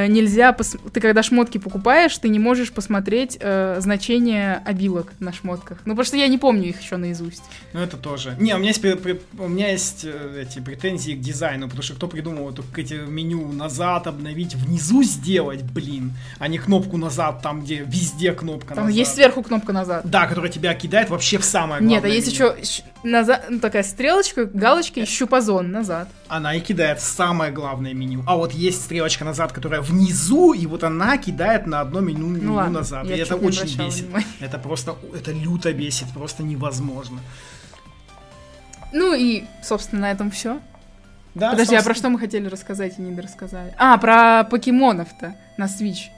нельзя, 0.08 0.50
пос- 0.50 0.78
ты 0.90 1.00
когда 1.00 1.22
шмотки 1.22 1.58
покупаешь, 1.58 2.16
ты 2.18 2.28
не 2.28 2.38
можешь 2.38 2.72
посмотреть 2.72 3.36
э, 3.40 3.76
значение 3.80 4.62
обилок 4.64 5.12
на 5.20 5.32
шмотках. 5.32 5.78
Ну, 5.84 5.92
потому 5.94 6.04
что 6.04 6.16
я 6.16 6.28
не 6.28 6.38
помню 6.38 6.68
их 6.68 6.80
еще 6.82 6.96
наизусть. 6.96 7.42
Ну, 7.72 7.80
это 7.80 7.96
тоже. 7.96 8.36
Не, 8.40 8.54
у 8.54 8.58
меня 8.58 8.68
есть, 8.68 8.82
пре- 8.82 9.20
у 9.38 9.48
меня 9.48 9.70
есть 9.70 10.04
э, 10.04 10.42
эти 10.46 10.60
претензии 10.60 11.12
к 11.12 11.20
дизайну, 11.20 11.66
потому 11.66 11.82
что 11.82 11.94
кто 11.94 12.08
придумал 12.08 12.50
эту 12.50 12.62
к- 12.62 12.78
эти 12.78 12.94
меню 12.94 13.50
назад 13.52 14.06
обновить, 14.06 14.54
внизу 14.54 15.02
сделать, 15.02 15.62
блин, 15.62 16.12
а 16.38 16.48
не 16.48 16.58
кнопку 16.58 16.96
назад, 16.96 17.40
там, 17.42 17.62
где 17.62 17.84
везде 17.86 18.32
кнопка 18.32 18.74
Там 18.74 18.84
назад. 18.86 18.98
есть 18.98 19.14
сверху 19.14 19.42
кнопка 19.42 19.72
назад. 19.72 20.02
Да, 20.04 20.26
которая 20.26 20.50
тебя 20.50 20.74
кидает 20.74 21.10
вообще 21.10 21.38
в 21.38 21.44
самое 21.44 21.80
главное 21.80 21.96
Нет, 21.96 22.04
а 22.04 22.08
есть 22.08 22.38
меню. 22.38 22.54
еще 22.60 22.82
назад, 23.02 23.46
ну, 23.48 23.60
такая 23.60 23.82
стрелочка, 23.82 24.44
галочка 24.46 25.00
и 25.00 25.04
щупазон 25.04 25.70
назад. 25.70 26.08
Она 26.28 26.54
и 26.54 26.60
кидает 26.60 26.98
в 27.00 27.04
самое 27.04 27.52
главное 27.52 27.94
меню. 27.94 28.22
А 28.26 28.36
вот 28.36 28.52
есть 28.52 28.82
стрелочка 28.82 29.24
назад, 29.24 29.52
которая 29.52 29.80
внизу, 29.84 30.52
и 30.52 30.66
вот 30.66 30.84
она 30.84 31.16
кидает 31.18 31.66
на 31.66 31.80
одно 31.80 32.00
меню, 32.00 32.26
меню 32.26 32.44
Ну 32.48 32.54
ладно, 32.54 32.80
назад. 32.80 33.06
и 33.06 33.10
это 33.10 33.36
очень 33.36 33.62
бесит. 33.78 34.04
внимания. 34.04 34.26
Это 34.40 34.58
просто, 34.58 34.96
это 35.14 35.32
люто 35.32 35.72
бесит, 35.72 36.08
просто 36.12 36.42
невозможно. 36.42 37.20
Ну 38.92 39.14
и, 39.14 39.44
собственно, 39.62 40.02
на 40.02 40.10
этом 40.12 40.30
все. 40.30 40.60
Да, 41.34 41.50
Подожди, 41.50 41.74
а 41.74 41.78
про 41.78 41.86
собственно. 41.86 41.94
что 41.96 42.08
мы 42.10 42.18
хотели 42.20 42.46
рассказать 42.46 42.98
и 42.98 43.02
не 43.02 43.12
дорассказали? 43.12 43.74
А, 43.76 43.98
про 43.98 44.44
покемонов-то 44.44 45.34
на 45.56 45.64
Switch. 45.64 46.08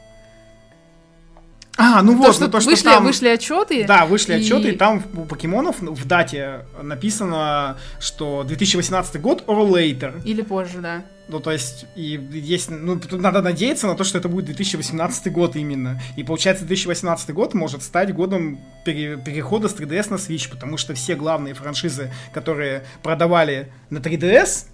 А, 1.79 2.03
ну 2.03 2.12
то, 2.12 2.18
вот, 2.18 2.35
что 2.35 2.47
ну 2.47 2.51
то, 2.51 2.61
что 2.61 2.70
вышли, 2.70 2.85
там... 2.85 3.05
вышли 3.05 3.29
отчеты. 3.29 3.85
Да, 3.87 4.07
вышли 4.07 4.33
И- 4.35 4.37
отчеты, 4.41 4.70
и 4.70 4.77
там 4.77 5.03
у 5.14 5.24
покемонов 5.24 5.81
в 5.81 6.07
дате 6.07 6.61
написано, 6.83 7.77
что 8.01 8.45
2018 8.45 9.20
год 9.20 9.45
or 9.47 9.68
later. 9.68 10.22
Или 10.24 10.43
позже, 10.43 10.79
да. 10.81 11.03
Ну, 11.29 11.41
то 11.41 11.51
есть, 11.51 11.87
и 11.97 12.20
есть, 12.33 12.70
ну, 12.70 12.99
тут 13.01 13.20
надо 13.20 13.43
надеяться 13.43 13.89
на 13.89 13.97
то, 13.97 14.05
что 14.05 14.16
это 14.16 14.29
будет 14.29 14.45
2018 14.47 15.33
год 15.33 15.57
именно. 15.57 16.01
И 16.16 16.22
получается, 16.22 16.64
2018 16.64 17.31
год 17.35 17.53
может 17.53 17.83
стать 17.83 18.14
годом 18.14 18.61
пере- 18.85 19.16
перехода 19.16 19.68
с 19.68 19.74
3DS 19.74 20.11
на 20.11 20.14
Switch, 20.16 20.49
потому 20.49 20.77
что 20.77 20.95
все 20.95 21.16
главные 21.16 21.55
франшизы, 21.55 22.12
которые 22.33 22.85
продавали 23.03 23.72
на 23.91 23.99
3DS 23.99 24.66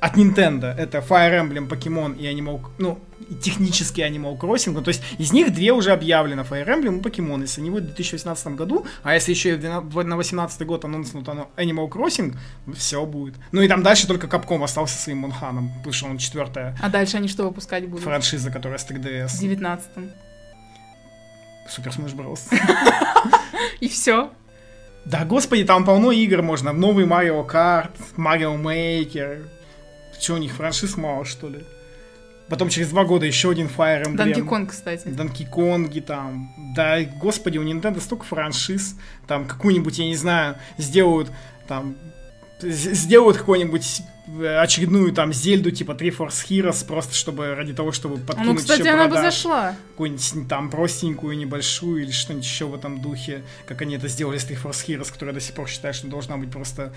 от 0.00 0.16
Nintendo, 0.16 0.66
это 0.74 0.98
Fire 0.98 1.40
Emblem, 1.40 1.68
Pokemon 1.68 2.18
и 2.18 2.24
Animal, 2.26 2.60
ну, 2.78 2.98
технически 3.42 4.00
Animal 4.02 4.38
Crossing, 4.38 4.72
ну, 4.72 4.82
то 4.82 4.88
есть 4.88 5.02
из 5.18 5.32
них 5.32 5.52
две 5.52 5.72
уже 5.72 5.92
объявлено, 5.92 6.42
Fire 6.42 6.66
Emblem 6.66 6.98
и 6.98 7.00
Pokemon, 7.02 7.40
если 7.42 7.60
они 7.60 7.70
будут 7.70 7.84
в 7.90 7.94
2018 7.94 8.48
году, 8.48 8.86
а 9.02 9.14
если 9.14 9.32
еще 9.32 9.50
и 9.50 9.54
в 9.54 9.60
12 9.60 9.94
на 9.94 10.16
2018 10.16 10.66
год 10.66 10.84
анонснут 10.84 11.26
Animal 11.28 11.88
Crossing, 11.88 12.36
все 12.74 13.04
будет. 13.06 13.34
Ну 13.52 13.62
и 13.62 13.68
там 13.68 13.82
дальше 13.82 14.06
только 14.06 14.26
Capcom 14.26 14.62
остался 14.62 14.98
своим 14.98 15.18
Монханом, 15.18 15.70
потому 15.78 15.92
что 15.92 16.06
он 16.06 16.18
четвертая 16.18 16.76
А 16.82 16.88
дальше 16.88 17.16
они 17.16 17.28
что 17.28 17.44
выпускать 17.44 17.86
будут? 17.88 18.04
франшиза, 18.04 18.50
которая 18.50 18.78
с 18.78 18.88
3DS. 18.88 19.28
В 19.28 19.42
19-м. 19.42 20.10
Супер 21.68 21.90
Smash 21.90 22.14
Bros. 22.14 22.40
И 23.80 23.88
все. 23.88 24.30
Да, 25.04 25.24
господи, 25.24 25.64
там 25.64 25.84
полно 25.84 26.12
игр 26.12 26.42
можно. 26.42 26.72
Новый 26.72 27.06
Mario 27.06 27.44
Kart, 27.48 27.90
Mario 28.16 28.60
Maker. 28.60 29.46
Че, 30.18 30.34
у 30.34 30.38
них 30.38 30.52
франшиз 30.52 30.96
мало, 30.96 31.24
что 31.24 31.48
ли? 31.48 31.64
Потом 32.48 32.68
через 32.68 32.90
два 32.90 33.04
года 33.04 33.26
еще 33.26 33.50
один 33.50 33.66
Fire 33.66 34.04
Emblem. 34.04 34.16
Данки 34.16 34.40
Конг, 34.40 34.70
кстати. 34.70 35.08
Донки 35.08 35.44
Конги 35.44 36.00
там. 36.00 36.54
Да, 36.76 37.02
господи, 37.02 37.58
у 37.58 37.64
Nintendo 37.64 38.00
столько 38.00 38.24
франшиз. 38.24 38.96
Там 39.26 39.46
какую-нибудь, 39.46 39.98
я 39.98 40.06
не 40.06 40.14
знаю, 40.16 40.56
сделают 40.78 41.30
там 41.66 41.96
сделают 42.60 43.36
какую-нибудь 43.36 44.02
э, 44.40 44.56
очередную 44.58 45.12
там 45.12 45.32
Зельду 45.32 45.70
типа 45.70 45.92
Three 45.92 46.16
Force 46.16 46.46
Heroes 46.48 46.86
просто 46.86 47.14
чтобы 47.14 47.54
ради 47.54 47.74
того, 47.74 47.92
чтобы 47.92 48.16
подкинуть 48.16 48.46
Ну, 48.52 48.56
кстати, 48.56 48.80
еще 48.80 48.90
она 48.90 49.08
бы 49.08 49.16
зашла. 49.16 49.76
какую-нибудь 49.90 50.48
там 50.48 50.70
простенькую, 50.70 51.36
небольшую 51.36 52.02
или 52.02 52.10
что-нибудь 52.10 52.46
еще 52.46 52.66
в 52.66 52.74
этом 52.74 53.02
духе, 53.02 53.42
как 53.66 53.82
они 53.82 53.96
это 53.96 54.08
сделали 54.08 54.38
с 54.38 54.48
Three 54.48 54.58
Force 54.62 54.86
Heroes, 54.86 55.12
которая 55.12 55.34
до 55.34 55.40
сих 55.40 55.54
пор 55.54 55.68
считаю, 55.68 55.92
что 55.92 56.06
должна 56.06 56.38
быть 56.38 56.50
просто. 56.50 56.94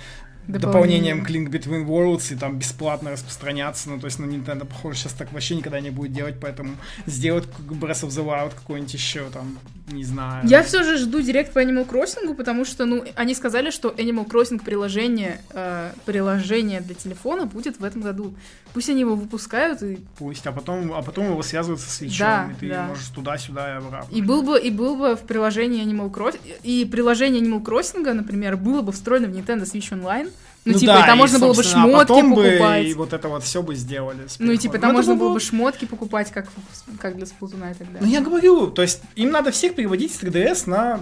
Дополнением 0.58 1.24
к 1.24 1.30
Link 1.30 1.50
Between 1.50 1.86
Worlds 1.86 2.34
и 2.34 2.36
там 2.36 2.58
бесплатно 2.58 3.12
распространяться. 3.12 3.90
Ну, 3.90 4.00
то 4.00 4.06
есть 4.06 4.20
на 4.20 4.26
Nintendo, 4.26 4.66
похоже, 4.66 4.98
сейчас 5.00 5.14
так 5.14 5.32
вообще 5.32 5.56
никогда 5.56 5.80
не 5.80 5.92
будет 5.92 6.14
делать, 6.14 6.36
поэтому 6.42 6.76
сделать 7.06 7.46
Breath 7.60 8.04
of 8.04 8.10
the 8.10 8.26
Wild 8.26 8.54
какой-нибудь 8.56 8.94
еще 8.94 9.30
там, 9.30 9.58
не 9.92 10.04
знаю. 10.04 10.48
Я 10.48 10.64
все 10.64 10.84
же 10.84 10.98
жду 10.98 11.22
директ 11.22 11.54
по 11.54 11.60
Animal 11.60 11.88
Crossing, 11.88 12.34
потому 12.36 12.66
что, 12.66 12.86
ну, 12.86 13.04
они 13.16 13.36
сказали, 13.36 13.70
что 13.70 13.90
Animal 13.90 14.28
Crossing 14.28 14.64
приложение, 14.64 15.42
э, 15.52 15.92
приложение 16.06 16.82
для 16.82 16.96
телефона 16.96 17.46
будет 17.46 17.80
в 17.80 17.84
этом 17.84 18.02
году. 18.02 18.34
Пусть 18.74 18.90
они 18.90 19.02
его 19.02 19.16
выпускают, 19.16 19.82
и, 19.82 20.00
Пусть, 20.18 20.46
а 20.46 20.52
потом, 20.52 20.94
а 20.94 21.02
потом 21.02 21.26
его 21.26 21.42
связывают 21.42 21.82
со 21.82 21.90
свечом, 21.90 22.28
Да, 22.28 22.52
и 22.52 22.60
ты 22.60 22.70
да. 22.70 22.86
можешь 22.86 23.08
туда-сюда 23.08 23.74
и 23.74 23.78
обратно. 23.78 24.16
и 24.16 24.22
был 24.22 24.44
бы, 24.44 24.60
и 24.60 24.70
был 24.70 24.96
бы 24.96 25.16
в 25.16 25.22
приложении 25.22 25.84
Animal 25.84 26.12
Crossing, 26.12 26.40
и 26.64 26.86
приложение 26.86 27.42
Animal 27.42 27.64
Crossing, 27.64 28.14
например, 28.14 28.58
было 28.58 28.82
бы 28.82 28.92
встроено 28.92 29.28
в 29.28 29.32
Nintendo 29.32 29.64
Switch 29.64 29.92
Online. 29.92 30.32
Ну, 30.66 30.74
типа, 30.74 30.94
да, 30.94 31.06
там 31.06 31.16
и, 31.16 31.20
можно 31.20 31.40
было 31.40 31.54
бы 31.54 31.62
а 31.62 31.64
шмотки 31.64 31.96
потом 31.98 32.36
бы 32.36 32.44
покупать. 32.44 32.86
и 32.88 32.94
вот 32.94 33.14
это 33.14 33.28
вот 33.30 33.44
все 33.44 33.62
бы 33.64 33.76
сделали. 33.76 34.28
Ну, 34.40 34.52
и 34.52 34.58
типа, 34.58 34.78
там 34.78 34.90
это 34.92 34.98
можно 34.98 35.14
бы 35.16 35.20
было 35.22 35.34
бы 35.36 35.40
шмотки 35.40 35.86
покупать, 35.86 36.32
как, 36.32 36.48
в- 36.50 36.98
как 36.98 37.16
для 37.16 37.26
Сплатуна 37.26 37.72
и 37.72 37.74
так 37.74 37.88
Ну, 37.88 37.94
далее. 38.00 38.12
я 38.12 38.22
говорю, 38.22 38.68
то 38.68 38.82
есть 38.82 39.02
им 39.16 39.32
надо 39.32 39.52
всех 39.52 39.76
переводить 39.76 40.14
с 40.14 40.22
3DS 40.22 40.70
на 40.70 41.00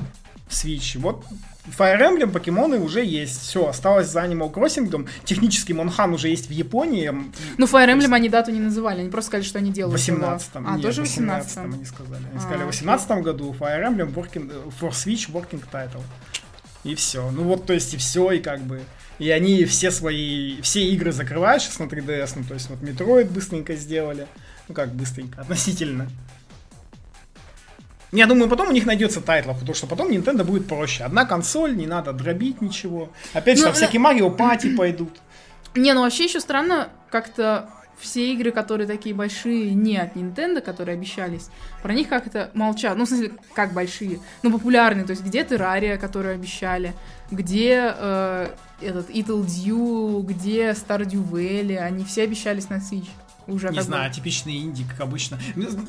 Switch. 0.49 0.97
Вот 0.99 1.25
Fire 1.77 1.99
Emblem, 1.99 2.31
покемоны 2.31 2.79
уже 2.79 3.03
есть. 3.03 3.41
Все, 3.41 3.67
осталось 3.67 4.07
за 4.07 4.23
Animal 4.23 4.53
Crossing. 4.53 5.09
Технически 5.25 5.73
Монхан 5.73 6.13
уже 6.13 6.29
есть 6.29 6.47
в 6.47 6.51
Японии. 6.51 7.11
Ну, 7.57 7.65
Fire 7.65 7.93
Emblem 7.93 8.13
они 8.13 8.29
дату 8.29 8.51
не 8.51 8.59
называли, 8.61 9.01
они 9.01 9.09
просто 9.09 9.27
сказали, 9.29 9.43
что 9.45 9.57
они 9.59 9.71
В 9.71 9.73
делают. 9.73 9.99
18 9.99 10.55
его. 10.55 10.63
А, 10.65 10.73
Нет, 10.75 10.81
тоже 10.83 11.01
в 11.01 11.05
в 11.05 11.09
18 11.09 11.47
18 11.57 11.75
они 11.75 11.85
сказали. 11.85 12.23
Они 12.29 12.37
А, 12.37 12.39
сказали, 12.39 12.57
в 12.63 12.67
окей. 12.69 12.79
18 12.79 13.09
году 13.23 13.55
Fire 13.59 13.83
Emblem 13.85 14.13
working, 14.13 14.51
for 14.79 14.91
Switch 14.91 15.29
Working 15.31 15.61
Title. 15.69 16.01
И 16.85 16.95
все. 16.95 17.29
Ну 17.31 17.43
вот, 17.43 17.65
то 17.65 17.73
есть, 17.73 17.93
и 17.95 17.97
все, 17.97 18.31
и 18.31 18.39
как 18.39 18.61
бы... 18.61 18.81
И 19.19 19.29
они 19.31 19.65
все 19.65 19.91
свои, 19.91 20.61
все 20.61 20.83
игры 20.89 21.11
закрывают 21.11 21.63
сейчас 21.63 21.79
на 21.79 21.85
3DS, 21.85 22.33
ну, 22.35 22.43
то 22.43 22.53
есть, 22.53 22.69
вот 22.69 22.79
Metroid 22.79 23.25
быстренько 23.25 23.75
сделали. 23.75 24.27
Ну, 24.67 24.75
как 24.75 24.93
быстренько, 24.93 25.41
относительно. 25.41 26.09
Я 28.11 28.25
думаю, 28.25 28.49
потом 28.49 28.69
у 28.69 28.71
них 28.71 28.85
найдется 28.85 29.21
тайтлов, 29.21 29.59
потому 29.59 29.75
что 29.75 29.87
потом 29.87 30.09
Nintendo 30.09 30.43
будет 30.43 30.67
проще. 30.67 31.03
Одна 31.03 31.25
консоль, 31.25 31.75
не 31.75 31.87
надо 31.87 32.13
дробить 32.13 32.61
ничего. 32.61 33.11
Опять 33.33 33.57
же, 33.57 33.63
Ну, 33.63 33.67
там 33.69 33.75
всякие 33.75 33.99
Марио 33.99 34.29
Пати 34.29 34.75
пойдут. 34.75 35.17
Не, 35.75 35.93
ну 35.93 36.01
вообще 36.01 36.25
еще 36.25 36.39
странно, 36.39 36.89
как-то 37.09 37.69
все 37.99 38.33
игры, 38.33 38.51
которые 38.51 38.87
такие 38.87 39.15
большие, 39.15 39.73
не 39.73 39.97
от 39.97 40.15
Nintendo, 40.15 40.61
которые 40.61 40.95
обещались, 40.95 41.49
про 41.81 41.93
них 41.93 42.07
как-то 42.07 42.51
молчат. 42.53 42.97
Ну, 42.97 43.05
в 43.05 43.07
смысле, 43.07 43.31
как 43.53 43.73
большие, 43.73 44.19
ну, 44.43 44.51
популярные. 44.51 45.05
То 45.05 45.11
есть, 45.11 45.23
где 45.23 45.43
Террария, 45.43 45.97
которую 45.97 46.35
обещали, 46.35 46.93
где 47.31 47.93
э, 47.95 48.49
этот 48.81 49.09
Ittle 49.09 49.45
Dew, 49.45 50.23
где 50.23 50.69
Stardew 50.71 51.27
Valley, 51.29 51.77
они 51.77 52.05
все 52.05 52.23
обещались 52.23 52.69
на 52.69 52.75
Switch. 52.75 53.07
Уже 53.47 53.69
Не 53.69 53.75
как 53.77 53.85
бы- 53.85 53.91
знаю, 53.91 54.11
типичный 54.13 54.57
инди, 54.57 54.83
как 54.83 55.01
обычно. 55.01 55.39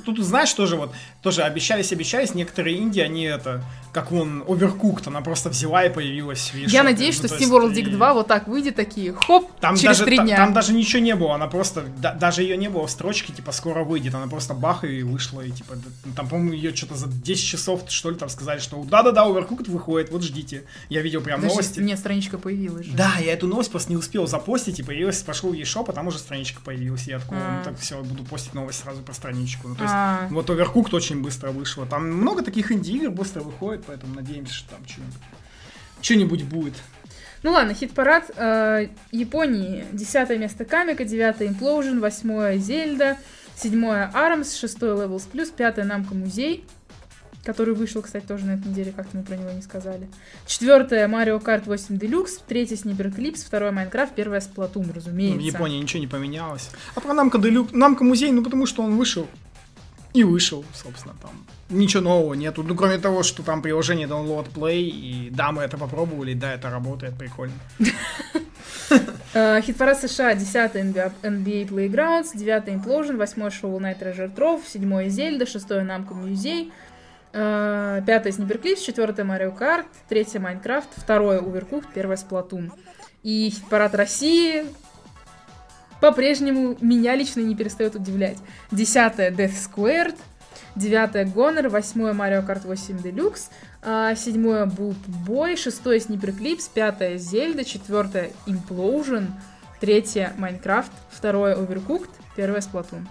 Тут, 0.05 0.19
знаешь, 0.21 0.53
тоже 0.53 0.77
вот, 0.77 0.93
тоже 1.23 1.43
обещались, 1.43 1.93
обещались, 1.93 2.35
некоторые 2.35 2.79
инди, 2.79 3.01
они 3.01 3.25
это, 3.25 3.63
как 3.93 4.11
вон, 4.13 4.43
Overcooked, 4.43 5.03
она 5.09 5.21
просто 5.21 5.49
взяла 5.51 5.85
и 5.85 5.93
появилась 5.93 6.51
в 6.53 6.57
Я 6.57 6.83
надеюсь, 6.83 7.21
Ну, 7.23 7.29
что 7.29 7.37
SteamWorld 7.37 7.73
и- 7.75 7.83
Dig 7.83 7.91
2 7.91 8.15
вот 8.15 8.29
так 8.29 8.47
выйдет, 8.49 8.77
такие, 8.77 9.13
хоп, 9.13 9.51
Там 9.61 9.77
через 9.77 9.99
даже, 9.99 10.17
дня. 10.17 10.37
там 10.37 10.53
даже 10.53 10.73
ничего 10.73 11.03
не 11.03 11.15
было, 11.15 11.35
она 11.35 11.47
просто, 11.49 11.85
да- 11.99 12.15
даже 12.15 12.43
ее 12.43 12.57
не 12.57 12.69
было 12.71 12.87
в 12.87 12.91
строчке, 12.91 13.33
типа, 13.33 13.53
скоро 13.53 13.83
выйдет, 13.85 14.15
она 14.15 14.27
просто 14.29 14.55
бах 14.55 14.85
и 14.85 15.03
вышла, 15.03 15.41
и 15.41 15.51
типа, 15.51 15.75
там, 16.15 16.29
по-моему, 16.29 16.53
ее 16.53 16.75
что-то 16.75 16.95
за 16.95 17.09
10 17.09 17.45
часов, 17.45 17.83
что 17.89 18.11
ли, 18.11 18.17
там 18.17 18.29
сказали, 18.29 18.59
что 18.61 18.83
да-да-да, 18.85 19.27
Overcooked 19.27 19.71
выходит, 19.71 20.11
вот 20.13 20.23
ждите. 20.23 20.65
Я 20.89 21.03
видел 21.03 21.21
прям 21.21 21.41
Подожди, 21.41 21.55
новости. 21.57 21.81
Нет, 21.81 21.99
страничка 21.99 22.39
появилась 22.39 22.87
же. 22.87 22.93
Да, 22.93 23.13
я 23.25 23.33
эту 23.33 23.47
новость 23.49 23.71
просто 23.71 23.91
не 23.91 23.97
успел 23.97 24.27
запостить, 24.27 24.79
и 24.79 24.83
появилась, 24.83 25.23
пошел 25.23 25.51
в 25.51 25.55
eShop, 25.55 25.87
а 25.89 25.93
там 25.93 26.07
уже 26.07 26.19
страничка 26.19 26.61
появилась, 26.65 27.07
и 27.09 27.11
я 27.11 27.19
такой. 27.19 27.39
Ну 27.59 27.65
так 27.65 27.79
все, 27.79 28.03
буду 28.03 28.25
постить 28.25 28.55
новость 28.55 28.81
сразу 28.81 29.03
про 29.03 29.13
страничку. 29.15 29.69
Ну, 29.69 29.75
то 29.75 29.83
есть, 29.83 29.95
А, 29.95 30.29
вот 30.31 30.49
Overcooked 30.51 30.95
очень 30.95 31.23
быстро 31.23 31.51
вышло. 31.51 31.87
Там 31.87 32.11
много 32.11 32.43
таких 32.43 32.73
инди-игр 32.73 33.11
быстро 33.11 33.41
выходит, 33.41 33.85
поэтому 33.87 34.15
надеемся, 34.15 34.55
что 34.55 34.71
там 34.71 34.87
что-нибудь, 34.87 35.15
что-нибудь 36.01 36.43
будет. 36.45 36.75
Ну 37.43 37.53
ладно, 37.53 37.73
хит-парад 37.75 38.31
э, 38.37 38.89
Японии. 39.13 39.85
Десятое 39.93 40.39
место 40.39 40.65
Камика, 40.65 41.05
девятое 41.05 41.49
Implosion, 41.49 42.01
восьмое 42.01 42.59
Зельда, 42.59 43.17
седьмое 43.57 44.11
Армс, 44.13 44.55
шестое 44.57 44.95
Levels 44.95 45.29
Plus, 45.33 45.53
пятое 45.57 45.85
Намка 45.85 46.15
Музей, 46.15 46.65
который 47.45 47.75
вышел, 47.75 48.03
кстати, 48.03 48.25
тоже 48.25 48.45
на 48.45 48.53
этой 48.53 48.69
неделе, 48.69 48.93
как-то 48.95 49.17
мы 49.17 49.23
про 49.23 49.37
него 49.37 49.51
не 49.51 49.63
сказали. 49.63 50.09
Четвертое 50.47 51.07
Mario 51.09 51.43
Kart 51.43 51.65
8 51.67 51.97
Deluxe, 51.97 52.41
третье 52.47 52.77
Sniper 52.77 53.15
Clips, 53.15 53.45
второе 53.45 53.73
Майнкрафт, 53.73 54.15
первое 54.15 54.41
Splatoon, 54.41 54.87
Ну, 54.87 54.93
разумеется. 54.95 55.39
в 55.39 55.43
Японии 55.43 55.81
ничего 55.81 56.01
не 56.01 56.07
поменялось. 56.07 56.71
А 56.95 57.01
про 57.01 57.15
Намка 57.15 57.39
Делюк, 57.39 57.73
Намка 57.73 58.05
музей, 58.05 58.31
ну 58.33 58.43
потому 58.43 58.67
что 58.67 58.83
он 58.83 58.97
вышел 58.97 59.27
и 60.15 60.25
вышел, 60.25 60.65
собственно, 60.75 61.15
там. 61.23 61.31
Ничего 61.71 62.03
нового 62.03 62.35
нету. 62.35 62.63
Ну, 62.63 62.75
кроме 62.75 62.99
того, 62.99 63.23
что 63.23 63.43
там 63.43 63.61
приложение 63.61 64.09
Download 64.09 64.51
Play, 64.53 64.81
и 64.89 65.29
да, 65.31 65.53
мы 65.53 65.63
это 65.63 65.77
попробовали, 65.77 66.33
да, 66.33 66.55
это 66.55 66.71
работает, 66.71 67.17
прикольно. 67.17 67.55
Э, 69.35 69.61
Хит-парад 69.61 70.01
США, 70.01 70.35
10 70.35 70.75
NBA, 70.75 71.13
NBA 71.23 71.69
Playgrounds, 71.69 72.35
9 72.35 72.69
Implosion, 72.69 73.17
8 73.19 73.43
Shovel 73.49 73.79
Knight 73.81 74.01
Treasure 74.01 74.35
Trove, 74.35 74.63
7 74.67 75.09
Зельда, 75.11 75.45
6 75.45 75.69
Намка 75.85 76.15
Музей, 76.15 76.73
5 77.33 78.27
Sniper 78.27 78.61
Clips, 78.61 78.81
4 78.81 79.25
Mario 79.25 79.57
Kart, 79.57 79.87
3 80.09 80.39
Майнкрафт, 80.39 80.89
2 81.07 81.39
Overcooked, 81.39 81.89
1 81.95 82.13
Splatoon. 82.13 82.73
И 83.23 83.51
хит-парад 83.51 83.95
России 83.95 84.65
по-прежнему 86.01 86.77
меня 86.81 87.15
лично 87.17 87.41
не 87.41 87.55
перестает 87.55 87.95
удивлять. 87.95 88.39
10 88.71 89.19
Death 89.37 89.55
Squared, 89.55 90.17
9 90.77 91.35
Gonnor, 91.35 91.69
8 91.69 92.01
Mario 92.13 92.47
Kart 92.47 92.67
8 92.67 92.97
Deluxe, 92.99 93.51
а, 93.83 94.15
седьмое 94.15 94.67
Bulb 94.67 94.97
Boy, 95.27 95.57
шестое 95.57 95.99
Clips, 95.99 96.71
пятое 96.73 97.19
Зельда, 97.19 97.65
четвертое 97.65 98.31
Implosion, 98.47 99.27
третье 99.81 100.33
Майнкрафт, 100.39 100.93
второе 101.11 101.57
Overcooked, 101.57 102.11
первое 102.37 102.61
Splatoon. 102.61 103.07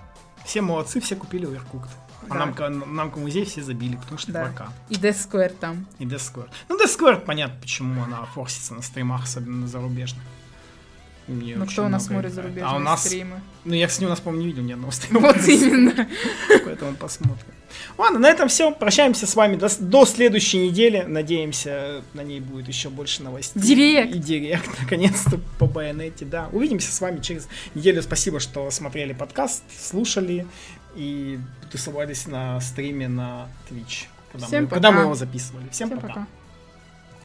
Все 0.45 0.61
молодцы, 0.61 1.01
все 1.01 1.15
купили 1.15 1.47
Overcooked. 1.47 2.06
А 2.29 2.33
Да. 2.33 2.39
намка, 2.39 2.69
намка 2.69 3.19
музей 3.19 3.45
все 3.45 3.61
забили, 3.63 3.95
потому 3.95 4.17
что 4.17 4.31
Да. 4.31 4.45
ВК. 4.51 4.63
И 4.89 4.95
Death 4.95 5.17
Square 5.29 5.55
там. 5.59 5.85
И 5.99 6.05
Death 6.05 6.33
Square. 6.33 6.49
Ну, 6.69 6.77
Death 6.77 6.97
Square, 6.99 7.21
понятно, 7.21 7.55
почему 7.61 8.03
она 8.03 8.25
форсится 8.25 8.73
на 8.73 8.81
стримах, 8.81 9.23
особенно 9.23 9.57
на 9.61 9.67
зарубежных. 9.67 10.23
Мне 11.27 11.57
Ну 11.57 11.65
кто 11.65 11.83
у 11.85 11.89
нас 11.89 12.05
смотрит 12.05 12.31
играет. 12.31 12.35
зарубежные 12.35 12.71
А 12.71 12.75
у 12.77 12.79
нас... 12.79 13.03
стримы? 13.05 13.41
Ну, 13.65 13.73
я, 13.73 13.87
кстати, 13.87 14.05
у 14.05 14.09
нас, 14.09 14.21
по-моему, 14.21 14.43
не 14.45 14.47
видел 14.47 14.63
ни 14.63 14.71
одного 14.71 14.93
стрима. 14.93 15.19
Вот 15.19 15.37
именно. 15.45 16.07
Поэтому 16.65 16.95
посмотрим. 16.95 17.47
Ладно, 17.97 18.19
на 18.19 18.29
этом 18.29 18.47
все. 18.47 18.71
Прощаемся 18.71 19.27
с 19.27 19.35
вами 19.35 19.57
до, 19.57 19.67
до 19.81 20.05
следующей 20.05 20.69
недели. 20.69 21.01
Надеемся, 21.05 22.01
на 22.13 22.21
ней 22.23 22.39
будет 22.39 22.69
еще 22.69 22.89
больше 22.89 23.23
новостей. 23.23 23.61
Директ. 23.61 24.15
И 24.15 24.19
директ, 24.19 24.69
наконец-то, 24.81 25.37
по 25.59 25.65
байонете, 25.65 26.23
да. 26.23 26.47
Увидимся 26.53 26.93
с 26.93 27.01
вами 27.01 27.19
через 27.19 27.49
неделю. 27.75 28.01
Спасибо, 28.03 28.39
что 28.39 28.71
смотрели 28.71 29.11
подкаст, 29.11 29.63
слушали 29.77 30.47
и 30.97 31.39
тусовались 31.71 32.25
на 32.27 32.59
стриме 32.59 33.07
на 33.07 33.47
Twitch. 33.69 34.07
Когда, 34.31 34.47
Всем 34.47 34.63
мы, 34.63 34.69
когда 34.69 34.89
мы 34.89 34.95
пока. 34.97 35.05
его 35.05 35.15
записывали. 35.15 35.69
Всем, 35.69 35.87
Всем 35.89 35.99
пока. 36.01 36.07
пока. 36.07 36.27